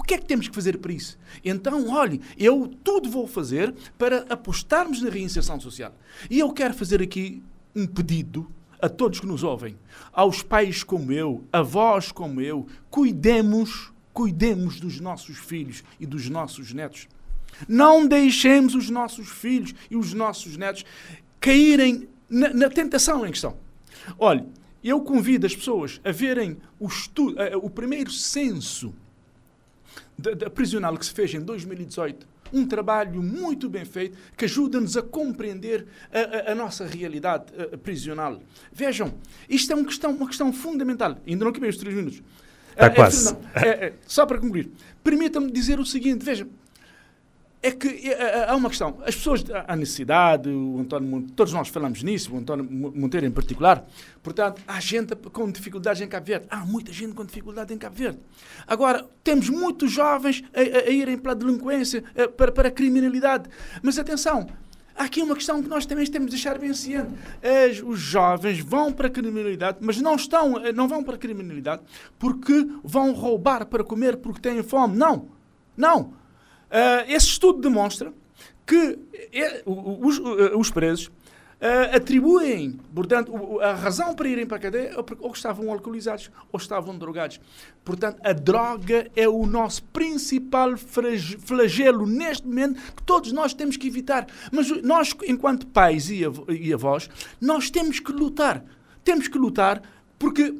O 0.00 0.02
que 0.02 0.14
é 0.14 0.18
que 0.18 0.24
temos 0.24 0.48
que 0.48 0.54
fazer 0.54 0.78
para 0.78 0.94
isso? 0.94 1.18
Então, 1.44 1.90
olhe, 1.90 2.22
eu 2.38 2.72
tudo 2.82 3.10
vou 3.10 3.26
fazer 3.26 3.74
para 3.98 4.24
apostarmos 4.30 5.02
na 5.02 5.10
reinserção 5.10 5.60
social. 5.60 5.94
E 6.30 6.38
eu 6.38 6.50
quero 6.54 6.72
fazer 6.72 7.02
aqui 7.02 7.42
um 7.76 7.86
pedido 7.86 8.50
a 8.80 8.88
todos 8.88 9.20
que 9.20 9.26
nos 9.26 9.42
ouvem, 9.42 9.76
aos 10.10 10.42
pais 10.42 10.82
como 10.82 11.12
eu, 11.12 11.44
avós 11.52 12.10
como 12.10 12.40
eu, 12.40 12.66
cuidemos, 12.88 13.92
cuidemos 14.10 14.80
dos 14.80 14.98
nossos 15.00 15.36
filhos 15.36 15.84
e 16.00 16.06
dos 16.06 16.30
nossos 16.30 16.72
netos. 16.72 17.06
Não 17.68 18.08
deixemos 18.08 18.74
os 18.74 18.88
nossos 18.88 19.28
filhos 19.28 19.74
e 19.90 19.96
os 19.96 20.14
nossos 20.14 20.56
netos 20.56 20.82
caírem 21.38 22.08
na, 22.26 22.54
na 22.54 22.70
tentação 22.70 23.26
em 23.26 23.30
questão. 23.30 23.54
Olhe, 24.18 24.46
eu 24.82 25.02
convido 25.02 25.46
as 25.46 25.54
pessoas 25.54 26.00
a 26.02 26.10
verem 26.10 26.56
o, 26.78 26.88
o 27.62 27.68
primeiro 27.68 28.10
censo 28.10 28.94
da, 30.20 30.50
prisional 30.50 30.96
que 30.96 31.04
se 31.04 31.12
fez 31.12 31.34
em 31.34 31.40
2018, 31.40 32.26
um 32.52 32.66
trabalho 32.66 33.22
muito 33.22 33.68
bem 33.68 33.84
feito 33.84 34.18
que 34.36 34.44
ajuda-nos 34.44 34.96
a 34.96 35.02
compreender 35.02 35.86
a, 36.12 36.50
a, 36.50 36.52
a 36.52 36.54
nossa 36.54 36.86
realidade 36.86 37.46
a, 37.56 37.76
prisional. 37.78 38.40
Vejam, 38.72 39.14
isto 39.48 39.72
é 39.72 39.76
uma 39.76 39.84
questão, 39.84 40.10
uma 40.10 40.26
questão 40.26 40.52
fundamental. 40.52 41.16
Ainda 41.26 41.44
não 41.44 41.50
acabei 41.50 41.70
os 41.70 41.76
três 41.76 41.94
minutos. 41.94 42.22
Está 42.70 42.86
é, 42.86 42.90
quase. 42.90 43.36
É, 43.54 43.68
é, 43.68 43.92
só 44.06 44.26
para 44.26 44.38
concluir, 44.38 44.70
permita-me 45.02 45.50
dizer 45.50 45.78
o 45.78 45.86
seguinte: 45.86 46.24
vejam, 46.24 46.48
é 47.62 47.70
que 47.70 47.88
é, 47.88 48.12
é, 48.12 48.12
é, 48.12 48.50
há 48.50 48.56
uma 48.56 48.70
questão. 48.70 48.98
As 49.04 49.14
pessoas, 49.14 49.44
há 49.66 49.76
necessidade, 49.76 50.48
o 50.48 50.78
António, 50.80 51.26
todos 51.36 51.52
nós 51.52 51.68
falamos 51.68 52.02
nisso, 52.02 52.34
o 52.34 52.38
António 52.38 52.64
Monteiro 52.64 53.26
em 53.26 53.30
particular. 53.30 53.84
Portanto, 54.22 54.62
há 54.66 54.80
gente 54.80 55.14
com 55.14 55.50
dificuldades 55.50 56.00
em 56.00 56.08
Cabo 56.08 56.26
Verde. 56.26 56.46
Há 56.48 56.64
muita 56.64 56.90
gente 56.90 57.12
com 57.14 57.24
dificuldade 57.24 57.74
em 57.74 57.78
Cabo 57.78 57.96
Verde. 57.96 58.18
Agora, 58.66 59.06
temos 59.22 59.50
muitos 59.50 59.92
jovens 59.92 60.42
a, 60.54 60.60
a, 60.60 60.88
a 60.88 60.90
irem 60.90 61.18
para 61.18 61.32
a 61.32 61.34
delinquência, 61.34 62.02
a, 62.16 62.28
para, 62.28 62.50
para 62.50 62.68
a 62.68 62.70
criminalidade. 62.70 63.50
Mas 63.82 63.98
atenção, 63.98 64.46
há 64.96 65.04
aqui 65.04 65.20
uma 65.20 65.34
questão 65.34 65.62
que 65.62 65.68
nós 65.68 65.84
também 65.84 66.06
temos 66.06 66.30
de 66.30 66.36
deixar 66.36 66.58
bem 66.58 66.72
ciente. 66.72 67.10
Os 67.84 68.00
jovens 68.00 68.60
vão 68.60 68.90
para 68.90 69.08
a 69.08 69.10
criminalidade, 69.10 69.78
mas 69.82 70.00
não, 70.00 70.14
estão, 70.14 70.54
não 70.74 70.88
vão 70.88 71.04
para 71.04 71.16
a 71.16 71.18
criminalidade 71.18 71.82
porque 72.18 72.66
vão 72.82 73.12
roubar 73.12 73.66
para 73.66 73.84
comer 73.84 74.16
porque 74.16 74.40
têm 74.40 74.62
fome. 74.62 74.96
Não. 74.96 75.28
Não 75.76 76.19
esse 77.08 77.26
estudo 77.26 77.60
demonstra 77.60 78.12
que 78.66 78.98
é, 79.32 79.62
os, 79.66 80.20
os 80.54 80.70
presos 80.70 81.10
uh, 81.60 81.96
atribuem, 81.96 82.78
portanto, 82.94 83.60
a 83.60 83.74
razão 83.74 84.14
para 84.14 84.28
irem 84.28 84.46
para 84.46 84.56
a 84.56 84.60
cadeia 84.60 84.92
ou 85.18 85.32
estavam 85.32 85.70
alcoolizados 85.70 86.30
ou 86.50 86.58
estavam 86.58 86.96
drogados. 86.96 87.40
Portanto, 87.84 88.20
a 88.24 88.32
droga 88.32 89.10
é 89.14 89.28
o 89.28 89.46
nosso 89.46 89.82
principal 89.84 90.76
flagelo 90.76 92.06
neste 92.06 92.46
momento 92.46 92.80
que 92.94 93.02
todos 93.02 93.32
nós 93.32 93.54
temos 93.54 93.76
que 93.76 93.88
evitar. 93.88 94.26
Mas 94.50 94.70
nós, 94.82 95.14
enquanto 95.26 95.66
pais 95.66 96.10
e 96.10 96.72
avós, 96.72 97.08
nós 97.40 97.70
temos 97.70 98.00
que 98.00 98.12
lutar. 98.12 98.64
Temos 99.04 99.28
que 99.28 99.38
lutar 99.38 99.82
porque, 100.18 100.42
uh, 100.44 100.58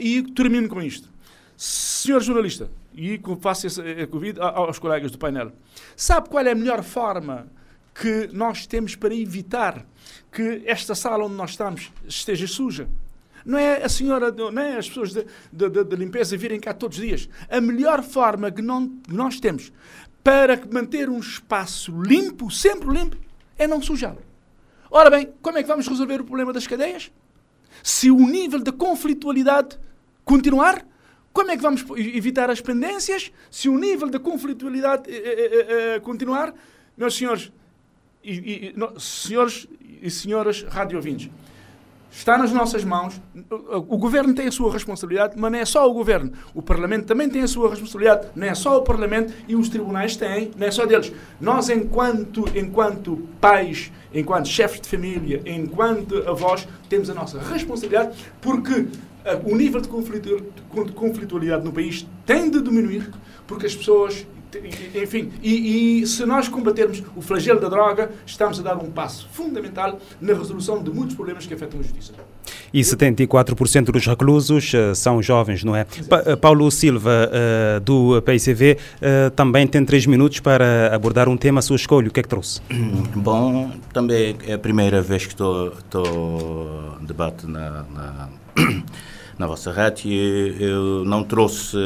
e 0.00 0.22
termino 0.32 0.68
com 0.68 0.82
isto. 0.82 1.10
Senhor 1.56 2.20
jornalista, 2.20 2.70
e 2.94 3.20
faço 3.40 3.66
esse 3.66 3.80
eh, 3.80 4.06
convite 4.06 4.40
aos 4.40 4.78
colegas 4.78 5.10
do 5.10 5.18
painel. 5.18 5.52
Sabe 5.96 6.28
qual 6.28 6.46
é 6.46 6.52
a 6.52 6.54
melhor 6.54 6.82
forma 6.82 7.46
que 7.94 8.28
nós 8.32 8.66
temos 8.66 8.94
para 8.96 9.14
evitar 9.14 9.86
que 10.30 10.62
esta 10.66 10.94
sala 10.94 11.24
onde 11.24 11.34
nós 11.34 11.50
estamos 11.50 11.92
esteja 12.06 12.46
suja? 12.46 12.88
Não 13.44 13.58
é 13.58 13.82
a 13.82 13.88
senhora, 13.88 14.30
não 14.30 14.62
é 14.62 14.78
as 14.78 14.88
pessoas 14.88 15.12
de, 15.12 15.26
de, 15.52 15.84
de 15.84 15.96
limpeza 15.96 16.36
virem 16.36 16.60
cá 16.60 16.72
todos 16.72 16.98
os 16.98 17.04
dias. 17.04 17.28
A 17.50 17.60
melhor 17.60 18.02
forma 18.02 18.50
que, 18.50 18.62
não, 18.62 18.92
nós 19.08 19.40
temos 19.40 19.72
para 20.22 20.60
manter 20.70 21.08
um 21.08 21.18
espaço 21.18 21.90
limpo, 22.00 22.50
sempre 22.50 22.88
limpo, 22.90 23.16
é 23.58 23.66
não 23.66 23.82
sujá-lo. 23.82 24.22
Ora 24.90 25.10
bem, 25.10 25.32
como 25.42 25.58
é 25.58 25.62
que 25.62 25.68
vamos 25.68 25.88
resolver 25.88 26.20
o 26.20 26.24
problema 26.24 26.52
das 26.52 26.66
cadeias? 26.66 27.10
Se 27.82 28.10
o 28.10 28.18
nível 28.18 28.60
de 28.60 28.70
conflitualidade 28.70 29.78
continuar, 30.24 30.86
como 31.32 31.50
é 31.50 31.56
que 31.56 31.62
vamos 31.62 31.84
evitar 31.96 32.50
as 32.50 32.60
pendências 32.60 33.32
se 33.50 33.68
o 33.68 33.78
nível 33.78 34.08
de 34.10 34.18
conflitualidade 34.18 35.10
eh, 35.10 35.16
eh, 35.16 35.66
eh, 35.96 36.00
continuar? 36.00 36.54
Meus 36.96 37.16
senhores 37.16 37.50
e, 38.22 38.32
e, 38.32 38.72
no, 38.76 38.98
senhores 39.00 39.66
e 40.00 40.10
senhoras 40.10 40.62
radiovintes, 40.68 41.30
está 42.10 42.36
nas 42.36 42.52
nossas 42.52 42.84
mãos. 42.84 43.20
O, 43.50 43.94
o 43.94 43.98
governo 43.98 44.34
tem 44.34 44.46
a 44.46 44.52
sua 44.52 44.72
responsabilidade, 44.72 45.34
mas 45.36 45.50
não 45.50 45.58
é 45.58 45.64
só 45.64 45.88
o 45.88 45.92
governo. 45.92 46.32
O 46.54 46.62
Parlamento 46.62 47.06
também 47.06 47.28
tem 47.28 47.42
a 47.42 47.48
sua 47.48 47.70
responsabilidade. 47.70 48.28
Não 48.36 48.46
é 48.46 48.54
só 48.54 48.78
o 48.78 48.82
Parlamento 48.82 49.32
e 49.48 49.56
os 49.56 49.68
tribunais 49.68 50.16
têm, 50.16 50.50
não 50.56 50.66
é 50.66 50.70
só 50.70 50.84
deles. 50.84 51.12
Nós, 51.40 51.68
enquanto, 51.70 52.44
enquanto 52.54 53.28
pais, 53.40 53.90
enquanto 54.12 54.48
chefes 54.48 54.80
de 54.80 54.88
família, 54.88 55.42
enquanto 55.46 56.18
avós, 56.28 56.68
temos 56.88 57.08
a 57.08 57.14
nossa 57.14 57.40
responsabilidade, 57.40 58.16
porque 58.40 58.86
o 59.44 59.56
nível 59.56 59.80
de 59.80 59.88
conflitualidade 59.88 61.64
no 61.64 61.72
país 61.72 62.06
tem 62.26 62.50
de 62.50 62.60
diminuir, 62.60 63.10
porque 63.46 63.66
as 63.66 63.74
pessoas 63.74 64.26
enfim, 64.94 65.30
e, 65.42 66.00
e, 66.02 66.06
se 66.06 66.24
nós 66.26 66.48
combatermos 66.48 67.02
o 67.16 67.22
flagelo 67.22 67.60
da 67.60 67.68
droga, 67.68 68.10
estamos 68.26 68.60
a 68.60 68.62
dar 68.62 68.76
um 68.76 68.90
passo 68.90 69.28
fundamental 69.32 69.98
na 70.20 70.34
resolução 70.34 70.82
de 70.82 70.90
muitos 70.90 71.14
problemas 71.14 71.46
que 71.46 71.54
afetam 71.54 71.80
a 71.80 71.82
justiça. 71.82 72.12
E 72.72 72.80
74% 72.80 73.84
dos 73.84 74.06
reclusos 74.06 74.72
uh, 74.72 74.94
são 74.94 75.22
jovens, 75.22 75.62
não 75.62 75.76
é? 75.76 75.84
Pa 76.08 76.20
uh, 76.20 76.36
Paulo 76.36 76.70
Silva, 76.70 77.28
uh, 77.28 77.80
do 77.80 78.20
PICV, 78.22 78.78
também 79.36 79.66
tem 79.66 79.84
três 79.84 80.06
minutos 80.06 80.40
para 80.40 80.94
abordar 80.94 81.28
um 81.28 81.36
tema 81.36 81.58
à 81.58 81.62
sua 81.62 81.76
escolha. 81.76 82.08
O 82.08 82.10
que 82.10 82.20
é 82.20 82.22
que 82.22 82.28
trouxe? 82.28 82.60
Bom, 83.14 83.70
também 83.92 84.36
é 84.46 84.54
a 84.54 84.58
primeira 84.58 85.02
vez 85.02 85.24
que 85.26 85.32
estou, 85.32 85.68
estou 85.68 86.96
debate 87.00 87.46
na, 87.46 87.84
na 87.94 88.28
na 89.38 89.46
vossa 89.46 89.72
rádio 89.72 90.10
e 90.10 90.56
eu 90.62 91.04
não 91.04 91.24
trouxe 91.24 91.76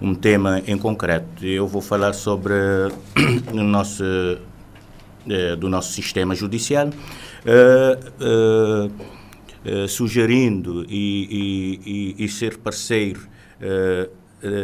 um 0.00 0.14
tema 0.14 0.62
em 0.66 0.78
concreto. 0.78 1.44
Eu 1.44 1.66
vou 1.66 1.82
falar 1.82 2.12
sobre 2.12 2.54
o 3.52 3.62
nosso, 3.62 4.04
eh, 5.28 5.56
do 5.56 5.68
nosso 5.68 5.92
sistema 5.92 6.34
judicial, 6.34 6.90
sugerindo 9.88 10.86
e, 10.88 12.14
e, 12.18 12.24
e, 12.24 12.28
ser 12.28 12.58
parceiro 12.58 13.20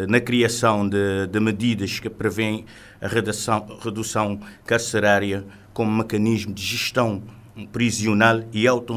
na 0.08 0.20
criação 0.20 0.88
de, 0.88 1.26
de, 1.26 1.40
medidas 1.40 1.98
que 1.98 2.08
prevêem 2.08 2.64
a 3.00 3.08
redução, 3.08 3.66
redução 3.82 4.40
carcerária 4.64 5.44
como 5.72 5.90
mecanismo 5.90 6.54
de 6.54 6.62
gestão 6.62 7.22
prisional 7.72 8.42
e 8.52 8.66
auto, 8.66 8.96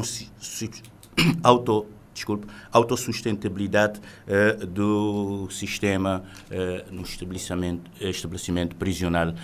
auto 1.42 1.86
desculpe, 2.18 2.46
autossustentabilidade 2.72 4.00
uh, 4.00 4.66
do 4.66 5.48
sistema 5.50 6.22
uh, 6.50 6.94
no 6.94 7.02
estabelecimento, 7.02 7.90
estabelecimento 8.00 8.76
prisional 8.76 9.28
uh, 9.28 9.34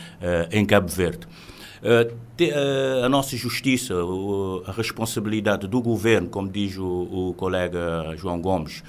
em 0.51 0.65
Cabo 0.65 0.89
Verde. 0.89 1.27
Te, 2.35 2.51
a 3.05 3.11
nossa 3.11 3.37
justiça, 3.37 3.93
a 4.65 4.73
responsabilidade 4.73 5.69
do 5.69 5.83
governo, 5.83 6.31
como 6.31 6.49
diz 6.49 6.79
o, 6.79 6.87
o 6.87 7.35
colega 7.35 8.17
João 8.17 8.41
Gomes, 8.41 8.83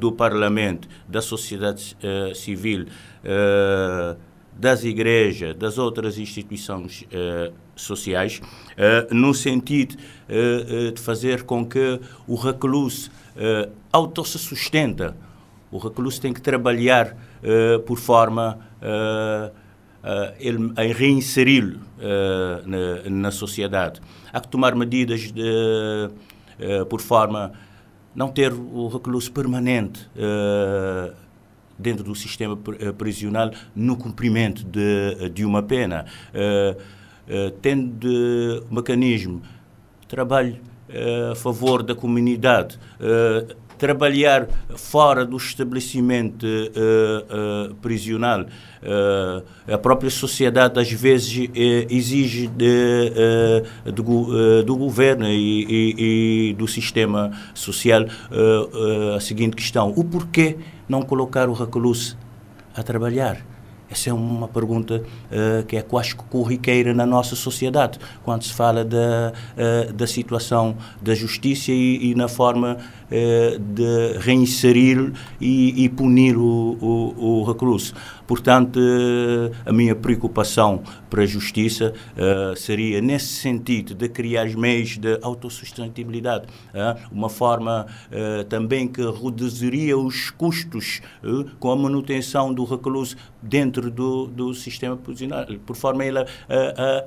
do 0.00 0.10
Parlamento, 0.10 0.88
da 1.06 1.22
sociedade 1.22 1.96
civil, 2.34 2.86
das 4.56 4.84
igrejas, 4.84 5.54
das 5.56 5.78
outras 5.78 6.18
instituições 6.18 7.04
sociais, 7.74 8.40
no 9.10 9.34
sentido 9.34 9.96
de 10.94 11.00
fazer 11.00 11.42
com 11.42 11.64
que 11.64 12.00
o 12.26 12.36
recluso 12.36 13.10
uh, 13.36 14.24
se 14.24 14.38
sustenta. 14.38 15.16
O 15.70 15.78
recluso 15.78 16.20
tem 16.20 16.32
que 16.32 16.40
trabalhar 16.40 17.16
por 17.84 17.98
forma 17.98 18.58
ele, 20.38 20.72
em 20.78 20.92
reinseri-lo 20.92 21.80
na, 22.64 23.10
na, 23.10 23.30
sociedade. 23.32 24.00
Há 24.32 24.40
que 24.40 24.48
tomar 24.48 24.76
medidas 24.76 25.32
de, 25.32 26.10
por 26.88 27.00
forma 27.00 27.52
não 28.14 28.28
ter 28.28 28.52
o 28.52 28.86
recluso 28.86 29.32
permanente 29.32 30.08
dentro 31.78 32.04
do 32.04 32.14
sistema 32.14 32.56
prisional 32.96 33.50
no 33.74 33.96
cumprimento 33.96 34.64
de, 34.64 35.28
de 35.30 35.44
uma 35.44 35.62
pena. 35.62 36.06
Eh, 37.26 37.54
tendo 37.62 38.66
mecanismo 38.70 39.40
trabalho 40.06 40.56
uh, 40.90 41.32
a 41.32 41.34
favor 41.34 41.82
da 41.82 41.94
comunidade, 41.94 42.78
uh, 43.00 43.54
trabalhar 43.78 44.46
fora 44.76 45.24
do 45.24 45.36
estabelecimento 45.36 46.46
prisional. 47.82 48.46
a 49.66 49.76
própria 49.76 50.08
sociedade 50.10 50.78
às 50.78 50.92
vezes 50.92 51.50
exige 51.90 52.46
de, 52.46 53.10
do, 53.92 54.62
do 54.62 54.76
governo 54.76 55.26
e, 55.26 55.64
e, 55.64 56.50
e, 56.50 56.54
do 56.54 56.68
sistema 56.68 57.32
social 57.52 58.04
a 59.16 59.20
seguinte 59.20 59.56
questão: 59.56 59.92
o 59.96 60.04
porquê 60.04 60.56
não 60.88 61.02
colocar 61.02 61.48
o 61.48 61.52
recluso 61.52 62.16
a 62.76 62.82
trabalhar? 62.82 63.44
Essa 63.90 64.10
é 64.10 64.12
uma 64.12 64.48
pergunta 64.48 65.02
uh, 65.02 65.64
que 65.66 65.76
é 65.76 65.82
quase 65.82 66.14
corriqueira 66.16 66.94
na 66.94 67.04
nossa 67.04 67.36
sociedade, 67.36 67.98
quando 68.24 68.42
se 68.42 68.52
fala 68.52 68.84
da, 68.84 69.32
uh, 69.56 69.92
da 69.92 70.06
situação 70.06 70.76
da 71.00 71.14
justiça 71.14 71.70
e, 71.70 72.10
e 72.10 72.14
na 72.14 72.26
forma 72.26 72.78
uh, 73.10 73.58
de 73.58 74.18
reinserir 74.18 75.12
e, 75.40 75.84
e 75.84 75.88
punir 75.88 76.36
o, 76.36 76.76
o, 76.80 77.40
o 77.40 77.44
recluso. 77.44 77.94
Portanto, 78.26 78.80
a 79.66 79.72
minha 79.72 79.94
preocupação 79.94 80.82
para 81.10 81.22
a 81.22 81.26
justiça 81.26 81.92
uh, 82.16 82.56
seria 82.56 83.00
nesse 83.00 83.26
sentido 83.26 83.94
de 83.94 84.08
criar 84.08 84.46
meios 84.56 84.96
de 84.96 85.18
autossustentabilidade, 85.20 86.46
uma 87.12 87.28
forma 87.28 87.86
também 88.48 88.88
que 88.88 89.02
reduziria 89.02 89.96
os 89.96 90.30
custos 90.30 91.02
com 91.58 91.70
a 91.70 91.76
manutenção 91.76 92.52
do 92.52 92.64
recluso 92.64 93.16
dentro 93.42 93.90
do, 93.90 94.26
do 94.26 94.54
sistema 94.54 94.96
prisional, 94.96 95.46
por 95.66 95.76
forma 95.76 96.02
a 96.02 96.06
ele 96.06 96.18
a 96.20 97.04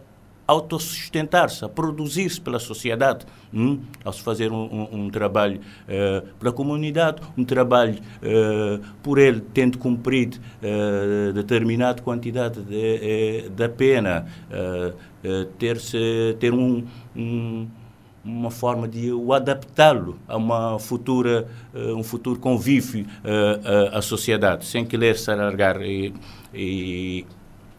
autossustentar-se, 0.47 1.65
a 1.65 1.69
produzir-se 1.69 2.39
pela 2.39 2.57
sociedade, 2.57 3.25
hum? 3.53 3.81
ao 4.03 4.13
se 4.13 4.21
fazer 4.21 4.51
um, 4.51 4.63
um, 4.63 4.87
um 4.93 5.09
trabalho 5.09 5.59
uh, 5.59 6.25
pela 6.39 6.53
comunidade, 6.53 7.21
um 7.37 7.43
trabalho 7.43 7.95
uh, 7.95 8.81
por 9.03 9.17
ele 9.17 9.41
tendo 9.53 9.77
cumprido 9.77 10.37
uh, 10.37 11.33
determinada 11.33 12.01
quantidade 12.01 12.61
de, 12.61 13.49
da 13.49 13.67
pena, 13.67 14.25
ter, 15.57 15.77
ter 16.39 16.53
um, 16.53 16.85
um 17.15 17.67
uma 18.23 18.51
forma 18.51 18.87
de 18.89 19.11
o 19.11 19.31
adaptá-lo 19.31 20.19
a 20.27 20.35
uma 20.35 20.77
futura 20.79 21.47
um 21.73 22.03
futuro 22.03 22.39
convívio 22.39 23.05
à 23.93 24.01
sociedade 24.01 24.65
sem 24.65 24.85
querer 24.85 25.17
se 25.17 25.31
alargar 25.31 25.81
e, 25.81 26.13
e 26.53 27.25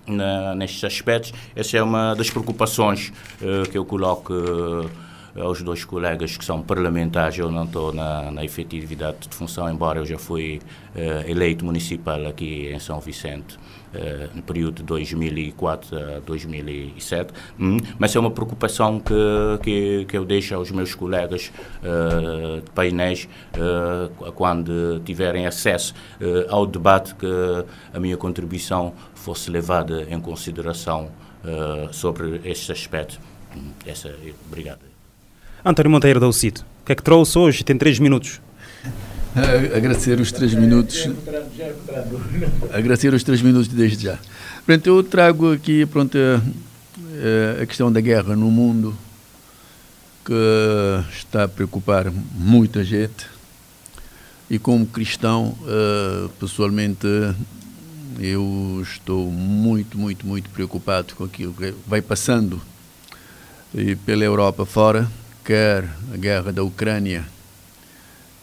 na, 0.08 0.54
nestes 0.54 0.84
aspectos. 0.84 1.32
Essa 1.54 1.78
é 1.78 1.82
uma 1.82 2.14
das 2.14 2.30
preocupações 2.30 3.12
uh, 3.40 3.68
que 3.68 3.76
eu 3.76 3.84
coloco 3.84 4.32
uh, 4.32 4.90
aos 5.40 5.62
dois 5.62 5.84
colegas 5.84 6.36
que 6.36 6.44
são 6.44 6.62
parlamentares. 6.62 7.38
Eu 7.38 7.50
não 7.50 7.64
estou 7.64 7.92
na, 7.92 8.30
na 8.30 8.44
efetividade 8.44 9.28
de 9.28 9.34
função, 9.34 9.70
embora 9.70 10.00
eu 10.00 10.06
já 10.06 10.18
fui 10.18 10.60
uh, 10.94 11.30
eleito 11.30 11.64
municipal 11.64 12.26
aqui 12.26 12.70
em 12.72 12.78
São 12.78 13.00
Vicente. 13.00 13.58
Uh, 13.88 14.36
no 14.36 14.42
período 14.42 14.76
de 14.76 14.82
2004 14.82 15.96
a 15.96 16.20
2007, 16.20 17.32
hum, 17.58 17.78
mas 17.98 18.14
é 18.14 18.20
uma 18.20 18.30
preocupação 18.30 19.00
que, 19.00 19.14
que, 19.62 20.04
que 20.04 20.16
eu 20.16 20.26
deixo 20.26 20.54
aos 20.54 20.70
meus 20.70 20.94
colegas 20.94 21.50
uh, 21.82 22.60
de 22.60 22.70
painéis 22.72 23.26
uh, 23.54 24.32
quando 24.32 25.00
tiverem 25.06 25.46
acesso 25.46 25.94
ao 26.50 26.66
debate 26.66 27.14
que 27.14 27.26
a 27.92 27.98
minha 27.98 28.16
contribuição 28.16 28.92
fosse 29.14 29.50
levada 29.50 30.06
em 30.10 30.20
consideração 30.20 31.10
sobre 31.90 32.40
este 32.44 32.70
aspecto. 32.72 33.18
Hum, 33.56 33.70
essa, 33.86 34.14
obrigado. 34.46 34.80
António 35.64 35.90
Monteiro 35.90 36.20
da 36.20 36.28
UCIT, 36.28 36.60
o 36.60 36.84
que 36.84 36.92
é 36.92 36.94
que 36.94 37.02
trouxe 37.02 37.38
hoje? 37.38 37.64
Tem 37.64 37.76
três 37.76 37.98
minutos. 37.98 38.40
agradecer 39.76 40.20
os 40.20 40.32
três 40.32 40.54
minutos. 40.54 41.08
agradecer 42.72 43.12
os 43.12 43.22
três 43.22 43.42
minutos 43.42 43.68
desde 43.68 44.04
já. 44.04 44.18
Pronto, 44.64 44.86
eu 44.86 45.02
trago 45.02 45.52
aqui 45.52 45.86
pronto, 45.86 46.16
a, 46.18 47.62
a 47.62 47.66
questão 47.66 47.90
da 47.90 48.00
guerra 48.00 48.34
no 48.34 48.50
mundo 48.50 48.96
que 50.24 50.32
está 51.16 51.44
a 51.44 51.48
preocupar 51.48 52.10
muita 52.34 52.84
gente 52.84 53.26
e 54.50 54.58
como 54.58 54.86
cristão, 54.86 55.56
uh, 55.62 56.28
pessoalmente, 56.40 57.06
eu 58.18 58.80
estou 58.82 59.30
muito, 59.30 59.98
muito, 59.98 60.26
muito 60.26 60.48
preocupado 60.50 61.14
com 61.14 61.24
aquilo 61.24 61.52
que 61.52 61.74
vai 61.86 62.00
passando 62.00 62.60
e 63.74 63.94
pela 63.94 64.24
Europa 64.24 64.64
fora, 64.64 65.06
quer 65.44 65.84
a 66.12 66.16
guerra 66.16 66.52
da 66.52 66.62
Ucrânia 66.62 67.26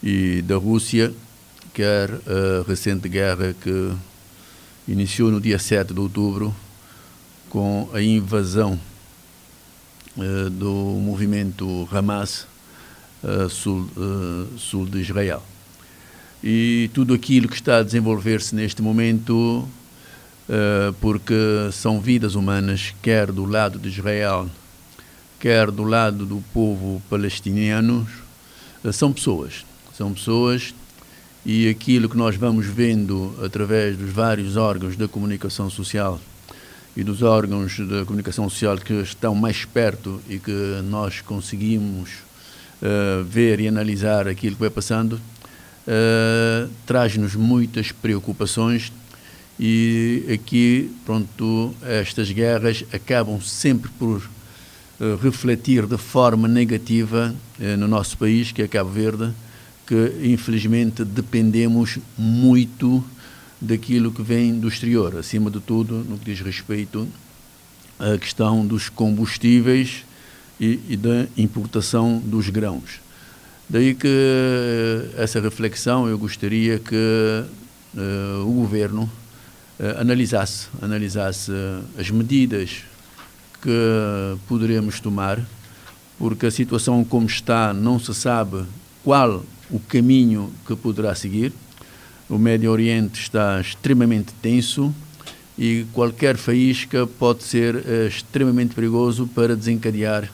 e 0.08 0.40
da 0.40 0.54
Rússia, 0.56 1.12
quer 1.74 2.08
a 2.08 2.64
recente 2.64 3.08
guerra 3.08 3.52
que 3.60 3.92
iniciou 4.86 5.32
no 5.32 5.40
dia 5.40 5.58
7 5.58 5.92
de 5.92 5.98
outubro 5.98 6.54
com 7.50 7.90
a 7.92 8.00
invasão 8.00 8.78
uh, 10.16 10.48
do 10.50 10.72
movimento 11.02 11.88
Hamas 11.90 12.46
uh, 13.20 13.50
sul, 13.50 13.90
uh, 13.96 14.56
sul 14.56 14.86
de 14.86 15.00
Israel. 15.00 15.42
E 16.40 16.88
tudo 16.94 17.12
aquilo 17.12 17.48
que 17.48 17.56
está 17.56 17.78
a 17.78 17.82
desenvolver-se 17.82 18.54
neste 18.54 18.80
momento, 18.82 19.68
porque 21.00 21.34
são 21.72 22.00
vidas 22.00 22.36
humanas, 22.36 22.94
quer 23.02 23.32
do 23.32 23.44
lado 23.44 23.76
de 23.80 23.88
Israel, 23.88 24.48
quer 25.40 25.72
do 25.72 25.82
lado 25.82 26.24
do 26.24 26.40
povo 26.52 27.02
palestiniano, 27.10 28.06
são 28.92 29.12
pessoas 29.12 29.65
são 29.96 30.12
pessoas 30.12 30.74
e 31.44 31.68
aquilo 31.68 32.08
que 32.08 32.16
nós 32.16 32.36
vamos 32.36 32.66
vendo 32.66 33.34
através 33.42 33.96
dos 33.96 34.10
vários 34.10 34.56
órgãos 34.56 34.96
da 34.96 35.08
comunicação 35.08 35.70
social 35.70 36.20
e 36.96 37.02
dos 37.02 37.22
órgãos 37.22 37.78
da 37.78 38.04
comunicação 38.04 38.48
social 38.50 38.76
que 38.78 38.92
estão 38.94 39.34
mais 39.34 39.64
perto 39.64 40.20
e 40.28 40.38
que 40.38 40.80
nós 40.84 41.20
conseguimos 41.20 42.10
uh, 42.82 43.24
ver 43.24 43.60
e 43.60 43.68
analisar 43.68 44.26
aquilo 44.28 44.56
que 44.56 44.60
vai 44.60 44.70
passando, 44.70 45.14
uh, 45.14 46.70
traz-nos 46.84 47.34
muitas 47.34 47.92
preocupações 47.92 48.92
e 49.58 50.24
aqui, 50.32 50.90
pronto, 51.06 51.74
estas 51.82 52.30
guerras 52.30 52.84
acabam 52.92 53.40
sempre 53.40 53.90
por 53.98 54.18
uh, 54.18 55.16
refletir 55.22 55.86
de 55.86 55.96
forma 55.96 56.46
negativa 56.46 57.34
no 57.78 57.88
nosso 57.88 58.18
país, 58.18 58.52
que 58.52 58.60
é 58.60 58.68
Cabo 58.68 58.90
Verde, 58.90 59.32
que 59.86 60.12
infelizmente 60.24 61.04
dependemos 61.04 61.98
muito 62.18 63.04
daquilo 63.60 64.10
que 64.10 64.22
vem 64.22 64.58
do 64.58 64.68
exterior, 64.68 65.16
acima 65.16 65.50
de 65.50 65.60
tudo 65.60 66.04
no 66.08 66.18
que 66.18 66.24
diz 66.32 66.40
respeito 66.40 67.08
à 67.98 68.18
questão 68.18 68.66
dos 68.66 68.88
combustíveis 68.88 70.04
e, 70.60 70.80
e 70.88 70.96
da 70.96 71.26
importação 71.36 72.18
dos 72.18 72.48
grãos. 72.50 73.00
Daí 73.68 73.94
que 73.94 74.08
essa 75.16 75.40
reflexão 75.40 76.08
eu 76.08 76.18
gostaria 76.18 76.78
que 76.78 77.44
o 78.44 78.52
governo 78.52 79.10
analisasse, 79.98 80.68
analisasse 80.80 81.50
as 81.98 82.10
medidas 82.10 82.84
que 83.60 84.38
poderemos 84.46 85.00
tomar, 85.00 85.40
porque 86.18 86.46
a 86.46 86.50
situação 86.50 87.04
como 87.04 87.26
está 87.26 87.74
não 87.74 87.98
se 87.98 88.14
sabe 88.14 88.64
qual 89.02 89.44
o 89.70 89.78
caminho 89.78 90.52
que 90.66 90.74
poderá 90.76 91.14
seguir. 91.14 91.52
O 92.28 92.38
Médio 92.38 92.70
Oriente 92.70 93.20
está 93.20 93.60
extremamente 93.60 94.32
tenso 94.42 94.94
e 95.58 95.86
qualquer 95.92 96.36
faísca 96.36 97.06
pode 97.06 97.42
ser 97.42 97.76
uh, 97.76 98.06
extremamente 98.08 98.74
perigoso 98.74 99.28
para 99.34 99.56
desencadear 99.56 100.30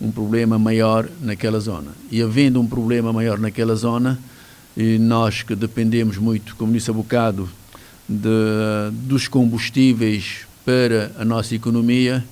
um 0.00 0.10
problema 0.10 0.58
maior 0.58 1.08
naquela 1.20 1.60
zona. 1.60 1.92
E 2.10 2.20
havendo 2.20 2.60
um 2.60 2.66
problema 2.66 3.12
maior 3.12 3.38
naquela 3.38 3.76
zona, 3.76 4.18
e 4.76 4.98
nós 4.98 5.42
que 5.42 5.54
dependemos 5.54 6.18
muito, 6.18 6.56
como 6.56 6.72
disse 6.72 6.90
há 6.90 6.94
bocado, 6.94 7.48
de, 8.08 8.90
dos 8.92 9.28
combustíveis 9.28 10.46
para 10.64 11.12
a 11.18 11.24
nossa 11.24 11.54
economia 11.54 12.24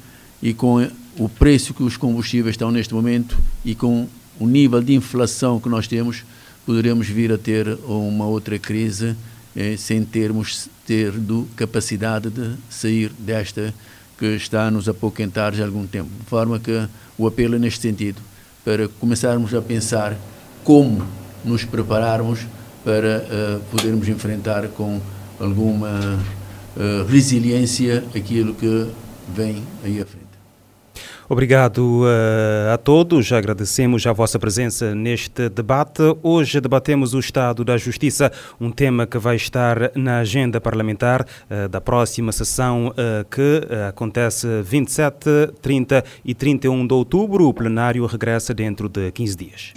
e 0.43 0.53
com 0.53 0.87
o 1.17 1.29
preço 1.29 1.73
que 1.73 1.83
os 1.83 1.97
combustíveis 1.97 2.55
estão 2.55 2.71
neste 2.71 2.93
momento 2.93 3.39
e 3.65 3.75
com 3.75 4.09
o 4.41 4.47
nível 4.47 4.83
de 4.83 4.95
inflação 4.95 5.61
que 5.61 5.69
nós 5.69 5.87
temos, 5.87 6.25
poderemos 6.65 7.09
vir 7.09 7.33
a 7.33 7.39
ter 7.39 7.67
uma 7.87 8.27
outra 8.27 8.59
crise 8.59 9.17
eh, 9.57 9.77
sem 9.77 10.05
termos 10.05 10.69
tido 10.87 11.49
capacidade 11.57 12.31
de 12.31 12.55
sair 12.71 13.11
desta 13.19 13.75
que 14.19 14.27
está 14.37 14.67
a 14.67 14.71
nos 14.71 14.89
apoquentar 14.89 15.53
já 15.55 15.65
há 15.65 15.67
algum 15.67 15.87
tempo. 15.87 16.11
De 16.21 16.27
forma 16.27 16.59
que 16.59 16.87
o 17.19 17.27
apelo 17.27 17.57
é 17.57 17.59
neste 17.59 17.81
sentido, 17.81 18.21
para 18.65 18.89
começarmos 18.89 19.55
a 19.55 19.61
pensar 19.61 20.17
como 20.63 21.05
nos 21.45 21.65
prepararmos 21.65 22.47
para 22.85 23.25
uh, 23.25 23.61
podermos 23.71 24.09
enfrentar 24.09 24.69
com 24.69 25.01
alguma 25.41 26.19
uh, 26.77 27.05
resiliência 27.09 28.05
aquilo 28.15 28.55
que 28.55 28.87
vem 29.35 29.63
aí 29.85 30.01
à 30.01 30.07
frente. 30.07 30.22
Obrigado 31.29 32.03
uh, 32.03 32.73
a 32.75 32.79
todos. 32.79 33.33
Agradecemos 33.33 34.07
a 34.07 34.13
vossa 34.13 34.39
presença 34.39 34.95
neste 34.95 35.49
debate. 35.49 36.03
Hoje 36.23 36.61
debatemos 36.61 37.15
o 37.15 37.19
estado 37.19 37.65
da 37.65 37.77
justiça, 37.77 38.31
um 38.61 38.71
tema 38.71 39.07
que 39.07 39.19
vai 39.19 39.37
estar 39.37 39.93
na 39.95 40.19
agenda 40.19 40.61
parlamentar 40.61 41.23
uh, 41.23 41.69
da 41.69 41.81
próxima 41.81 42.33
sessão 42.33 42.89
uh, 42.89 43.25
que 43.31 43.63
acontece 43.89 44.47
27, 44.63 45.53
30 45.61 46.05
e 46.25 46.35
31 46.35 46.87
de 46.87 46.95
outubro. 46.95 47.47
O 47.49 47.55
plenário 47.55 48.05
regressa 48.07 48.53
dentro 48.53 48.89
de 48.89 49.11
15 49.13 49.37
dias. 49.37 49.73